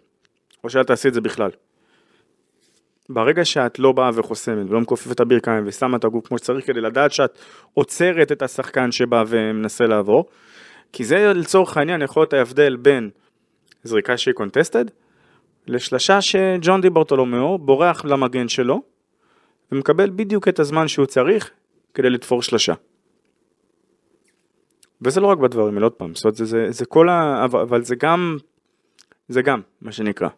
או 0.63 0.69
שאל 0.69 0.83
תעשי 0.83 1.07
את 1.07 1.13
זה 1.13 1.21
בכלל. 1.21 1.51
ברגע 3.09 3.45
שאת 3.45 3.79
לא 3.79 3.91
באה 3.91 4.09
וחוסמת 4.13 4.69
ולא 4.69 4.81
מכופפת 4.81 5.11
את 5.11 5.19
הברכיים 5.19 5.63
ושמה 5.67 5.97
את 5.97 6.03
הגוף 6.03 6.27
כמו 6.27 6.37
שצריך 6.37 6.67
כדי 6.67 6.81
לדעת 6.81 7.11
שאת 7.11 7.39
עוצרת 7.73 8.31
את 8.31 8.41
השחקן 8.41 8.91
שבא 8.91 9.23
ומנסה 9.27 9.87
לעבור, 9.87 10.25
כי 10.93 11.03
זה 11.03 11.33
לצורך 11.33 11.77
העניין 11.77 12.01
יכול 12.01 12.21
להיות 12.21 12.33
ההבדל 12.33 12.75
בין 12.75 13.09
זריקה 13.83 14.17
שהיא 14.17 14.33
קונטסטד 14.33 14.85
לשלשה 15.67 16.21
שג'ון 16.21 16.81
די 16.81 16.89
ברטולומיאו 16.89 17.57
בורח 17.57 18.05
למגן 18.05 18.47
שלו 18.47 18.81
ומקבל 19.71 20.09
בדיוק 20.09 20.47
את 20.47 20.59
הזמן 20.59 20.87
שהוא 20.87 21.05
צריך 21.05 21.51
כדי 21.93 22.09
לתפור 22.09 22.41
שלשה. 22.41 22.73
וזה 25.01 25.21
לא 25.21 25.27
רק 25.27 25.37
בדברים 25.37 25.73
האלה, 25.75 25.85
עוד 25.85 25.93
פעם, 25.93 26.15
זאת 26.15 26.23
אומרת, 26.25 26.35
זה, 26.35 26.45
זה, 26.45 26.67
זה 26.69 26.85
כל 26.85 27.09
ה... 27.09 27.45
אבל, 27.45 27.83
זה 27.83 27.95
גם, 27.95 28.37
זה 29.27 29.41
גם, 29.41 29.61
מה 29.81 29.91
שנקרא. 29.91 30.29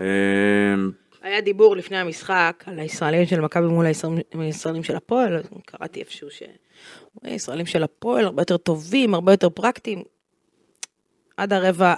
אמ, 0.00 0.04
היה 1.22 1.40
דיבור 1.40 1.76
לפני 1.76 1.96
המשחק 1.96 2.64
על 2.66 2.78
הישראלים 2.78 3.26
של 3.26 3.40
מכבי 3.40 3.66
מול 3.66 3.86
הישראלים- 3.86 4.82
של 4.82 4.96
הפועל, 4.96 5.42
קראתי 5.64 6.00
איפשהו 6.00 6.28
שהישראלים 7.24 7.66
של 7.66 7.82
הפועל 7.82 8.24
הרבה 8.24 8.42
יותר 8.42 8.56
טובים, 8.56 9.14
הרבה 9.14 9.32
יותר 9.32 9.50
פרקטיים. 9.50 10.02
עד 11.36 11.52
הרבע 11.52 11.94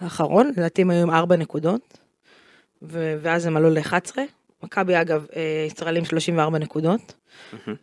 האחרון, 0.00 0.50
לדעתי 0.56 0.82
הם 0.82 0.90
היו 0.90 1.02
עם 1.02 1.10
ארבע 1.10 1.36
נקודות, 1.36 1.98
ו- 2.82 3.16
ואז 3.22 3.46
הם 3.46 3.56
עלו 3.56 3.70
ל-11. 3.70 4.16
מכבי 4.62 5.00
אגב, 5.00 5.26
אה, 5.36 5.66
ישראלים 5.66 6.04
34 6.04 6.58
נקודות. 6.58 7.14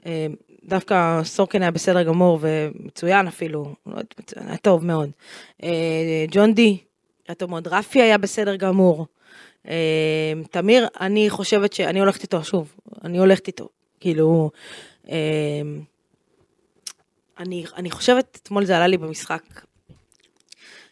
אה, 0.06 0.28
דווקא 0.64 1.22
סורקין 1.24 1.62
היה 1.62 1.72
בסדר 1.72 2.04
גמור 2.04 2.40
ומצוין 2.42 3.28
אפילו, 3.28 3.76
לא 3.86 4.02
היה 4.36 4.58
טוב 4.58 4.86
מאוד. 4.86 5.10
אה, 5.64 6.26
ג'ון 6.32 6.54
די, 6.54 6.78
היה 7.28 7.36
טוב 7.36 7.50
מאוד. 7.50 7.68
רפי 7.68 8.02
היה 8.02 8.18
בסדר 8.18 8.56
גמור. 8.56 9.08
אה, 9.68 10.34
תמיר, 10.52 10.88
אני 11.00 11.30
חושבת 11.30 11.74
שאני 11.74 12.00
הולכת 12.00 12.24
איתו, 12.24 12.44
שוב, 12.44 12.76
אני 13.04 13.18
הולכת 13.18 13.48
איתו. 13.48 13.70
כאילו, 14.00 14.52
אה, 15.10 15.62
אני, 17.40 17.66
אני 17.76 17.92
חושבת, 17.92 18.40
אתמול 18.44 18.66
זה 18.66 18.76
עלה 18.76 18.88
לי 18.88 18.98
במשחק. 18.98 19.44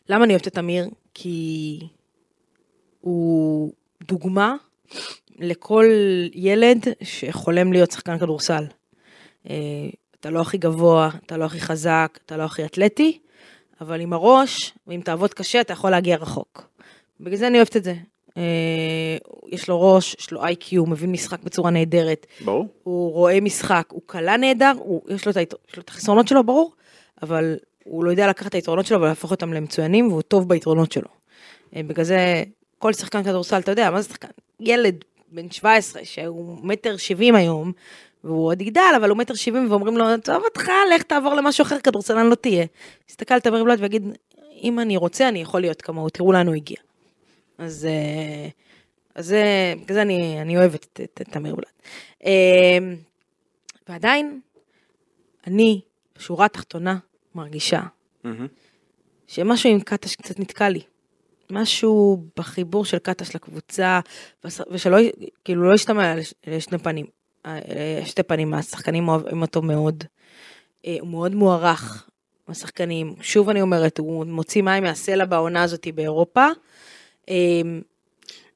למה 0.10 0.24
אני 0.24 0.34
אוהבת 0.34 0.48
את 0.48 0.54
תמיר? 0.54 0.90
כי 1.14 1.80
הוא 3.02 3.74
דוגמה 4.04 4.56
לכל 5.40 5.86
ילד 6.34 6.88
שחולם 7.04 7.74
להיות 7.74 7.92
שחקן 7.92 8.20
כדורסל. 8.20 8.64
אה, 9.50 9.56
אתה 10.20 10.30
לא 10.30 10.42
הכי 10.42 10.58
גבוה, 10.58 11.10
אתה 11.26 11.38
לא 11.38 11.46
הכי 11.46 11.62
חזק, 11.62 12.20
אתה 12.26 12.38
לא 12.38 12.44
הכי 12.44 12.66
אתלטי, 12.66 13.20
אבל 13.82 14.02
עם 14.02 14.14
הראש, 14.14 14.74
ואם 14.88 15.02
תעבוד 15.04 15.34
קשה, 15.34 15.62
אתה 15.62 15.74
יכול 15.74 15.92
להגיע 15.92 16.18
רחוק. 16.18 16.70
בגלל 17.20 17.38
זה 17.38 17.48
אני 17.48 17.58
אוהבת 17.58 17.78
את 17.78 17.84
זה. 17.84 17.94
אה, 18.38 19.18
יש 19.48 19.70
לו 19.70 19.82
ראש, 19.82 20.16
יש 20.20 20.32
לו 20.32 20.46
איי-קיו, 20.46 20.82
הוא 20.82 20.90
מבין 20.90 21.12
משחק 21.12 21.44
בצורה 21.44 21.72
נהדרת, 21.72 22.26
ברור. 22.46 22.68
הוא 22.84 23.12
רואה 23.12 23.42
משחק, 23.42 23.86
הוא 23.92 24.02
קלה 24.06 24.38
נהדר, 24.38 24.74
הוא, 24.78 25.02
יש, 25.10 25.26
לו 25.26 25.32
את 25.32 25.38
היתר, 25.38 25.58
יש 25.70 25.78
לו 25.78 25.84
את 25.84 25.90
החסרונות 25.90 26.28
שלו, 26.28 26.44
ברור, 26.44 26.74
אבל 27.22 27.58
הוא 27.84 28.04
לא 28.04 28.12
יודע 28.12 28.28
לקחת 28.28 28.48
את 28.48 28.54
היתרונות 28.54 28.86
שלו 28.86 29.02
ולהפוך 29.02 29.32
אותם 29.32 29.54
למצוינים, 29.54 30.08
והוא 30.08 30.22
טוב 30.22 30.50
ביתרונות 30.50 30.92
שלו. 30.92 31.10
אה, 31.76 31.84
בגלל 31.84 32.06
זה 32.06 32.44
כל 32.80 32.94
שחקן 32.94 33.24
כדורסל, 33.24 33.60
אתה 33.60 33.72
יודע, 33.72 33.92
מה 33.92 34.02
זה 34.02 34.10
שחקן? 34.10 34.28
ילד 34.60 35.04
בן 35.32 35.52
17, 35.52 36.06
שהוא 36.06 36.58
מטר 36.64 36.98
70 36.98 37.36
היום, 37.36 37.72
והוא 38.24 38.46
עוד 38.48 38.62
יגדל, 38.62 38.82
אבל 38.98 39.10
הוא 39.10 39.18
מטר 39.18 39.34
70, 39.34 39.72
ואומרים 39.72 39.98
לו, 39.98 40.06
טוב 40.24 40.44
אותך, 40.46 40.64
לך 40.96 41.04
תעבור 41.04 41.34
למשהו 41.34 41.62
אחר, 41.64 41.80
כדורסלן 41.80 42.26
לא 42.30 42.36
תהיה. 42.36 42.66
יסתכל 43.10 43.34
על 43.34 43.40
תמיר 43.40 43.64
בלאט 43.64 43.80
ויגיד, 43.80 44.04
אם 44.62 44.80
אני 44.80 44.98
רוצה, 44.98 45.28
אני 45.30 45.42
יכול 45.42 45.62
להיות 45.62 45.82
כמוהו, 45.82 46.10
תראו 46.10 46.32
לאן 46.32 46.48
הוא 46.48 46.56
הגיע. 46.56 46.78
אז, 47.58 47.86
אה, 47.86 48.50
אז 49.16 49.26
זה, 49.26 49.44
בגלל 49.84 49.94
זה 49.96 50.02
אני, 50.02 50.42
אני 50.42 50.58
אוהבת 50.58 50.84
את, 50.94 51.00
את, 51.04 51.22
את 51.22 51.30
תמיר 51.34 51.56
בלאט. 51.56 51.82
אה, 52.26 52.78
ועדיין, 53.90 54.40
אני, 55.48 55.82
בשורה 56.18 56.46
התחתונה, 56.46 56.98
מרגישה 57.36 57.82
מהמם. 58.24 58.48
שמשהו 59.28 59.70
עם 59.70 59.80
קטש 59.80 60.16
קצת 60.16 60.40
נתקע 60.40 60.70
לי. 60.70 60.82
משהו 61.52 62.24
בחיבור 62.36 62.86
של 62.86 62.98
קטש 62.98 63.36
לקבוצה, 63.36 64.00
ושלא, 64.72 64.98
כאילו 65.46 65.70
לא 65.70 65.74
ישתמע 65.76 66.16
לש- 66.16 66.34
לשני 66.48 66.78
פנים. 66.78 67.06
אה, 67.46 67.60
אה, 67.70 68.06
שתי 68.06 68.24
פנים, 68.24 68.54
השחקנים 68.54 69.08
אוהבים 69.08 69.42
אותו 69.42 69.62
מאוד. 69.62 70.04
אה, 70.86 70.98
הוא 71.00 71.08
מאוד 71.08 71.36
מוערך, 71.36 72.10
השחקנים. 72.48 73.16
שוב 73.22 73.50
אני 73.50 73.62
אומרת, 73.62 73.98
הוא 73.98 74.26
מוציא 74.26 74.62
מים 74.62 74.84
מהסלע 74.84 75.26
בעונה 75.26 75.64
הזאת 75.64 75.88
באירופה. 75.96 76.48
אה, 77.30 77.62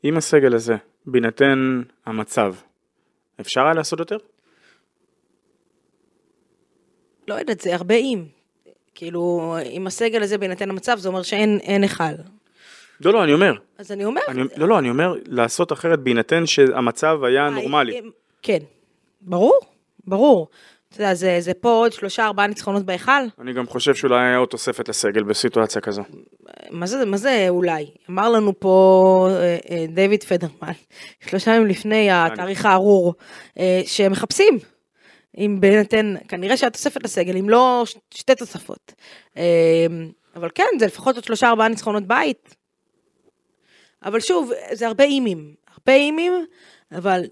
עם 0.03 0.17
הסגל 0.17 0.55
הזה, 0.55 0.75
בהינתן 1.05 1.81
המצב, 2.05 2.55
אפשר 3.41 3.61
היה 3.61 3.73
לעשות 3.73 3.99
יותר? 3.99 4.17
לא 7.27 7.33
יודעת, 7.33 7.61
זה 7.61 7.75
הרבה 7.75 7.95
אם. 7.95 8.25
כאילו, 8.95 9.55
עם 9.65 9.87
הסגל 9.87 10.23
הזה 10.23 10.37
בהינתן 10.37 10.69
המצב, 10.69 10.97
זה 10.97 11.07
אומר 11.07 11.23
שאין 11.23 11.59
אין 11.61 11.83
היכל. 11.83 12.03
לא, 13.01 13.13
לא, 13.13 13.23
אני 13.23 13.33
אומר. 13.33 13.53
אז 13.77 13.91
אני 13.91 14.05
אומרת, 14.05 14.23
אני, 14.27 14.41
לא, 14.57 14.67
לא, 14.67 14.79
אני 14.79 14.89
אומר 14.89 15.15
לעשות 15.25 15.71
אחרת 15.71 15.99
בהינתן 15.99 16.45
שהמצב 16.45 17.23
היה 17.23 17.49
נורמלי. 17.49 18.01
כן, 18.43 18.57
ברור, 19.21 19.59
ברור. 20.07 20.47
אתה 20.89 21.01
יודע, 21.01 21.13
זה, 21.13 21.37
זה 21.39 21.53
פה 21.53 21.69
עוד 21.71 21.93
שלושה 21.93 22.25
ארבעה 22.25 22.47
ניצחונות 22.47 22.83
בהיכל. 22.83 23.11
אני 23.39 23.53
גם 23.53 23.67
חושב 23.67 23.95
שאולי 23.95 24.19
היה 24.27 24.37
עוד 24.37 24.49
תוספת 24.49 24.89
לסגל 24.89 25.23
בסיטואציה 25.23 25.81
כזו. 25.81 26.01
מה 26.71 26.85
זה, 26.85 27.05
מה 27.05 27.17
זה 27.17 27.45
אולי? 27.49 27.85
אמר 28.09 28.29
לנו 28.29 28.59
פה 28.59 29.27
אה, 29.31 29.57
אה, 29.69 29.85
דיוויד 29.89 30.23
פדרמן, 30.23 30.73
שלושה 31.29 31.51
ימים 31.55 31.67
לפני 31.67 32.11
התאריך 32.11 32.65
הארור, 32.65 33.13
אה, 33.59 33.81
שמחפשים. 33.85 34.59
אם 35.37 35.57
בהינתן, 35.59 36.15
כנראה 36.27 36.57
שהיה 36.57 36.69
תוספת 36.69 37.03
לסגל, 37.03 37.37
אם 37.37 37.49
לא 37.49 37.83
ש- 37.85 37.95
שתי 38.13 38.35
תוספות. 38.35 38.93
אה, 39.37 39.43
אבל 40.35 40.49
כן, 40.55 40.65
זה 40.79 40.85
לפחות 40.85 41.15
עוד 41.15 41.23
שלושה 41.23 41.49
ארבעה 41.49 41.67
ניצחונות 41.67 42.03
בית. 42.03 42.55
אבל 44.05 44.19
שוב, 44.19 44.51
זה 44.71 44.87
הרבה 44.87 45.03
אימים. 45.03 45.53
הרבה 45.73 45.93
אימים, 45.93 46.33
אבל 46.97 47.23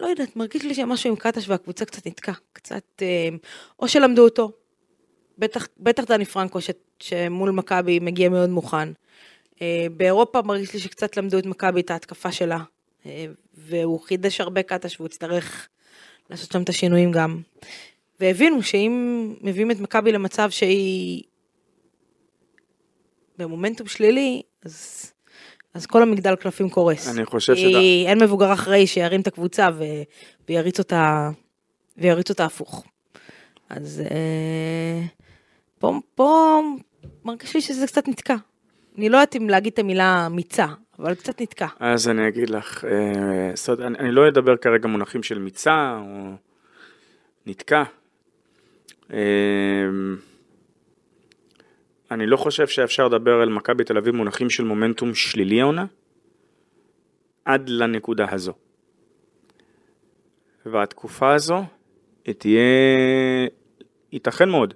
לא 0.00 0.06
יודעת, 0.06 0.36
מרגיש 0.36 0.64
לי 0.64 0.74
שמשהו 0.74 1.10
עם 1.10 1.16
קטש 1.16 1.48
והקבוצה 1.48 1.84
קצת 1.84 2.06
נתקע. 2.06 2.32
קצת, 2.52 3.02
אה, 3.02 3.28
או 3.78 3.88
שלמדו 3.88 4.24
אותו, 4.24 4.52
בטח, 5.38 5.68
בטח 5.78 6.04
דני 6.04 6.24
פרנקו 6.24 6.60
ש, 6.60 6.70
שמול 7.00 7.50
מכבי 7.50 7.98
מגיע 7.98 8.28
מאוד 8.28 8.50
מוכן. 8.50 8.88
אה, 9.62 9.86
באירופה 9.96 10.42
מרגיש 10.42 10.74
לי 10.74 10.80
שקצת 10.80 11.16
למדו 11.16 11.38
את 11.38 11.46
מכבי 11.46 11.80
את 11.80 11.90
ההתקפה 11.90 12.32
שלה, 12.32 12.58
אה, 13.06 13.26
והוא 13.54 14.00
חידש 14.00 14.40
הרבה 14.40 14.62
קטש 14.62 14.96
והוא 14.96 15.06
יצטרך 15.06 15.68
לעשות 16.30 16.52
שם 16.52 16.62
את 16.62 16.68
השינויים 16.68 17.12
גם. 17.12 17.40
והבינו 18.20 18.62
שאם 18.62 19.34
מביאים 19.40 19.70
את 19.70 19.80
מכבי 19.80 20.12
למצב 20.12 20.50
שהיא 20.50 21.22
במומנטום 23.38 23.88
שלילי, 23.88 24.42
אז, 24.64 25.12
אז 25.74 25.86
כל 25.86 26.02
המגדל 26.02 26.36
קלפים 26.36 26.68
קורס. 26.70 27.08
אני 27.16 27.24
חושב 27.26 27.56
שאתה- 27.56 27.78
אין 28.06 28.22
מבוגר 28.22 28.52
אחראי 28.52 28.86
שירים 28.86 29.20
את 29.20 29.26
הקבוצה 29.26 29.68
ו, 29.78 29.84
ויריץ 30.48 30.78
אותה, 30.78 31.30
ויריץ 31.96 32.30
אותה 32.30 32.44
הפוך. 32.44 32.84
אז 33.68 34.02
אה, 34.10 35.02
פה, 35.78 35.92
פה 36.14 36.60
מרגיש 37.24 37.54
לי 37.54 37.60
שזה 37.60 37.86
קצת 37.86 38.08
נתקע. 38.08 38.36
אני 38.98 39.08
לא 39.08 39.16
יודעת 39.16 39.36
אם 39.36 39.48
להגיד 39.50 39.72
את 39.72 39.78
המילה 39.78 40.28
מיצה, 40.30 40.66
אבל 40.98 41.14
קצת 41.14 41.40
נתקע. 41.40 41.66
אז 41.80 42.08
אני 42.08 42.28
אגיד 42.28 42.50
לך, 42.50 42.84
אה, 42.84 42.90
סוד, 43.56 43.80
אני, 43.80 43.98
אני 43.98 44.12
לא 44.12 44.28
אדבר 44.28 44.56
כרגע 44.56 44.88
מונחים 44.88 45.22
של 45.22 45.38
מיצה 45.38 45.98
או 46.00 46.30
נתקע. 47.46 47.82
אה, 49.12 49.18
אני 52.10 52.26
לא 52.26 52.36
חושב 52.36 52.66
שאפשר 52.66 53.08
לדבר 53.08 53.40
על 53.40 53.48
מכבי 53.48 53.84
תל 53.84 53.96
אביב 53.96 54.14
מונחים 54.14 54.50
של 54.50 54.64
מומנטום 54.64 55.14
שלילי 55.14 55.60
העונה, 55.60 55.86
עד 57.44 57.68
לנקודה 57.68 58.26
הזו. 58.30 58.52
והתקופה 60.66 61.34
הזו, 61.34 61.64
היא 62.24 62.34
תהיה, 62.34 62.60
ייתכן 64.12 64.48
מאוד 64.48 64.74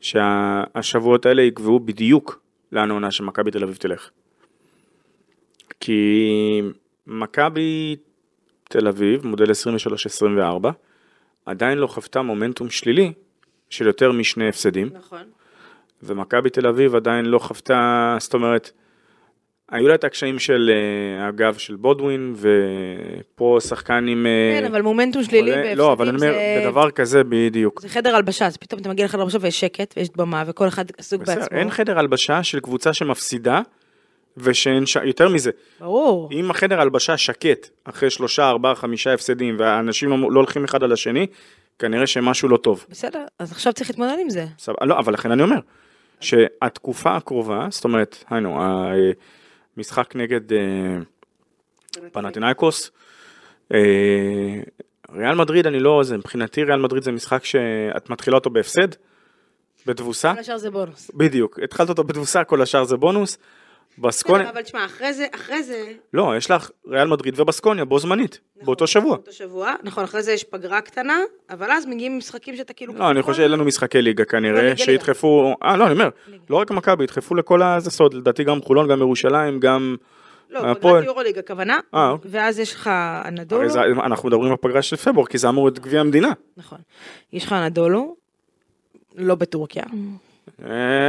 שהשבועות 0.00 1.26
האלה 1.26 1.42
יקבעו 1.42 1.80
בדיוק 1.80 2.40
לאן 2.72 2.90
העונה 2.90 3.10
של 3.10 3.24
מכבי 3.24 3.50
תל 3.50 3.64
אביב 3.64 3.76
תלך. 3.76 4.10
כי 5.80 6.62
מכבי 7.06 7.96
תל 8.64 8.88
אביב, 8.88 9.26
מודל 9.26 9.50
23-24, 10.64 10.68
עדיין 11.46 11.78
לא 11.78 11.86
חוותה 11.86 12.22
מומנטום 12.22 12.70
שלילי 12.70 13.12
של 13.70 13.86
יותר 13.86 14.12
משני 14.12 14.48
הפסדים, 14.48 14.90
נכון. 14.92 15.22
ומכבי 16.02 16.50
תל 16.50 16.66
אביב 16.66 16.94
עדיין 16.94 17.24
לא 17.24 17.38
חוותה, 17.38 18.16
זאת 18.20 18.34
אומרת, 18.34 18.70
היו 19.70 19.88
לה 19.88 19.94
את 19.94 20.04
הקשיים 20.04 20.38
של 20.38 20.70
אה, 20.72 21.28
הגב 21.28 21.54
של 21.58 21.76
בודווין, 21.76 22.34
ופה 22.36 23.58
שחקן 23.60 24.06
עם... 24.08 24.26
אה, 24.26 24.60
כן, 24.60 24.66
אבל 24.66 24.82
מומנטום 24.82 25.24
שלילי 25.24 25.50
בהפסדים 25.50 25.78
לא, 25.78 25.92
אבל 25.92 26.08
אני 26.08 26.16
אומר, 26.16 26.32
זה... 26.32 26.62
בדבר 26.66 26.90
כזה 26.90 27.22
בדיוק. 27.28 27.80
זה 27.80 27.88
חדר 27.88 28.16
הלבשה, 28.16 28.46
אז 28.46 28.56
פתאום 28.56 28.80
אתה 28.80 28.88
מגיע 28.88 29.04
לחדר 29.04 29.20
הלבשה 29.20 29.38
ויש 29.40 29.60
שקט 29.60 29.94
ויש 29.96 30.08
דממה 30.08 30.44
וכל 30.46 30.68
אחד 30.68 30.84
עסוק 30.98 31.22
בסדר, 31.22 31.40
בעצמו. 31.40 31.58
אין 31.58 31.70
חדר 31.70 31.98
הלבשה 31.98 32.42
של 32.42 32.60
קבוצה 32.60 32.92
שמפסידה, 32.92 33.60
ושאין 34.36 34.86
ש... 34.86 34.96
יותר 35.04 35.28
מזה, 35.28 35.50
ברור. 35.80 36.28
אם 36.32 36.50
החדר 36.50 36.80
הלבשה 36.80 37.16
שקט 37.16 37.68
אחרי 37.84 38.10
שלושה, 38.10 38.48
ארבעה, 38.48 38.74
חמישה 38.74 39.14
הפסדים, 39.14 39.56
והאנשים 39.58 40.10
לא, 40.10 40.16
לא 40.32 40.40
הולכים 40.40 40.64
אחד 40.64 40.82
על 40.82 40.92
השני, 40.92 41.26
כנראה 41.78 42.06
שמשהו 42.06 42.48
לא 42.48 42.56
טוב. 42.56 42.86
בסדר, 42.90 43.24
אז 43.38 43.52
עכשיו 43.52 43.72
צריך 43.72 43.90
להתמודד 43.90 44.16
עם 44.20 44.30
זה. 44.30 44.46
סבבה, 44.58 44.86
לא, 44.86 44.98
אבל 44.98 45.12
לכן 45.12 45.30
אני 45.30 45.42
אומר, 45.42 45.58
שהתקופה 46.20 47.16
הקרובה, 47.16 47.66
זאת 47.70 47.84
אומרת, 47.84 48.24
היינו, 48.30 48.60
המשחק 49.76 50.16
נגד 50.16 50.52
אה, 50.52 50.96
פנטינאיקוס, 52.12 52.90
אה, 53.74 53.78
ריאל 55.12 55.34
מדריד, 55.34 55.66
אני 55.66 55.80
לא, 55.80 56.00
זה, 56.02 56.16
מבחינתי 56.16 56.64
ריאל 56.64 56.80
מדריד 56.80 57.02
זה 57.02 57.12
משחק 57.12 57.44
שאת 57.44 58.10
מתחילה 58.10 58.36
אותו 58.36 58.50
בהפסד, 58.50 58.88
בתבוסה, 59.86 60.34
כל 60.34 60.40
השאר 60.40 60.58
זה 60.58 60.70
בונוס. 60.70 61.10
בדיוק, 61.14 61.58
התחלת 61.64 61.88
אותו 61.88 62.04
בתבוסה, 62.04 62.44
כל 62.44 62.62
השאר 62.62 62.84
זה 62.84 62.96
בונוס. 62.96 63.38
בסקוניה, 64.00 64.46
בסדר, 64.46 64.52
אבל 64.52 64.62
תשמע, 64.62 64.84
אחרי 64.84 65.12
זה, 65.12 65.26
אחרי 65.34 65.62
זה, 65.62 65.92
לא, 66.14 66.36
יש 66.36 66.50
לך 66.50 66.70
ריאל 66.86 67.08
מדריד 67.08 67.40
ובסקוניה 67.40 67.84
בו 67.84 67.98
זמנית, 67.98 68.40
באותו 68.62 68.86
שבוע. 68.86 69.16
באותו 69.16 69.32
שבוע, 69.32 69.74
נכון, 69.82 70.04
אחרי 70.04 70.22
זה 70.22 70.32
יש 70.32 70.44
פגרה 70.44 70.80
קטנה, 70.80 71.18
אבל 71.50 71.70
אז 71.70 71.86
מגיעים 71.86 72.18
משחקים 72.18 72.56
שאתה 72.56 72.72
כאילו... 72.72 72.94
לא, 72.94 73.10
אני 73.10 73.22
חושב, 73.22 73.42
אין 73.42 73.50
לנו 73.50 73.64
משחקי 73.64 74.02
ליגה 74.02 74.22
לא, 74.22 74.28
כנראה, 74.28 74.62
ליגה, 74.62 74.76
שידחפו, 74.76 75.54
אה, 75.62 75.76
לא, 75.76 75.84
אני 75.84 75.92
אומר. 75.92 76.08
לא 76.50 76.56
רק 76.56 76.70
מכבי, 76.70 77.04
ידחפו 77.04 77.34
לכל 77.34 77.62
הזה 77.62 77.90
סוד, 77.90 78.14
לדעתי 78.14 78.44
גם 78.44 78.62
חולון, 78.62 78.88
גם 78.88 78.98
ירושלים, 78.98 79.60
גם... 79.60 79.96
לא. 80.50 80.74
פגרת 80.74 81.04
יורוליג 81.04 81.38
הכוונה, 81.38 81.78
אה, 81.94 82.10
אוקיי. 82.10 82.30
ואז 82.30 82.58
יש 82.58 82.74
לך 82.74 82.90
אנדולו, 83.24 83.74
אנחנו 84.04 84.28
מדברים 84.28 84.50
על 84.50 84.56
פגרה 84.60 84.82
של 84.82 84.96
פברואר, 84.96 85.26
כי 85.26 85.38
זה 85.38 85.48
אמור 85.48 85.66
להיות 85.66 85.78
גביע 85.78 86.00
המדינה. 86.00 86.32
נכון, 86.56 86.78
יש 87.32 87.44
לך 87.44 87.52
אנדולו, 87.52 88.16
לא 89.16 89.34
בטורקיה, 89.34 89.82
אה, 89.82 89.98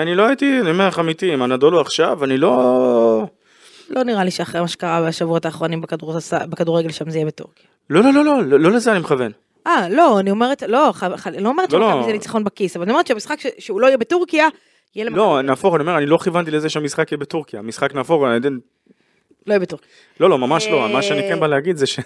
אני 0.01 0.15
לא 0.15 0.27
הייתי, 0.27 0.59
אני 0.61 0.71
אומר 0.71 0.87
לך 0.87 0.99
אמיתי, 0.99 1.33
עם 1.33 1.41
הנדולו 1.41 1.81
עכשיו, 1.81 2.23
אני 2.23 2.37
לא... 2.37 3.23
לא 3.89 4.03
נראה 4.03 4.23
לי 4.23 4.31
שאחרי 4.31 4.61
מה 4.61 4.67
שקרה 4.67 5.07
בשבועות 5.07 5.45
האחרונים 5.45 5.81
בכדורגל 6.49 6.91
שם 6.91 7.09
זה 7.09 7.17
יהיה 7.17 7.25
בטורקיה. 7.25 7.65
לא, 7.89 8.03
לא, 8.03 8.13
לא, 8.13 8.23
לא, 8.25 8.43
לא 8.43 8.59
לא 8.59 8.71
לזה 8.71 8.91
אני 8.91 8.99
מכוון. 8.99 9.31
אה, 9.67 9.89
לא, 9.89 10.19
אני 10.19 10.31
אומרת, 10.31 10.61
לא, 10.61 10.67
לא 11.39 11.49
אומרת 11.49 11.73
לא, 11.73 11.79
לא. 11.79 11.87
שמכבי 11.91 12.05
זה 12.05 12.11
ניצחון 12.11 12.43
בכיס, 12.43 12.75
אבל 12.75 12.83
אני 12.83 12.91
אומרת 12.91 13.07
שהמשחק 13.07 13.37
שהוא 13.59 13.81
לא 13.81 13.87
יהיה 13.87 13.97
בטורקיה, 13.97 14.47
יהיה 14.95 15.05
למכבי. 15.05 15.19
לא, 15.19 15.41
נהפוך, 15.41 15.75
אני 15.75 15.81
אומר, 15.81 15.97
אני 15.97 16.05
לא 16.05 16.17
כיוונתי 16.17 16.51
לזה 16.51 16.69
שהמשחק 16.69 17.11
יהיה 17.11 17.17
בטורקיה. 17.19 17.59
המשחק 17.59 17.95
נהפוך, 17.95 18.23
אני 18.23 18.33
יודע- 18.33 18.49
לא 18.49 18.55
יהיה 19.53 19.59
בטורקיה. 19.59 19.87
לא, 20.19 20.29
לא, 20.29 20.37
ממש 20.37 20.67
לא, 20.67 20.89
מה 20.93 21.01
שאני 21.01 21.21
אה, 21.21 21.29
כן 21.29 21.39
בא 21.39 21.47
להגיד 21.47 21.77
זה 21.77 21.85
ש... 21.87 21.99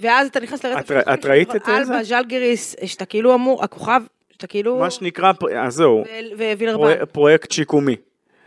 ואז 0.00 0.26
אתה 0.26 0.40
נכנס 0.40 0.64
לרצף. 0.64 0.90
את 1.14 1.26
ראית 1.26 1.56
את 1.56 1.68
אלבה, 1.68 1.84
זה? 1.84 2.02
ז'לגיריס, 2.02 2.76
שאתה 2.84 3.04
כאילו 3.04 3.34
אמור, 3.34 3.64
הכוכב, 3.64 4.00
שאתה 4.40 4.46
כאילו... 4.46 4.78
מה 4.78 4.90
שנקרא, 4.90 5.32
אז 5.56 5.74
זהו, 5.74 6.04
ו- 6.38 6.52
ווילרבן. 6.56 6.78
פרויקט- 6.82 7.12
פרויקט 7.12 7.50
שיקומי. 7.50 7.96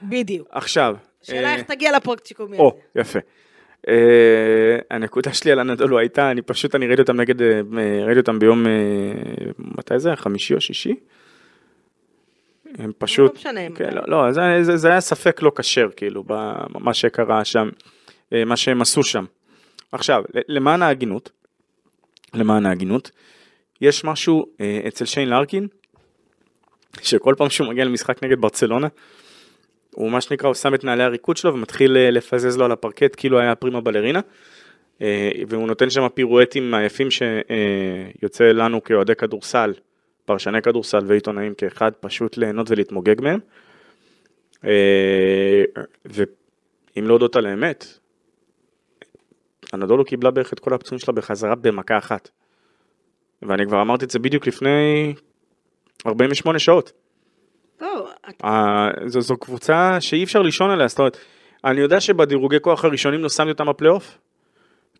בדיוק. 0.03 0.47
עכשיו. 0.51 0.95
השאלה 1.23 1.47
אה, 1.47 1.53
איך 1.55 1.61
תגיע 1.61 1.97
לפרויקט 1.97 2.25
שיקומי 2.25 2.57
או, 2.57 2.67
הזה. 2.67 3.01
יפה. 3.01 3.19
אה, 3.87 3.93
הנקודה 4.91 5.33
שלי 5.33 5.51
על 5.51 5.59
הנדולו 5.59 5.99
הייתה, 5.99 6.31
אני 6.31 6.41
פשוט, 6.41 6.75
אני 6.75 6.87
ראיתי 6.87 7.01
אותם 7.01 7.19
נגד, 7.21 7.41
אה, 7.41 7.61
ראיתי 8.05 8.19
אותם 8.19 8.39
ביום, 8.39 8.67
אה, 8.67 8.71
מתי 9.59 9.99
זה? 9.99 10.15
חמישי 10.15 10.53
או 10.53 10.61
שישי? 10.61 10.95
הם 12.77 12.91
פשוט, 12.97 13.31
לא 13.31 13.35
משנה. 13.39 13.61
כן, 13.75 13.93
לא, 13.93 14.01
לא, 14.07 14.31
זה, 14.31 14.41
זה, 14.61 14.77
זה 14.77 14.89
היה 14.89 15.01
ספק 15.01 15.41
לא 15.41 15.51
כשר, 15.55 15.87
כאילו, 15.95 16.23
במה 16.27 16.93
שקרה 16.93 17.45
שם. 17.45 17.69
אה, 18.33 18.45
מה 18.45 18.57
שהם 18.57 18.81
עשו 18.81 19.03
שם. 19.03 19.25
עכשיו, 19.91 20.23
למען 20.47 20.81
ההגינות, 20.81 21.31
למען 22.33 22.65
ההגינות, 22.65 23.11
יש 23.81 24.03
משהו 24.03 24.45
אה, 24.61 24.81
אצל 24.87 25.05
שיין 25.05 25.29
לארקין, 25.29 25.67
שכל 27.01 27.35
פעם 27.37 27.49
שהוא 27.49 27.67
מגיע 27.67 27.85
למשחק 27.85 28.23
נגד 28.23 28.41
ברצלונה, 28.41 28.87
הוא 29.95 30.11
מה 30.11 30.21
שנקרא, 30.21 30.47
הוא 30.47 30.53
שם 30.53 30.75
את 30.75 30.83
נעלי 30.83 31.03
הריקוד 31.03 31.37
שלו 31.37 31.53
ומתחיל 31.53 31.97
אה, 31.97 32.11
לפזז 32.11 32.57
לו 32.57 32.65
על 32.65 32.71
הפרקט 32.71 33.13
כאילו 33.17 33.39
היה 33.39 33.55
פרימה 33.55 33.81
בלרינה. 33.81 34.19
אה, 35.01 35.31
והוא 35.47 35.67
נותן 35.67 35.89
שם 35.89 36.07
פירואטים 36.13 36.73
היפים 36.73 37.07
שיוצא 37.11 38.43
לנו 38.43 38.83
כאוהדי 38.83 39.15
כדורסל, 39.15 39.73
פרשני 40.25 40.61
כדורסל 40.61 41.03
ועיתונאים 41.07 41.53
כאחד, 41.53 41.91
פשוט 41.99 42.37
ליהנות 42.37 42.71
ולהתמוגג 42.71 43.21
מהם. 43.21 43.39
אה, 44.65 45.63
ואם 46.05 47.07
להודות 47.07 47.35
על 47.35 47.45
האמת, 47.45 47.99
אנדולו 49.73 50.05
קיבלה 50.05 50.31
בערך 50.31 50.53
את 50.53 50.59
כל 50.59 50.73
הפצועים 50.73 50.99
שלה 50.99 51.13
בחזרה 51.13 51.55
במכה 51.55 51.97
אחת. 51.97 52.29
ואני 53.41 53.65
כבר 53.65 53.81
אמרתי 53.81 54.05
את 54.05 54.11
זה 54.11 54.19
בדיוק 54.19 54.47
לפני 54.47 55.13
48 56.07 56.59
שעות. 56.59 56.91
זו, 59.05 59.21
זו 59.21 59.37
קבוצה 59.37 59.97
שאי 60.01 60.23
אפשר 60.23 60.41
לישון 60.41 60.69
עליה, 60.69 60.87
זאת 60.87 60.99
אומרת, 60.99 61.17
אני 61.65 61.81
יודע 61.81 61.99
שבדירוגי 61.99 62.57
כוח 62.61 62.85
הראשונים 62.85 63.23
לא 63.23 63.29
שמתי 63.29 63.51
אותם 63.51 63.65
בפלייאוף, 63.65 64.17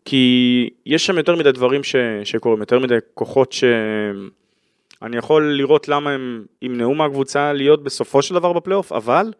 כי 0.04 0.70
יש 0.86 1.06
שם 1.06 1.18
יותר 1.18 1.36
מדי 1.36 1.52
דברים 1.52 1.82
ש, 1.82 1.96
שקורים, 2.24 2.60
יותר 2.60 2.78
מדי 2.78 2.94
כוחות 3.14 3.52
שאני 3.52 5.16
יכול 5.16 5.52
לראות 5.52 5.88
למה 5.88 6.10
הם 6.10 6.44
ימנעו 6.62 6.94
מהקבוצה 6.94 7.52
להיות 7.52 7.82
בסופו 7.82 8.22
של 8.22 8.34
דבר 8.34 8.52
בפלייאוף, 8.52 8.92
אבל 8.92 9.32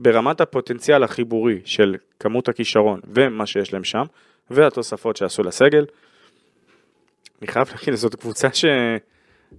ברמת 0.00 0.40
הפוטנציאל 0.40 1.02
החיבורי 1.02 1.60
של 1.64 1.96
כמות 2.20 2.48
הכישרון 2.48 3.00
ומה 3.04 3.46
שיש 3.46 3.72
להם 3.72 3.84
שם, 3.84 4.04
והתוספות 4.50 5.16
שעשו 5.16 5.42
לסגל, 5.42 5.84
אני 7.42 7.48
חייב 7.48 7.68
להגיד, 7.70 7.94
זאת 7.94 8.14
קבוצה 8.14 8.48
ש... 8.52 8.64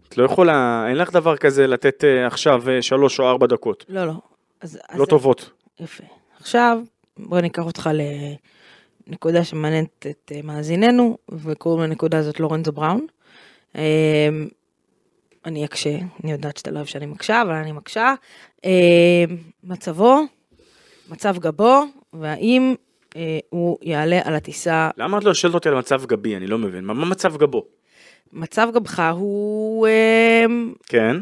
את 0.09 0.17
לא 0.17 0.23
יכולה, 0.23 0.85
אין 0.89 0.97
לך 0.97 1.13
דבר 1.13 1.37
כזה 1.37 1.67
לתת 1.67 2.03
אה, 2.03 2.27
עכשיו 2.27 2.69
אה, 2.69 2.81
שלוש 2.81 3.19
או 3.19 3.29
ארבע 3.29 3.47
דקות. 3.47 3.85
לא, 3.89 4.05
לא. 4.05 4.13
אז, 4.61 4.79
אז 4.89 4.99
לא 4.99 5.05
טובות. 5.05 5.49
יפה. 5.79 6.03
עכשיו, 6.39 6.79
בוא 7.17 7.39
ניקח 7.39 7.63
אותך 7.63 7.89
לנקודה 9.07 9.43
שמעניינת 9.43 10.05
את 10.09 10.31
אה, 10.35 10.39
מאזיננו, 10.43 11.17
וקוראים 11.31 11.83
לנקודה 11.89 12.17
הזאת 12.17 12.39
לורנזו 12.39 12.71
בראון. 12.71 13.05
אה, 13.75 14.29
אני 15.45 15.65
אקשה, 15.65 15.97
אני 16.23 16.31
יודעת 16.31 16.57
שאתה 16.57 16.71
לא 16.71 16.75
אוהב 16.75 16.87
שאני 16.87 17.05
מקשה, 17.05 17.41
אבל 17.41 17.51
אני 17.51 17.71
מקשה. 17.71 18.13
אה, 18.65 19.23
מצבו, 19.63 20.19
מצב 21.09 21.37
גבו, 21.37 21.83
והאם 22.13 22.75
הוא 23.49 23.77
יעלה 23.81 24.19
על 24.23 24.35
הטיסה, 24.35 24.89
למה 24.97 25.17
את 25.17 25.23
לא 25.23 25.33
שואלת 25.33 25.55
אותי 25.55 25.69
על 25.69 25.75
מצב 25.75 26.05
גבי? 26.05 26.35
אני 26.35 26.47
לא 26.47 26.57
מבין. 26.57 26.83
מה 26.83 26.93
מצב 26.93 27.37
גבו? 27.37 27.65
מצב 28.33 28.67
גבך 28.73 29.03
הוא 29.13 29.87
אה, 29.87 30.45
כן, 30.87 31.15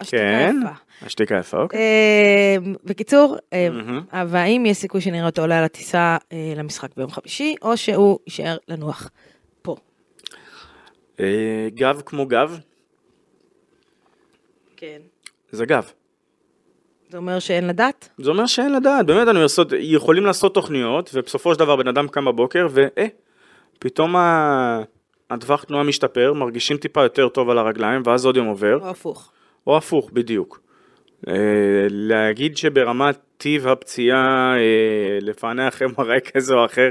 השתיקה 0.00 0.22
כן. 0.22 0.56
יפה. 0.62 1.06
השתיקה 1.06 1.34
יפה, 1.38 1.62
אוקיי. 1.62 1.80
אה, 1.80 2.56
בקיצור, 2.84 3.36
אה, 3.52 3.68
מהמם. 3.70 4.00
והאם 4.28 4.66
יש 4.66 4.76
סיכוי 4.76 5.00
שנראה 5.00 5.26
אותו 5.26 5.42
עולה 5.42 5.58
על 5.58 5.64
הטיסה 5.64 6.16
אה, 6.32 6.52
למשחק 6.56 6.96
ביום 6.96 7.10
חמישי, 7.10 7.54
או 7.62 7.76
שהוא 7.76 8.18
יישאר 8.26 8.56
לנוח 8.68 9.10
פה? 9.62 9.76
אה, 11.20 11.68
גב 11.74 12.02
כמו 12.06 12.26
גב, 12.26 12.58
כן. 14.76 14.98
זה 15.50 15.66
גב. 15.66 15.90
זה 17.08 17.16
אומר 17.18 17.38
שאין 17.38 17.66
לדעת? 17.66 18.08
זה 18.18 18.30
אומר 18.30 18.46
שאין 18.46 18.72
לדעת, 18.72 19.06
באמת, 19.06 19.28
אני 19.28 19.40
לעשות, 19.40 19.68
יכולים 19.78 20.24
לעשות 20.26 20.54
תוכניות, 20.54 21.10
ובסופו 21.14 21.52
של 21.54 21.58
דבר 21.58 21.76
בן 21.76 21.88
אדם 21.88 22.08
קם 22.08 22.24
בבוקר, 22.24 22.66
ואה, 22.70 23.06
פתאום 23.78 24.16
ה- 24.16 24.82
הטווח 25.30 25.64
תנועה 25.64 25.84
משתפר, 25.84 26.32
מרגישים 26.32 26.76
טיפה 26.76 27.02
יותר 27.02 27.28
טוב 27.28 27.50
על 27.50 27.58
הרגליים, 27.58 28.02
ואז 28.04 28.26
עוד 28.26 28.36
יום 28.36 28.46
עובר, 28.46 28.78
או 28.82 28.90
הפוך. 28.90 29.32
או 29.66 29.76
הפוך, 29.76 30.10
בדיוק. 30.12 30.60
אה, 31.28 31.34
להגיד 31.90 32.56
שברמת 32.56 33.18
טיב 33.36 33.66
הפציעה, 33.66 34.54
אה, 34.56 35.18
לפענח 35.20 35.82
מראה 35.98 36.20
כזה 36.20 36.54
או 36.54 36.64
אחר, 36.64 36.90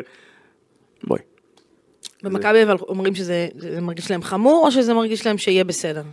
בואי. 1.03 1.21
במכבי 2.23 2.63
אבל 2.63 2.75
אומרים 2.88 3.15
שזה 3.15 3.47
זה 3.57 3.81
מרגיש 3.81 4.11
להם 4.11 4.21
חמור, 4.21 4.65
או 4.65 4.71
שזה 4.71 4.93
מרגיש 4.93 5.25
להם 5.25 5.38
שיהיה 5.38 5.63
בסדר? 5.63 6.03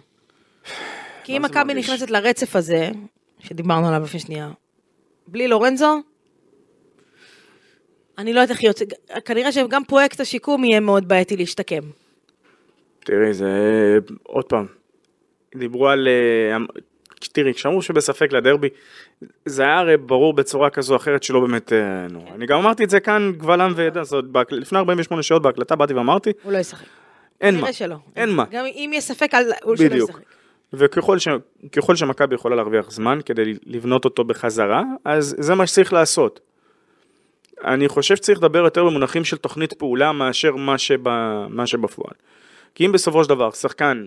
כי 1.24 1.36
אם 1.36 1.42
מכבי? 1.42 1.74
נכנסת 1.74 2.10
לרצף 2.10 2.56
הזה, 2.56 2.90
שדיברנו 3.38 3.88
עליו 3.88 4.02
לפני 4.02 4.20
שנייה, 4.20 4.50
בלי 5.26 5.48
לורנזו, 5.48 6.00
אני 8.18 8.32
לא 8.32 8.40
יודעת 8.40 8.56
איך 8.56 8.64
יוצא, 8.64 8.84
כנראה 9.24 9.52
שגם 9.52 9.84
פרויקט 9.84 10.20
השיקום 10.20 10.64
יהיה 10.64 10.80
מאוד 10.80 11.08
בעייתי 11.08 11.36
להשתקם. 11.36 11.82
תראי, 13.04 13.34
זה 13.34 13.48
עוד 14.22 14.44
פעם, 14.44 14.66
דיברו 15.54 15.88
על, 15.88 16.08
אה, 16.08 16.56
אמ- 16.56 16.66
תראי, 17.32 17.54
כשאמרו 17.54 17.82
שבספק 17.82 18.32
לדרבי, 18.32 18.68
זה 19.46 19.62
היה 19.62 19.78
הרי 19.78 19.96
ברור 19.96 20.32
בצורה 20.32 20.70
כזו 20.70 20.92
או 20.92 20.96
אחרת 20.96 21.22
שלא 21.22 21.40
באמת, 21.40 21.72
אה, 21.72 21.78
נו, 22.10 22.24
אני 22.34 22.46
גם 22.46 22.58
אמרתי 22.58 22.84
את 22.84 22.90
זה 22.90 23.00
כאן 23.00 23.32
קבל 23.38 23.60
עם 23.60 23.72
ועדה, 23.76 24.04
זאת 24.04 24.24
לפני 24.50 24.78
48 24.78 25.22
שעות 25.22 25.42
בהקלטה 25.42 25.76
באתי 25.76 25.94
ואמרתי, 25.94 26.30
הוא 26.42 26.52
לא 26.52 26.58
ישחק. 26.58 26.86
אין 27.40 27.60
מה, 27.60 27.72
שלא. 27.72 27.96
אין 28.16 28.30
מה. 28.30 28.44
גם 28.50 28.64
אם 28.64 28.90
יש 28.94 29.04
ספק, 29.04 29.34
על- 29.34 29.52
הוא 29.62 29.76
שלא. 29.76 29.94
ישחק. 29.94 30.22
וככל 30.72 31.18
ש- 31.18 31.28
שמכבי 31.94 32.34
יכולה 32.34 32.56
להרוויח 32.56 32.90
זמן 32.90 33.18
כדי 33.26 33.54
לבנות 33.66 34.04
אותו 34.04 34.24
בחזרה, 34.24 34.82
אז 35.04 35.36
זה 35.38 35.54
מה 35.54 35.66
שצריך 35.66 35.92
לעשות. 35.92 36.40
אני 37.64 37.88
חושב 37.88 38.16
שצריך 38.16 38.38
לדבר 38.38 38.58
יותר 38.58 38.84
במונחים 38.84 39.24
של 39.24 39.36
תוכנית 39.36 39.72
פעולה 39.72 40.12
מאשר 40.12 40.56
מה, 40.56 40.78
שבא, 40.78 41.46
מה 41.50 41.66
שבפועל. 41.66 42.14
כי 42.74 42.86
אם 42.86 42.92
בסופו 42.92 43.24
של 43.24 43.28
דבר 43.28 43.50
שחקן 43.50 44.06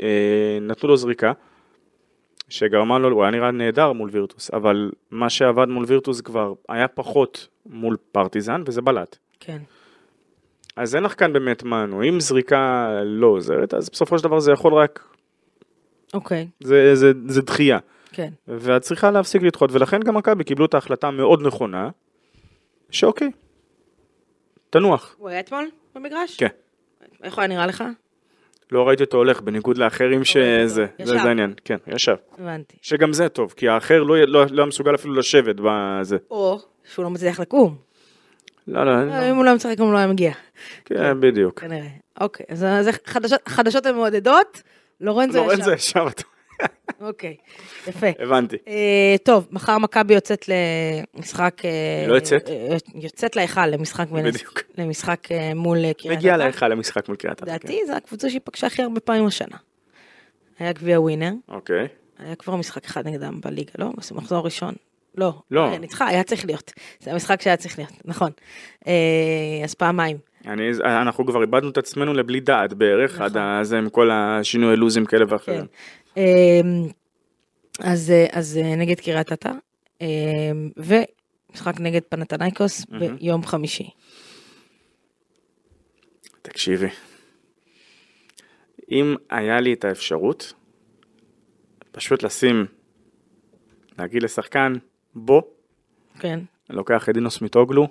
אה, 0.00 0.58
נתנו 0.60 0.88
לו 0.88 0.96
זריקה, 0.96 1.32
שגרמה 2.48 2.98
לו, 2.98 3.08
הוא 3.08 3.22
היה 3.22 3.30
נראה 3.30 3.50
נהדר 3.50 3.92
מול 3.92 4.10
וירטוס, 4.12 4.50
אבל 4.50 4.90
מה 5.10 5.30
שעבד 5.30 5.68
מול 5.68 5.84
וירטוס 5.88 6.20
כבר 6.20 6.52
היה 6.68 6.88
פחות 6.88 7.48
מול 7.66 7.96
פרטיזן 8.12 8.62
וזה 8.66 8.82
בלט. 8.82 9.16
כן. 9.40 9.58
אז 10.76 10.94
אין 10.94 11.02
לך 11.02 11.18
כאן 11.18 11.32
באמת 11.32 11.62
מענו, 11.62 12.02
אם 12.02 12.20
זריקה 12.20 12.90
לא 13.04 13.26
עוזרת, 13.26 13.74
אז 13.74 13.90
בסופו 13.90 14.18
של 14.18 14.24
דבר 14.24 14.40
זה 14.40 14.52
יכול 14.52 14.74
רק, 14.74 15.14
אוקיי, 16.14 16.48
זה, 16.60 16.94
זה, 16.94 17.12
זה 17.26 17.42
דחייה. 17.42 17.78
כן. 18.12 18.28
ואת 18.48 18.82
צריכה 18.82 19.10
להפסיק 19.10 19.42
לדחות, 19.42 19.72
ולכן 19.72 20.00
גם 20.00 20.16
מכבי 20.16 20.44
קיבלו 20.44 20.64
את 20.64 20.74
ההחלטה 20.74 21.08
המאוד 21.08 21.46
נכונה, 21.46 21.90
שאוקיי, 22.90 23.30
תנוח. 24.70 25.16
הוא 25.18 25.28
היה 25.28 25.40
אתמול 25.40 25.68
במגרש? 25.94 26.36
כן. 26.36 26.48
איך 27.22 27.34
הוא 27.34 27.42
היה 27.42 27.48
נראה 27.48 27.66
לך? 27.66 27.84
לא 28.72 28.88
ראיתי 28.88 29.02
אותו 29.02 29.16
הולך, 29.16 29.40
בניגוד 29.40 29.78
לאחרים 29.78 30.24
שזה. 30.24 30.66
זה, 30.66 30.86
ישב. 30.98 31.26
העניין, 31.26 31.54
כן, 31.64 31.76
ישב. 31.86 32.14
הבנתי. 32.38 32.76
שגם 32.82 33.12
זה 33.12 33.28
טוב, 33.28 33.54
כי 33.56 33.68
האחר 33.68 34.02
לא, 34.02 34.16
לא, 34.18 34.44
לא 34.50 34.62
היה 34.62 34.66
מסוגל 34.66 34.94
אפילו 34.94 35.14
לשבת 35.14 35.56
בזה. 35.64 36.16
או 36.30 36.60
שהוא 36.94 37.02
לא 37.04 37.10
מצליח 37.10 37.40
לקום. 37.40 37.76
לא, 38.68 38.84
לא, 38.86 39.30
אם 39.30 39.36
הוא 39.36 39.44
לא 39.44 39.54
משחק, 39.54 39.74
הוא 39.78 39.92
לא 39.92 39.98
היה 39.98 40.06
מגיע. 40.06 40.32
כן, 40.84 41.20
בדיוק. 41.20 41.60
כנראה. 41.60 41.88
אוקיי, 42.20 42.46
אז 42.48 42.66
חדשות- 43.46 43.86
המעודדות. 43.86 44.62
לורנזו 45.00 45.38
לורנזו 45.38 45.72
ישב. 45.72 46.06
אוקיי, 47.00 47.36
יפה. 47.86 48.06
הבנתי. 48.18 48.56
אה, 48.68 49.16
טוב, 49.22 49.48
מחר 49.50 49.78
מכבי 49.78 50.14
יוצאת 50.14 50.44
למשחק... 50.48 51.62
אה, 51.64 52.04
לא 52.08 52.14
יוצאת? 52.14 52.48
אה, 52.48 52.76
יוצאת 52.94 53.36
להיכל 53.36 53.66
למשחק 53.66 54.08
בדיוק. 54.08 54.62
למשחק 54.78 55.28
מול 55.54 55.78
קריית 55.92 56.18
אתא. 56.18 56.26
להיכל 56.36 56.68
למשחק 56.68 57.08
מול 57.08 57.16
קריית 57.16 57.38
אתא. 57.38 57.46
כן. 57.46 57.52
לדעתי 57.52 57.80
זו 57.86 57.92
הקבוצה 57.92 58.30
שהיא 58.30 58.40
פגשה 58.44 58.66
הכי 58.66 58.82
הרבה 58.82 59.00
פעמים 59.00 59.26
השנה. 59.26 59.56
היה 60.58 60.72
גביע 60.72 61.00
ווינר, 61.00 61.32
אוקיי. 61.48 61.88
היה 62.18 62.34
כבר 62.34 62.56
משחק 62.56 62.84
אחד 62.84 63.06
נגדם 63.06 63.40
בליגה, 63.44 63.72
לא? 63.78 63.86
במחזור 64.10 64.44
ראשון. 64.44 64.74
לא, 65.16 65.34
לא. 65.50 65.78
ניצחה, 65.78 66.06
היה 66.08 66.22
צריך 66.22 66.46
להיות. 66.46 66.72
זה 67.00 67.12
המשחק 67.12 67.42
שהיה 67.42 67.56
צריך 67.56 67.78
להיות, 67.78 67.92
נכון. 68.04 68.30
אז 69.64 69.74
פעמיים. 69.74 70.16
אני, 70.46 70.70
אנחנו 70.84 71.26
כבר 71.26 71.42
איבדנו 71.42 71.70
את 71.70 71.78
עצמנו 71.78 72.14
לבלי 72.14 72.40
דעת 72.40 72.72
בערך, 72.72 73.14
נכון. 73.14 73.24
עד 73.24 73.36
הזה 73.36 73.78
עם 73.78 73.88
כל 73.88 74.10
השינוי 74.12 74.76
לוזים 74.76 75.06
כאלה 75.06 75.24
ואחרים. 75.28 75.60
כן. 75.60 75.66
אה, 76.16 76.60
אז, 77.78 78.10
אה, 78.10 78.26
אז 78.32 78.58
אה, 78.62 78.76
נגד 78.76 79.00
קריית 79.00 79.32
אתא, 79.32 79.52
אה, 80.02 80.06
ומשחק 80.76 81.80
נגד 81.80 82.00
פנתנייקוס 82.08 82.86
מהמם. 82.88 83.16
ביום 83.16 83.46
חמישי. 83.46 83.90
תקשיבי, 86.42 86.88
אם 88.90 89.14
היה 89.30 89.60
לי 89.60 89.72
את 89.72 89.84
האפשרות, 89.84 90.52
פשוט 91.92 92.22
לשים, 92.22 92.66
להגיד 93.98 94.22
לשחקן, 94.22 94.72
בוא, 95.14 95.42
כן, 96.18 96.40
לוקח 96.70 97.08
את 97.08 97.14
דינוס 97.14 97.42
מיטוגלו, 97.42 97.88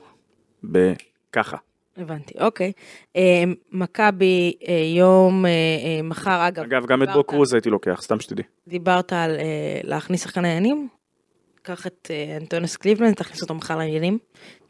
בככה. 0.63 1.57
הבנתי, 1.99 2.33
אוקיי. 2.39 2.71
אה, 3.15 3.43
מכבי 3.71 4.53
אה, 4.67 4.73
יום, 4.95 5.45
אה, 5.45 5.51
אה, 5.51 6.01
מחר, 6.03 6.47
אגב. 6.47 6.63
אגב, 6.63 6.85
גם 6.85 7.03
את 7.03 7.09
בו 7.13 7.23
קרוז 7.23 7.53
הייתי 7.53 7.69
לוקח, 7.69 8.01
סתם 8.01 8.19
שתדעי. 8.19 8.43
דיברת 8.67 9.13
על 9.13 9.35
אה, 9.35 9.81
להכניס 9.83 10.23
שחקן 10.23 10.41
לעניינים? 10.41 10.87
קח 11.61 11.87
את 11.87 12.11
אה, 12.11 12.37
אנטונס 12.37 12.77
קליבלנד, 12.77 13.13
תכניס 13.13 13.41
אותו 13.41 13.53
מחר 13.53 13.77
לעניינים. 13.77 14.17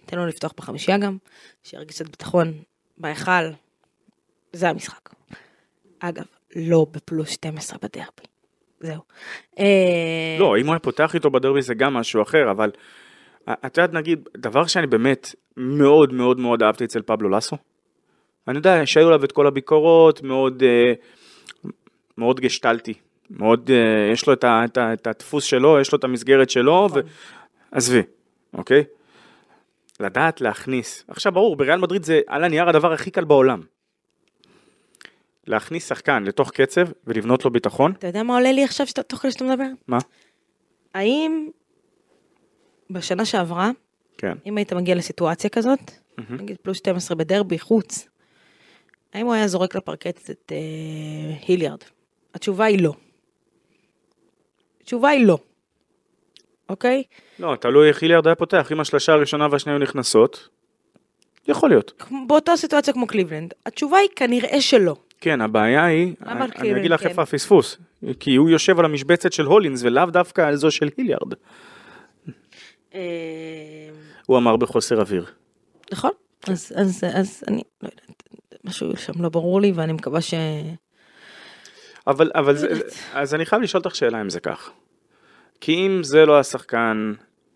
תן 0.05 0.17
לו 0.17 0.25
לפתוח 0.25 0.53
בחמישייה 0.57 0.97
גם, 0.97 1.17
שירגיש 1.63 1.95
קצת 1.95 2.09
ביטחון 2.09 2.53
בהיכל. 2.97 3.49
זה 4.53 4.69
המשחק. 4.69 5.09
אגב, 5.99 6.25
לא 6.55 6.85
בפלוס 6.91 7.29
12 7.29 7.77
בדרבי. 7.81 8.29
זהו. 8.79 9.01
אה, 9.59 10.37
לא, 10.39 10.57
אם 10.57 10.65
הוא 10.65 10.73
היה 10.73 10.79
פותח 10.79 11.15
איתו 11.15 11.29
בדרבי 11.29 11.61
זה 11.61 11.73
גם 11.73 11.93
משהו 11.93 12.21
אחר, 12.21 12.51
אבל 12.51 12.71
את 13.51 13.77
יודעת, 13.77 13.93
נגיד, 13.93 14.29
דבר 14.37 14.65
שאני 14.67 14.87
באמת 14.87 15.35
מאוד 15.57 16.13
מאוד 16.13 16.39
מאוד 16.39 16.63
אהבתי 16.63 16.85
אצל 16.85 17.01
פבלו 17.01 17.29
לסו, 17.29 17.57
אני 18.47 18.57
יודע 18.57 18.85
שהיו 18.85 19.07
עליו 19.07 19.23
את 19.23 19.31
כל 19.31 19.47
הביקורות, 19.47 20.23
מאוד, 20.23 20.63
אה, 20.63 20.93
מאוד 22.17 22.39
גשטלטי, 22.39 22.93
מאוד, 23.29 23.71
אה, 23.71 24.11
יש 24.11 24.27
לו 24.27 24.33
את, 24.33 24.43
ה, 24.43 24.61
את, 24.65 24.77
ה, 24.77 24.93
את 24.93 25.07
הדפוס 25.07 25.43
שלו, 25.43 25.79
יש 25.79 25.91
לו 25.91 25.97
את 25.99 26.03
המסגרת 26.03 26.49
שלו, 26.49 26.85
נכון. 26.85 27.01
ועזבי, 27.71 28.01
אוקיי? 28.53 28.83
לדעת 29.99 30.41
להכניס, 30.41 31.03
עכשיו 31.07 31.31
ברור, 31.31 31.55
בריאל 31.55 31.79
מדריד 31.79 32.03
זה 32.03 32.21
על 32.27 32.43
הנייר 32.43 32.69
הדבר 32.69 32.93
הכי 32.93 33.11
קל 33.11 33.23
בעולם. 33.23 33.61
להכניס 35.47 35.89
שחקן 35.89 36.23
לתוך 36.23 36.51
קצב 36.51 36.81
ולבנות 37.07 37.45
לו 37.45 37.51
ביטחון, 37.51 37.91
אתה 37.91 38.07
יודע 38.07 38.23
מה 38.23 38.33
עולה 38.33 38.51
לי 38.51 38.63
עכשיו 38.63 38.87
שאתה- 38.87 39.03
תוך 39.03 39.19
כדי 39.19 39.31
שאתה 39.31 39.43
מדבר? 39.43 39.67
מה? 39.87 39.97
האם 40.93 41.49
בשנה 42.89 43.25
שעברה, 43.25 43.71
כן. 44.17 44.33
אם 44.45 44.57
היית 44.57 44.73
מגיע 44.73 44.95
לסיטואציה 44.95 45.49
כזאת, 45.49 45.91
מהמם. 46.17 46.41
נגיד 46.41 46.57
פלוס 46.61 46.77
12 46.77 47.17
בדרבי 47.17 47.59
חוץ, 47.59 48.07
האם 49.13 49.25
הוא 49.25 49.33
היה 49.33 49.47
זורק 49.47 49.75
לפרקט 49.75 50.29
את 50.29 50.51
אה, 50.51 51.37
היליארד? 51.47 51.79
התשובה 52.33 52.65
היא 52.65 52.83
לא. 52.83 52.93
התשובה 54.81 55.09
היא 55.09 55.25
לא. 55.25 55.37
אוקיי? 56.69 57.03
לא, 57.39 57.55
תלוי 57.59 57.87
איך 57.87 58.01
היליארד 58.01 58.27
היה 58.27 58.35
פותח, 58.35 58.71
אם 58.71 58.79
השלושה 58.79 59.13
הראשונה 59.13 59.47
והשנייה 59.51 59.77
היו 59.77 59.83
נכנסות, 59.83 60.49
יכול 61.47 61.69
להיות. 61.69 62.03
באותה 62.27 62.57
סיטואציה 62.57 62.93
כמו 62.93 63.07
קליבלנד, 63.07 63.53
התשובה 63.65 63.97
היא 63.97 64.09
כנראה 64.15 64.61
שלא. 64.61 64.95
כן, 65.21 65.41
הבעיה 65.41 65.85
היא, 65.85 66.13
אני 66.25 66.51
כאילו, 66.51 66.79
אגיד 66.79 66.91
לך 66.91 67.01
כן. 67.01 67.09
איפה 67.09 67.21
הפספוס, 67.21 67.77
כי 68.19 68.35
הוא 68.35 68.49
יושב 68.49 68.79
על 68.79 68.85
המשבצת 68.85 69.33
של 69.33 69.45
הולינס 69.45 69.83
ולאו 69.83 70.05
דווקא 70.05 70.41
על 70.41 70.55
זו 70.55 70.71
של 70.71 70.89
היליארד. 70.97 71.33
אה, 72.95 73.89
הוא 74.25 74.37
אמר 74.37 74.55
בחוסר 74.55 75.01
אוויר. 75.01 75.25
נכון? 75.91 76.11
אז, 76.47 76.73
אז, 76.75 77.03
אז 77.13 77.43
אני 77.47 77.61
לא 77.81 77.89
יודעת, 77.89 78.23
משהו 78.63 78.97
שם 78.97 79.21
לא 79.21 79.29
ברור 79.29 79.61
לי 79.61 79.71
ואני 79.71 79.93
מקווה 79.93 80.21
ש... 80.21 80.33
אבל, 82.07 82.31
אבל 82.35 82.55
זה, 82.55 82.67
יודעת. 82.69 82.93
אז 83.13 83.35
אני 83.35 83.45
חייב 83.45 83.61
לשאול 83.61 83.81
אותך 83.85 83.95
שאלה 83.95 84.21
אם 84.21 84.29
זה 84.29 84.39
כך. 84.39 84.71
כי 85.61 85.73
אם 85.73 86.03
זה 86.03 86.25
לא 86.25 86.39
השחקן 86.39 87.13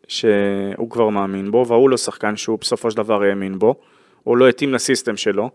שהוא 0.07 0.89
כבר 0.89 1.09
מאמין 1.09 1.51
בו, 1.51 1.65
והוא 1.67 1.89
לא 1.89 1.97
שחקן 1.97 2.36
שהוא 2.36 2.59
בסופו 2.59 2.91
של 2.91 2.97
דבר 2.97 3.23
האמין 3.23 3.59
בו, 3.59 3.75
או 4.27 4.36
לא 4.36 4.49
התאים 4.49 4.73
לסיסטם 4.73 5.17
שלו, 5.17 5.49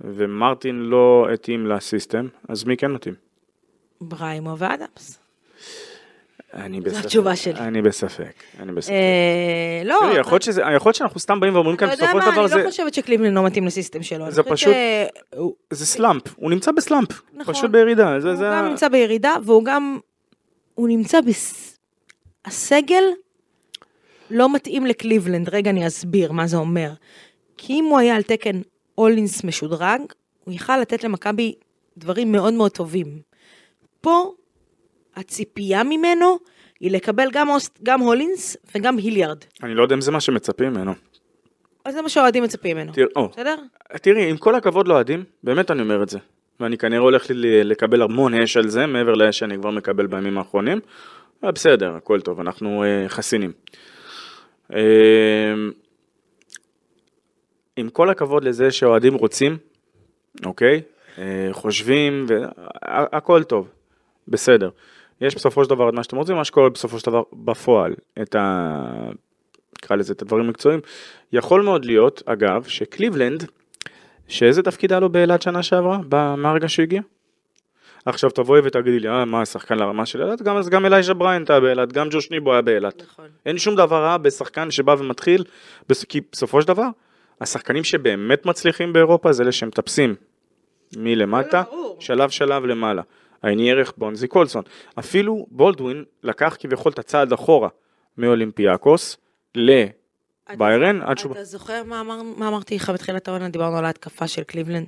ומרטין 0.00 0.80
לא 0.80 1.28
התאים 1.34 1.66
לסיסטם, 1.66 2.28
אז 2.48 2.64
מי 2.64 2.76
כן 2.76 2.92
מתאים? 2.92 3.14
בריימו 4.00 4.58
ואדמס. 4.58 5.18
אני 6.54 6.78
זו 6.80 6.84
בספק. 6.84 7.04
התשובה 7.04 7.36
שלי. 7.36 7.58
אני 7.60 7.82
בספק, 7.82 8.32
אני 8.60 8.72
בספק. 8.72 8.90
אה, 8.92 9.82
לא, 9.84 10.00
יכול 10.18 10.38
להיות 10.84 10.94
שאנחנו 10.94 11.20
סתם 11.20 11.40
באים 11.40 11.54
ואומרים 11.54 11.76
כאן 11.76 11.88
בסופו 11.88 12.06
של 12.22 12.30
דבר 12.30 12.40
אני 12.40 12.48
זה... 12.48 12.56
לא 12.56 12.68
חושבת 12.70 12.94
שקליבלנד 12.94 13.34
לא 13.34 13.44
מתאים 13.46 13.66
לסיסטם 13.66 14.02
שלו. 14.02 14.24
אני 14.24 14.32
זה 14.32 14.42
פשוט- 14.42 14.74
זה 15.70 15.86
סלאמפ, 15.86 16.22
הוא 16.36 16.50
נמצא 16.50 16.72
בסלאמפ, 16.72 17.08
נכון. 17.34 17.54
פשוט 17.54 17.70
בירידה, 17.70 18.16
הוא 18.16 18.34
גם 18.52 18.68
נמצא 18.68 18.88
בירידה 18.88 19.34
והוא 19.44 19.64
גם, 19.64 19.98
הוא 20.74 20.88
נמצא 20.88 21.20
בס... 21.20 21.78
הסגל 22.44 23.02
לא 24.30 24.54
מתאים 24.54 24.86
לקליבלנד, 24.86 25.48
רגע 25.48 25.70
אני 25.70 25.86
אסביר 25.86 26.32
מה 26.32 26.46
זה 26.46 26.56
אומר. 26.56 26.90
כי 27.56 27.72
אם 27.72 27.84
הוא 27.84 27.98
היה 27.98 28.16
על 28.16 28.22
תקן 28.22 28.60
אולינס 28.98 29.44
משודרג, 29.44 30.00
הוא 30.44 30.54
יכל 30.54 30.78
לתת 30.78 31.04
למכבי 31.04 31.54
דברים 31.96 32.32
מאוד 32.32 32.54
מאוד 32.54 32.70
טובים. 32.70 33.20
פה 34.00 34.32
הציפייה 35.18 35.82
ממנו 35.82 36.38
היא 36.80 36.90
לקבל 36.90 37.28
גם, 37.32 37.48
אוסט, 37.48 37.78
גם 37.82 38.00
הולינס 38.00 38.56
וגם 38.74 38.96
היליארד. 38.96 39.38
אני 39.62 39.74
לא 39.74 39.82
יודע 39.82 39.94
אם 39.94 40.00
זה 40.00 40.10
מה 40.10 40.20
שמצפים 40.20 40.72
ממנו. 40.72 40.92
אז 41.84 41.94
זה 41.94 42.02
מה 42.02 42.08
שהאוהדים 42.08 42.42
מצפים 42.42 42.76
ממנו. 42.76 42.92
תראה, 42.92 43.06
או, 43.16 43.28
בסדר? 43.28 43.56
תראי, 44.02 44.30
עם 44.30 44.36
כל 44.36 44.54
הכבוד 44.54 44.88
לאוהדים, 44.88 45.24
באמת 45.42 45.70
אני 45.70 45.82
אומר 45.82 46.02
את 46.02 46.08
זה. 46.08 46.18
ואני 46.60 46.78
כנראה 46.78 47.02
הולך 47.02 47.30
לי 47.30 47.64
לקבל 47.64 48.02
המון 48.02 48.34
אש 48.34 48.56
על 48.56 48.68
זה, 48.68 48.86
מעבר 48.86 49.14
לאש 49.14 49.38
שאני 49.38 49.56
כבר 49.58 49.70
מקבל 49.70 50.06
בימים 50.06 50.38
האחרונים. 50.38 50.80
אבל 51.42 51.52
בסדר, 51.52 51.94
הכל 51.94 52.20
טוב, 52.20 52.40
אנחנו 52.40 52.84
אה, 52.84 53.08
חסינים. 53.08 53.52
אה, 54.74 54.80
עם 57.76 57.88
כל 57.88 58.10
הכבוד 58.10 58.44
לזה 58.44 58.70
שאוהדים 58.70 59.14
רוצים, 59.14 59.56
אוקיי? 60.44 60.82
אה, 61.18 61.48
חושבים, 61.52 62.26
והכל 62.28 63.42
טוב, 63.42 63.68
בסדר. 64.28 64.70
יש 65.20 65.34
בסופו 65.34 65.64
של 65.64 65.70
דבר 65.70 65.88
את 65.88 65.94
מה 65.94 66.02
שאתם 66.02 66.16
רוצים, 66.16 66.36
מה 66.36 66.44
שקורה 66.44 66.68
בסופו 66.70 66.98
של 66.98 67.06
דבר 67.06 67.22
בפועל, 67.32 67.94
את 68.22 68.34
ה... 68.34 69.10
נקרא 69.84 69.96
לזה 69.96 70.12
את 70.12 70.22
הדברים 70.22 70.44
המקצועיים. 70.46 70.80
יכול 71.32 71.62
מאוד 71.62 71.84
להיות, 71.84 72.22
אגב, 72.26 72.64
שקליבלנד, 72.64 73.44
שאיזה 74.28 74.62
תפקיד 74.62 74.92
היה 74.92 75.00
לו 75.00 75.08
באילת 75.08 75.42
שנה 75.42 75.62
שעברה, 75.62 75.98
מהרגע 76.36 76.68
שהוא 76.68 76.82
הגיע? 76.82 77.00
עכשיו 78.06 78.30
תבואי 78.30 78.60
ותגידי 78.64 79.00
לי, 79.00 79.08
אה, 79.08 79.24
מה, 79.24 79.46
שחקן 79.46 79.78
לרמה 79.78 80.06
של 80.06 80.22
אילת? 80.22 80.42
גם, 80.42 80.56
אז 80.56 80.68
גם 80.68 80.86
אלייז'ה 80.86 81.14
בריינט 81.14 81.50
היה 81.50 81.60
באילת, 81.60 81.92
גם 81.92 82.08
ג'וש 82.10 82.30
ניבו 82.30 82.52
היה 82.52 82.62
באילת. 82.62 83.02
נכון. 83.12 83.24
אין 83.46 83.58
שום 83.58 83.74
דבר 83.76 84.02
רע 84.02 84.16
בשחקן 84.16 84.70
שבא 84.70 84.94
ומתחיל, 84.98 85.44
בס- 85.88 86.04
כי 86.04 86.20
בסופו 86.32 86.62
של 86.62 86.68
דבר, 86.68 86.86
השחקנים 87.40 87.84
שבאמת 87.84 88.46
מצליחים 88.46 88.92
באירופה 88.92 89.32
זה 89.32 89.42
אלה 89.42 89.52
שמטפסים 89.52 90.14
מלמטה. 90.96 91.62
שלב 92.00 92.30
שלב 92.30 92.64
למעלה. 92.64 93.02
העיני 93.42 93.70
ערך 93.70 93.92
בונזי 93.96 94.28
קולסון. 94.28 94.62
אפילו 94.98 95.46
בולדווין 95.50 96.04
לקח 96.22 96.56
כביכול 96.60 96.92
את 96.92 96.98
הצעד 96.98 97.32
אחורה 97.32 97.68
מאולימפיאקוס 98.18 99.16
לביירן, 99.54 101.02
עד 101.02 101.18
שהוא... 101.18 101.32
אתה 101.32 101.44
זוכר 101.44 101.82
מה, 101.84 102.00
אמר, 102.00 102.22
מה 102.22 102.48
אמרתי 102.48 102.76
לך 102.76 102.90
בתחילת 102.90 103.28
העונה? 103.28 103.48
דיברנו 103.48 103.76
על 103.76 103.84
ההתקפה 103.84 104.28
של 104.28 104.42
קליבלנד, 104.42 104.86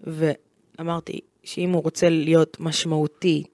ואמרתי 0.00 1.20
שאם 1.44 1.70
הוא 1.70 1.82
רוצה 1.82 2.08
להיות 2.08 2.56
משמעותי, 2.60 3.44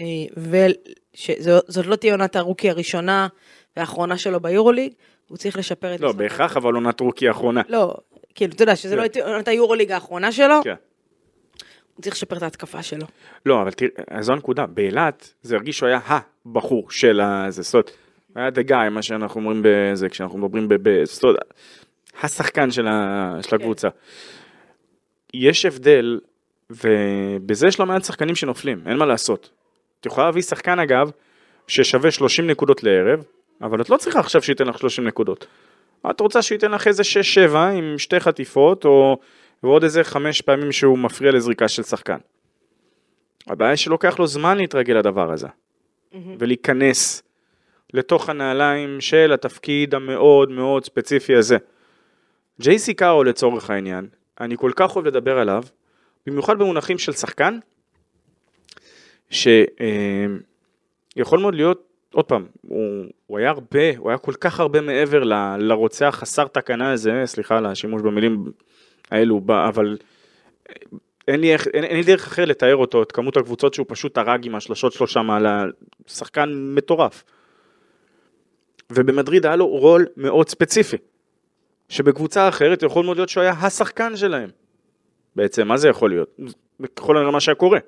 אה, 0.00 0.06
וזאת 0.36 1.86
לא 1.86 1.96
תהיה 1.96 2.14
עונת 2.14 2.36
ה 2.36 2.41
rookie 2.41 2.70
הראשונה 2.70 3.28
והאחרונה 3.76 4.18
שלו 4.18 4.40
ביורוליג, 4.40 4.92
הוא 5.28 5.38
צריך 5.38 5.56
לשפר 5.58 5.94
את... 5.94 6.00
לא, 6.00 6.12
בהכרח 6.12 6.56
אבל 6.56 6.74
עונת 6.74 7.00
rookie 7.00 7.28
האחרונה. 7.28 7.62
לא, 7.68 7.94
כאילו, 8.34 8.52
אתה 8.52 8.62
יודע 8.62 8.76
שזה 8.76 8.96
לא 8.96 9.08
כן. 9.08 9.20
עונת 9.20 9.48
היורוליג 9.48 9.92
האחרונה 9.92 10.32
שלו, 10.32 10.60
כן. 10.64 10.74
צריך 12.00 12.14
לשפר 12.14 12.36
את 12.36 12.42
ההתקפה 12.42 12.82
שלו. 12.82 13.06
לא, 13.46 13.62
אבל 13.62 13.70
תראה, 13.70 14.22
זו 14.22 14.32
הנקודה, 14.32 14.66
באילת 14.66 15.34
זה 15.42 15.56
הרגיש 15.56 15.78
שהוא 15.78 15.88
היה 15.88 16.00
הבחור 16.06 16.90
של 16.90 17.20
הזה, 17.20 17.62
זאת 17.62 17.74
אומרת, 17.74 17.90
היה 18.34 18.50
דה 18.50 18.62
גיא, 18.62 18.76
מה 18.90 19.02
שאנחנו 19.02 19.40
אומרים 19.40 19.62
בזה, 19.64 20.08
כשאנחנו 20.08 20.38
מדברים 20.38 20.68
ב... 20.68 20.74
ב- 20.74 21.04
זאת 21.04 21.24
אומרת, 21.24 21.36
השחקן 22.22 22.70
של, 22.70 22.86
ה, 22.86 23.36
של 23.42 23.56
הקבוצה. 23.56 23.88
יש 25.34 25.64
הבדל, 25.64 26.20
ובזה 26.70 27.66
יש 27.66 27.80
לא 27.80 27.86
מעט 27.86 28.04
שחקנים 28.04 28.34
שנופלים, 28.34 28.82
אין 28.86 28.96
מה 28.96 29.06
לעשות. 29.06 29.50
את 30.00 30.06
יכולה 30.06 30.26
להביא 30.26 30.42
שחקן 30.42 30.78
אגב, 30.78 31.10
ששווה 31.66 32.10
30 32.10 32.46
נקודות 32.46 32.82
לערב, 32.82 33.24
אבל 33.62 33.80
את 33.80 33.90
לא 33.90 33.96
צריכה 33.96 34.20
עכשיו 34.20 34.42
שייתן 34.42 34.66
לך 34.66 34.78
30 34.78 35.06
נקודות. 35.06 35.46
את 36.10 36.20
רוצה 36.20 36.42
שהוא 36.42 36.56
ייתן 36.56 36.70
לך 36.70 36.86
איזה 36.86 37.02
6-7 37.52 37.56
עם 37.56 37.98
שתי 37.98 38.20
חטיפות, 38.20 38.84
או 38.84 39.18
ועוד 39.62 39.84
איזה 39.84 40.04
חמש 40.04 40.40
פעמים 40.40 40.72
שהוא 40.72 40.98
מפריע 40.98 41.32
לזריקה 41.32 41.68
של 41.68 41.82
שחקן. 41.82 42.18
הבעיה 43.46 43.76
שלוקח 43.76 44.18
לו 44.18 44.26
זמן 44.26 44.56
להתרגל 44.56 44.94
לדבר 44.94 45.32
הזה, 45.32 45.48
ולהיכנס 46.38 47.22
לתוך 47.94 48.28
הנעליים 48.28 49.00
של 49.00 49.32
התפקיד 49.32 49.94
המאוד 49.94 50.50
מאוד 50.50 50.84
ספציפי 50.84 51.36
הזה. 51.36 51.56
ג'ייסי 52.60 52.94
קארו 52.94 53.24
לצורך 53.24 53.70
העניין, 53.70 54.08
אני 54.40 54.56
כל 54.56 54.70
כך 54.76 54.96
אוהב 54.96 55.06
לדבר 55.06 55.38
עליו, 55.38 55.62
במיוחד 56.26 56.58
במונחים 56.58 56.98
של 56.98 57.12
שחקן, 57.12 57.58
שיכול 59.30 59.78
מאוד 61.40 61.54
להיות, 61.54 61.88
עוד 62.12 62.24
פעם, 62.24 62.46
הוא, 62.62 63.04
הוא 63.26 63.38
היה 63.38 63.50
הרבה, 63.50 63.96
הוא 63.96 64.10
היה 64.10 64.18
כל 64.18 64.34
כך 64.40 64.60
הרבה 64.60 64.80
מעבר 64.80 65.24
ל- 65.24 65.56
לרוצח 65.58 66.16
חסר 66.18 66.44
תקנה 66.46 66.92
הזה, 66.92 67.22
סליחה 67.24 67.58
על 67.58 67.66
השימוש 67.66 68.02
במילים 68.02 68.44
האלו, 69.12 69.40
אבל 69.68 69.96
אין 71.28 71.40
לי, 71.40 71.52
איך, 71.52 71.66
אין, 71.66 71.84
אין 71.84 71.96
לי 71.96 72.02
דרך 72.02 72.26
אחר 72.26 72.44
לתאר 72.44 72.76
אותו, 72.76 73.02
את 73.02 73.12
כמות 73.12 73.36
הקבוצות 73.36 73.74
שהוא 73.74 73.86
פשוט 73.88 74.18
הרג 74.18 74.46
עם 74.46 74.54
השלושות 74.54 74.92
שלו 74.92 75.06
שם 75.06 75.30
על 75.30 75.46
השחקן 76.06 76.50
מטורף. 76.74 77.24
ובמדריד 78.90 79.46
היה 79.46 79.56
לו 79.56 79.66
רול 79.66 80.06
מאוד 80.16 80.48
ספציפי, 80.48 80.96
שבקבוצה 81.88 82.48
אחרת 82.48 82.82
יכול 82.82 83.04
מאוד 83.04 83.16
להיות 83.16 83.28
שהוא 83.28 83.42
היה 83.42 83.52
השחקן 83.52 84.16
שלהם. 84.16 84.50
בעצם, 85.36 85.68
מה 85.68 85.76
זה 85.76 85.88
יכול 85.88 86.10
להיות? 86.10 86.36
ככל 86.96 87.16
הנראה 87.16 87.30
מה 87.30 87.40
שהיה 87.40 87.54
קורה. 87.54 87.78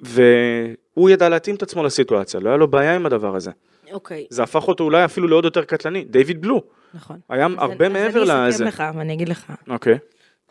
והוא 0.00 1.10
ידע 1.10 1.28
להתאים 1.28 1.56
את 1.56 1.62
עצמו 1.62 1.82
לסיטואציה, 1.82 2.40
לא 2.40 2.48
היה 2.48 2.56
לו 2.56 2.68
בעיה 2.68 2.94
עם 2.94 3.06
הדבר 3.06 3.36
הזה. 3.36 3.50
אוקיי. 3.92 4.26
זה 4.30 4.42
הפך 4.42 4.68
אותו 4.68 4.84
אולי 4.84 5.04
אפילו 5.04 5.28
לעוד 5.28 5.44
יותר 5.44 5.64
קטלני. 5.64 6.04
דיוויד 6.04 6.40
בלו, 6.40 6.62
נכון. 6.94 7.20
היה 7.28 7.46
אז 7.46 7.52
הרבה 7.58 7.86
אני- 7.86 7.92
מעבר 7.94 8.22
אז 8.22 8.30
אני 8.30 8.48
לזה. 8.48 8.54
אסכם 8.56 8.66
לך 8.66 8.96
ואני 8.96 9.12
אגיד 9.14 9.28
לך, 9.28 9.52
אוקיי. 9.68 9.98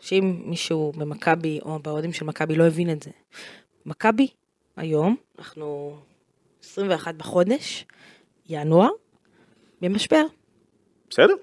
שאם 0.00 0.42
מישהו 0.44 0.92
במכבי 0.96 1.58
או 1.62 1.78
באוהדים 1.78 2.12
של 2.12 2.24
מכבי 2.24 2.54
לא 2.54 2.64
הבין 2.66 2.90
את 2.90 3.02
זה, 3.02 3.10
מכבי 3.86 4.28
היום, 4.76 5.16
אנחנו 5.38 5.96
21 6.64 7.14
בחודש, 7.14 7.86
ינואר, 8.48 8.88
במשבר. 9.80 10.24
בסדר. 11.10 11.34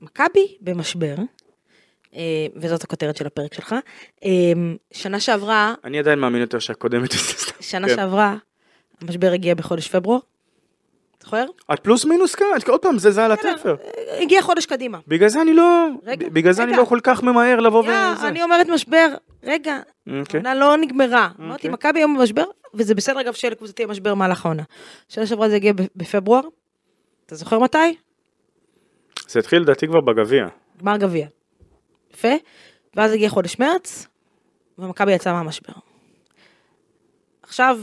מכבי 0.00 0.56
במשבר, 0.60 1.14
אה, 2.14 2.20
וזאת 2.56 2.84
הכותרת 2.84 3.16
של 3.16 3.26
הפרק 3.26 3.54
שלך. 3.54 3.74
אה, 4.24 4.30
שנה 4.92 5.20
שעברה, 5.20 5.74
אני 5.84 5.98
עדיין 5.98 6.18
מאמין 6.18 6.40
יותר 6.40 6.58
שהקודמת... 6.58 7.10
שנה 7.60 7.88
כן. 7.88 7.96
שעברה, 7.96 8.36
המשבר 9.00 9.32
הגיע 9.32 9.54
בחודש 9.54 9.88
פברואר, 9.88 10.18
זוכר? 11.22 11.44
את 11.72 11.80
פלוס 11.80 12.04
מינוס 12.04 12.34
כאן, 12.34 12.46
עוד 12.68 12.80
פעם, 12.80 12.98
זה 12.98 13.10
זה 13.10 13.24
על 13.24 13.32
התפר. 13.32 13.76
הגיע 14.20 14.42
חודש 14.42 14.66
קדימה. 14.66 14.98
בגלל 15.08 15.28
זה 15.28 15.42
אני 15.42 15.54
לא... 15.54 15.86
רגע, 16.04 16.28
בגלל 16.28 16.52
זה 16.52 16.62
אני. 16.62 16.76
לא 16.76 16.84
כל 16.84 16.98
כך 17.02 17.22
ממהר 17.22 17.60
לבוא 17.60 17.80
וזה. 17.82 18.28
אני 18.28 18.42
אומרת 18.42 18.68
משבר, 18.68 19.08
רגע, 19.42 19.80
אוקיי. 20.20 20.40
העונה 20.40 20.54
לא 20.54 20.76
נגמרה. 20.76 21.28
אמרתי, 21.40 21.54
אוקיי. 21.54 21.70
מכבי 21.70 21.98
היום 22.00 22.18
במשבר, 22.18 22.44
וזה 22.74 22.94
בסדר 22.94 23.20
אגב 23.20 23.32
שיהיה 23.32 23.50
לקבוצתי 23.50 23.84
משבר 23.86 24.14
במהלך 24.14 24.46
העונה. 24.46 24.62
שנה 25.08 25.26
שעברה 25.26 25.48
זה 25.48 25.56
הגיע 25.56 25.72
בפברואר, 25.96 26.42
אתה 27.26 27.34
זוכר 27.34 27.58
מתי? 27.58 27.96
זה 29.28 29.38
התחיל 29.38 29.62
לדעתי 29.62 29.86
כבר 29.86 30.00
בגביע. 30.00 30.46
גמר 30.80 30.96
גביע. 30.96 31.26
יפה. 32.14 32.32
ואז 32.96 33.12
הגיע 33.12 33.28
חודש 33.28 33.58
מרץ, 33.58 34.06
ומכבי 34.78 35.12
יצאה 35.12 35.32
מהמשבר. 35.32 35.72
עכשיו, 37.42 37.80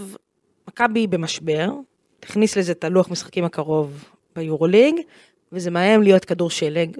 מכבי 0.67 1.07
במשבר, 1.07 1.69
תכניס 2.19 2.57
לזה 2.57 2.71
את 2.71 2.83
הלוח 2.83 3.09
משחקים 3.09 3.45
הקרוב 3.45 4.05
ביורוליג, 4.35 4.95
וזה 5.51 5.71
מאיים 5.71 6.03
להיות 6.03 6.25
כדור 6.25 6.49
שלג. 6.49 6.97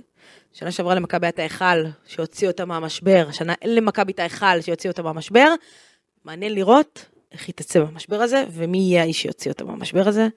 שנה 0.53 0.72
שעברה 0.72 0.95
למכבי 0.95 1.28
הייתה 1.28 1.41
היכל 1.41 1.84
שהוציא 2.07 2.47
אותה 2.47 2.65
מהמשבר, 2.65 3.26
השנה 3.30 3.53
אין 3.61 3.76
למכבי 3.76 4.11
את 4.11 4.20
ההיכל 4.20 4.61
שיוציא 4.61 4.89
אותה 4.89 5.03
מהמשבר. 5.03 5.53
מעניין 6.26 6.53
לראות 6.53 7.05
איך 7.32 7.47
היא 7.47 7.53
תצא 7.55 7.80
מהמשבר 7.80 8.15
הזה, 8.15 8.43
ומי 8.51 8.78
יהיה 8.78 9.01
האיש 9.01 9.22
שיוציא 9.22 9.51
אותה 9.51 9.63
מהמשבר 9.63 10.07
הזה. 10.07 10.28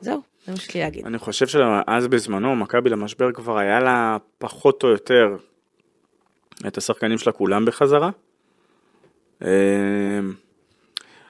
זהו, 0.00 0.20
זה 0.46 0.52
מה 0.52 0.58
שיש 0.58 0.76
להגיד. 0.76 1.06
אני 1.06 1.18
חושב 1.18 1.46
שאז 1.46 2.06
בזמנו, 2.06 2.56
מכבי 2.56 2.90
למשבר 2.90 3.32
כבר 3.32 3.58
היה 3.58 3.80
לה 3.80 4.16
פחות 4.38 4.84
או 4.84 4.88
יותר 4.88 5.36
את 6.66 6.78
השחקנים 6.78 7.18
שלה 7.18 7.32
כולם 7.32 7.64
בחזרה. 7.64 8.10
אמ, 9.42 9.48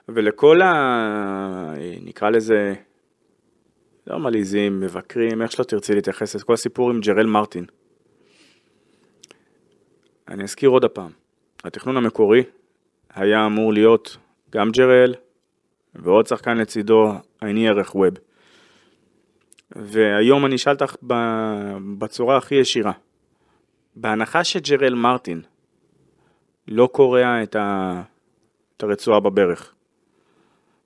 ולכל 0.09 0.63
ה... 0.63 1.75
נקרא 2.03 2.31
לזה, 2.31 2.75
לא 4.09 4.19
מלעיזים, 4.19 4.81
מבקרים, 4.81 5.43
איך 5.43 5.53
שלא 5.53 5.65
תרצי 5.65 5.95
להתייחס 5.95 6.37
את 6.37 6.43
כל 6.43 6.53
הסיפור 6.53 6.91
עם 6.91 7.01
ג'רל 7.01 7.27
מרטין. 7.27 7.65
אני 10.29 10.45
אזכיר 10.45 10.69
עוד 10.69 10.85
הפעם, 10.85 11.11
התכנון 11.65 11.97
המקורי 11.97 12.43
היה 13.15 13.47
אמור 13.47 13.73
להיות 13.73 14.17
גם 14.51 14.71
ג'רל 14.71 15.15
ועוד 15.95 16.27
שחקן 16.27 16.57
לצידו, 16.57 17.13
עיני 17.41 17.69
ערך 17.69 17.95
ווב. 17.95 18.15
והיום 19.77 20.47
אני 20.47 20.57
אשאל 20.57 20.73
אותך 20.73 20.97
בצורה 21.99 22.37
הכי 22.37 22.55
ישירה. 22.55 22.93
בהנחה 23.97 24.45
שג'רל 24.45 24.95
מרטין 24.95 25.43
לא 26.69 26.89
קורע 26.93 27.43
את, 27.43 27.57
ה... 27.57 28.03
את 28.77 28.83
הרצועה 28.83 29.21
בברך, 29.21 29.75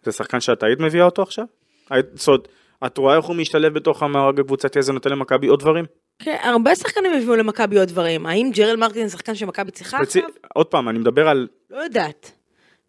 זה 0.02 0.12
שחקן 0.12 0.40
שאת 0.40 0.62
היית 0.62 0.80
מביאה 0.80 1.04
אותו 1.04 1.22
עכשיו? 1.22 1.44
היית, 1.90 2.06
זאת 2.14 2.28
אומרת, 2.28 2.48
את 2.86 2.98
רואה 2.98 3.16
איך 3.16 3.24
הוא 3.24 3.36
משתלב 3.36 3.74
בתוך 3.74 4.02
המארג 4.02 4.40
הקבוצתי 4.40 4.78
הזה, 4.78 4.92
נותן 4.92 5.10
למכבי 5.10 5.46
עוד 5.46 5.60
דברים? 5.60 5.84
כן, 6.18 6.36
הרבה 6.42 6.74
שחקנים 6.74 7.12
הביאו 7.12 7.36
למכבי 7.36 7.78
עוד 7.78 7.88
דברים. 7.88 8.26
האם 8.26 8.50
ג'רל 8.54 8.76
מרטין 8.76 9.06
זה 9.06 9.12
שחקן 9.12 9.34
שמכבי 9.34 9.70
צריכה 9.70 9.98
ספצי... 9.98 10.18
עכשיו? 10.18 10.34
עוד 10.54 10.66
פעם, 10.66 10.88
אני 10.88 10.98
מדבר 10.98 11.28
על... 11.28 11.48
לא 11.70 11.82
יודעת. 11.82 12.32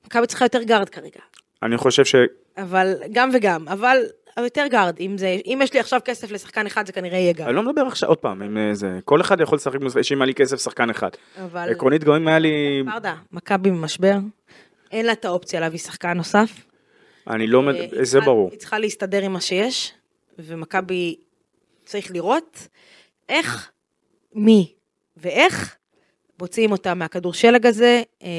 מכבי 0.06 0.28
צריכה 0.28 0.46
יותר 0.46 0.64
גארד 0.64 0.90
כרגע. 0.90 1.20
אני 1.64 1.78
חושב 1.78 2.06
ש... 2.06 2.16
אבל 2.58 2.94
גם 3.12 3.30
וגם, 3.34 3.68
אבל 3.68 3.98
יותר 4.38 4.68
גארד. 4.68 5.00
אם, 5.00 5.18
זה, 5.18 5.38
אם 5.46 5.60
יש 5.64 5.74
לי 5.74 5.80
עכשיו 5.80 6.00
כסף 6.06 6.32
לשחקן 6.32 6.66
אחד, 6.66 6.86
זה 6.86 6.94
כנראה 6.94 7.18
יהיה 7.18 7.34
גארד. 7.34 7.48
אני 7.48 7.56
לא 7.56 7.64
מדבר 7.64 7.82
עכשיו, 7.82 8.10
עוד 8.10 8.18
פעם, 8.18 8.42
אם 8.42 8.58
אה, 8.58 8.74
זה... 8.74 9.00
כל 9.06 9.22
אחד 9.22 9.42
יכול 9.42 9.56
לשחק, 9.56 9.80
שאם 10.02 10.22
היה 10.22 10.26
לי 10.26 10.34
כסף, 10.34 10.58
שחקן 10.64 10.90
אחד. 10.90 11.10
אבל 11.44 11.70
עקרונית, 11.72 12.04
גם 12.04 12.14
אם 12.14 12.28
היה 12.28 12.40
לי... 12.40 12.84
ברדה, 12.86 13.16
מכבי 13.32 13.72
במשבר, 13.72 14.16
אין 14.92 15.06
לה 15.06 15.12
את 15.12 15.26
האופציה 15.26 15.60
להביא 15.60 15.80
שחקן 15.80 16.14
נוסף. 16.14 16.73
אני 17.28 17.48
לא... 17.48 17.64
אה, 17.70 18.06
זה 18.06 18.20
ברור. 18.22 18.50
היא 18.52 18.60
צריכה 18.60 18.80
להסתדר 18.80 19.24
עם 19.24 19.34
מה 19.34 19.42
שיש, 19.42 19.94
ומכבי 20.40 21.16
צריך 21.86 22.12
לראות 22.12 22.68
איך, 23.30 23.72
מי 24.34 24.74
ואיך 25.18 25.76
מוציאים 26.40 26.72
אותה 26.72 26.94
מהכדור 26.94 27.34
שלג 27.34 27.66
הזה, 27.66 28.02
אה, 28.24 28.30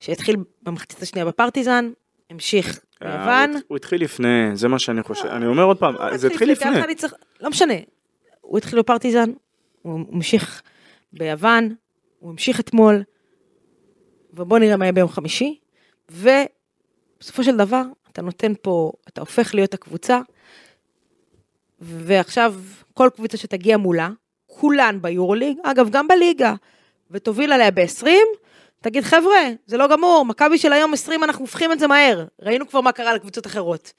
שהתחיל 0.00 0.36
במחצית 0.62 1.02
השנייה 1.02 1.24
בפרטיזן, 1.26 1.90
המשיך 2.30 2.80
אה, 3.02 3.16
ביוון. 3.16 3.52
הוא- 3.52 3.60
הוא 3.68 3.76
התחיל 3.76 4.02
לפני, 4.02 4.28
זה 4.54 4.68
מה 4.68 4.78
שאני 4.78 5.02
חושב. 5.02 5.26
אני 5.26 5.46
אומר 5.46 5.62
עוד 5.62 5.78
פעם, 5.78 5.94
לא, 5.94 6.16
זה 6.16 6.26
התחיל 6.26 6.50
לפני. 6.52 6.70
לא 7.40 7.50
משנה. 7.50 7.74
הוא 8.40 8.58
התחיל 8.58 8.78
בפרטיזן, 8.78 9.30
הוא 9.82 10.00
המשיך 10.12 10.62
ביוון, 11.12 11.74
הוא 12.18 12.30
המשיך 12.30 12.60
אתמול, 12.60 13.02
ובוא 14.32 14.58
נראה 14.58 14.76
מה 14.76 14.84
יהיה 14.84 14.92
ביום 14.92 15.08
חמישי, 15.08 15.58
ובסופו 17.20 17.44
של 17.44 17.56
דבר, 17.56 17.82
אתה 18.12 18.22
נותן 18.22 18.52
פה, 18.62 18.92
אתה 19.08 19.20
הופך 19.20 19.54
להיות 19.54 19.74
הקבוצה, 19.74 20.20
ועכשיו 21.80 22.54
כל 22.94 23.08
קבוצה 23.14 23.36
שתגיע 23.36 23.76
מולה, 23.76 24.08
כולן 24.46 24.98
ביורוליג, 25.02 25.58
אגב, 25.62 25.90
גם 25.90 26.08
בליגה, 26.08 26.54
ותוביל 27.10 27.52
עליה 27.52 27.70
ב-20, 27.70 28.06
תגיד, 28.80 29.04
חבר'ה, 29.04 29.48
זה 29.66 29.76
לא 29.76 29.88
גמור, 29.88 30.24
מכבי 30.28 30.58
של 30.58 30.72
היום 30.72 30.92
20, 30.92 31.24
אנחנו 31.24 31.42
הופכים 31.44 31.72
את 31.72 31.78
זה 31.78 31.86
מהר. 31.86 32.26
ראינו 32.42 32.68
כבר 32.68 32.80
מה 32.80 32.92
קרה 32.92 33.14
לקבוצות 33.14 33.46
אחרות. 33.46 33.92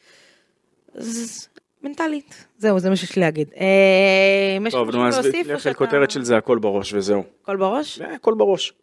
אז 0.95 1.47
מנטלית, 1.83 2.45
זהו, 2.57 2.79
זה 2.79 2.89
מה 2.89 2.95
שיש 2.95 3.15
לי 3.15 3.21
להגיד. 3.21 3.51
אה, 3.57 4.55
אם 4.57 4.67
יש 4.67 4.73
לך 4.73 4.79
טוב, 4.79 4.87
משהו 4.87 5.01
נו, 5.01 5.07
אז 5.07 5.25
להוסיף, 5.25 5.47
או 5.53 5.59
שאתה... 5.59 5.69
לכותרת 5.69 6.11
של 6.11 6.23
זה 6.23 6.37
הכל 6.37 6.59
בראש 6.59 6.93
וזהו. 6.93 7.23
הכל 7.43 7.57
בראש? 7.57 7.97
זה 7.97 8.07
הכל 8.07 8.33
בראש. 8.33 8.73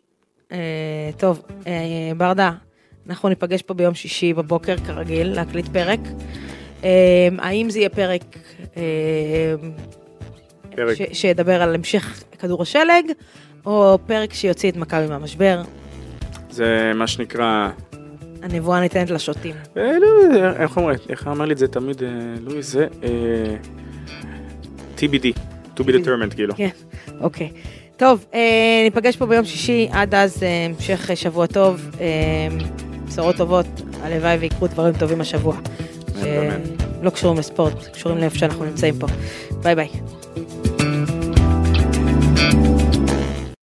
אה, 0.52 1.10
טוב, 1.18 1.42
אה, 1.66 2.12
ברדה, 2.16 2.52
אנחנו 3.08 3.28
ניפגש 3.28 3.62
פה 3.62 3.74
ביום 3.74 3.94
שישי 3.94 4.32
בבוקר, 4.34 4.76
כרגיל, 4.86 5.26
להקליט 5.28 5.68
פרק. 5.68 6.00
אה, 6.84 6.88
האם 7.38 7.70
זה 7.70 7.78
יהיה 7.78 7.88
פרק, 7.88 8.22
אה, 8.76 8.82
פרק. 10.76 10.96
ש- 10.96 11.20
שידבר 11.20 11.62
על 11.62 11.74
המשך 11.74 12.22
כדור 12.38 12.62
השלג, 12.62 13.04
או 13.66 13.98
פרק 14.06 14.32
שיוציא 14.34 14.70
את 14.70 14.76
מכבי 14.76 15.06
מהמשבר? 15.06 15.62
זה 16.50 16.92
מה 16.94 17.06
שנקרא, 17.06 17.68
הנבואה 18.42 18.80
ניתנת 18.80 19.10
לשוטים. 19.10 19.54
אה, 19.76 19.90
לא, 19.98 20.46
איך 20.58 20.76
אומרים, 20.76 20.98
איך 21.08 21.26
אמר 21.28 21.44
לי 21.44 21.52
את 21.52 21.58
זה 21.58 21.68
תמיד, 21.68 22.02
אה, 22.02 22.08
לואי, 22.40 22.62
זה 22.62 22.86
אה, 23.04 23.08
TBD, 24.98 25.38
to 25.76 25.82
be 25.82 25.88
determined, 25.88 26.34
כאילו. 26.34 26.54
כן, 26.56 26.68
אוקיי. 27.20 27.50
טוב, 27.96 28.24
אה, 28.34 28.40
ניפגש 28.84 29.16
פה 29.16 29.26
ביום 29.26 29.44
שישי, 29.44 29.88
עד 29.92 30.14
אז 30.14 30.42
אה, 30.42 30.66
המשך 30.66 31.10
שבוע 31.14 31.46
טוב, 31.46 31.90
אה, 32.00 32.06
בשורות 33.08 33.36
טובות, 33.36 33.66
הלוואי 34.02 34.36
ויקרו 34.36 34.66
דברים 34.66 34.94
טובים 34.98 35.20
השבוע. 35.20 35.56
אמן. 36.16 36.60
לא 37.02 37.10
קשורים 37.10 37.38
לספורט, 37.38 37.86
קשורים 37.92 38.18
לאיפה 38.18 38.38
שאנחנו 38.38 38.64
נמצאים 38.64 38.94
פה. 38.98 39.06
ביי 39.62 39.74
ביי. 39.74 39.88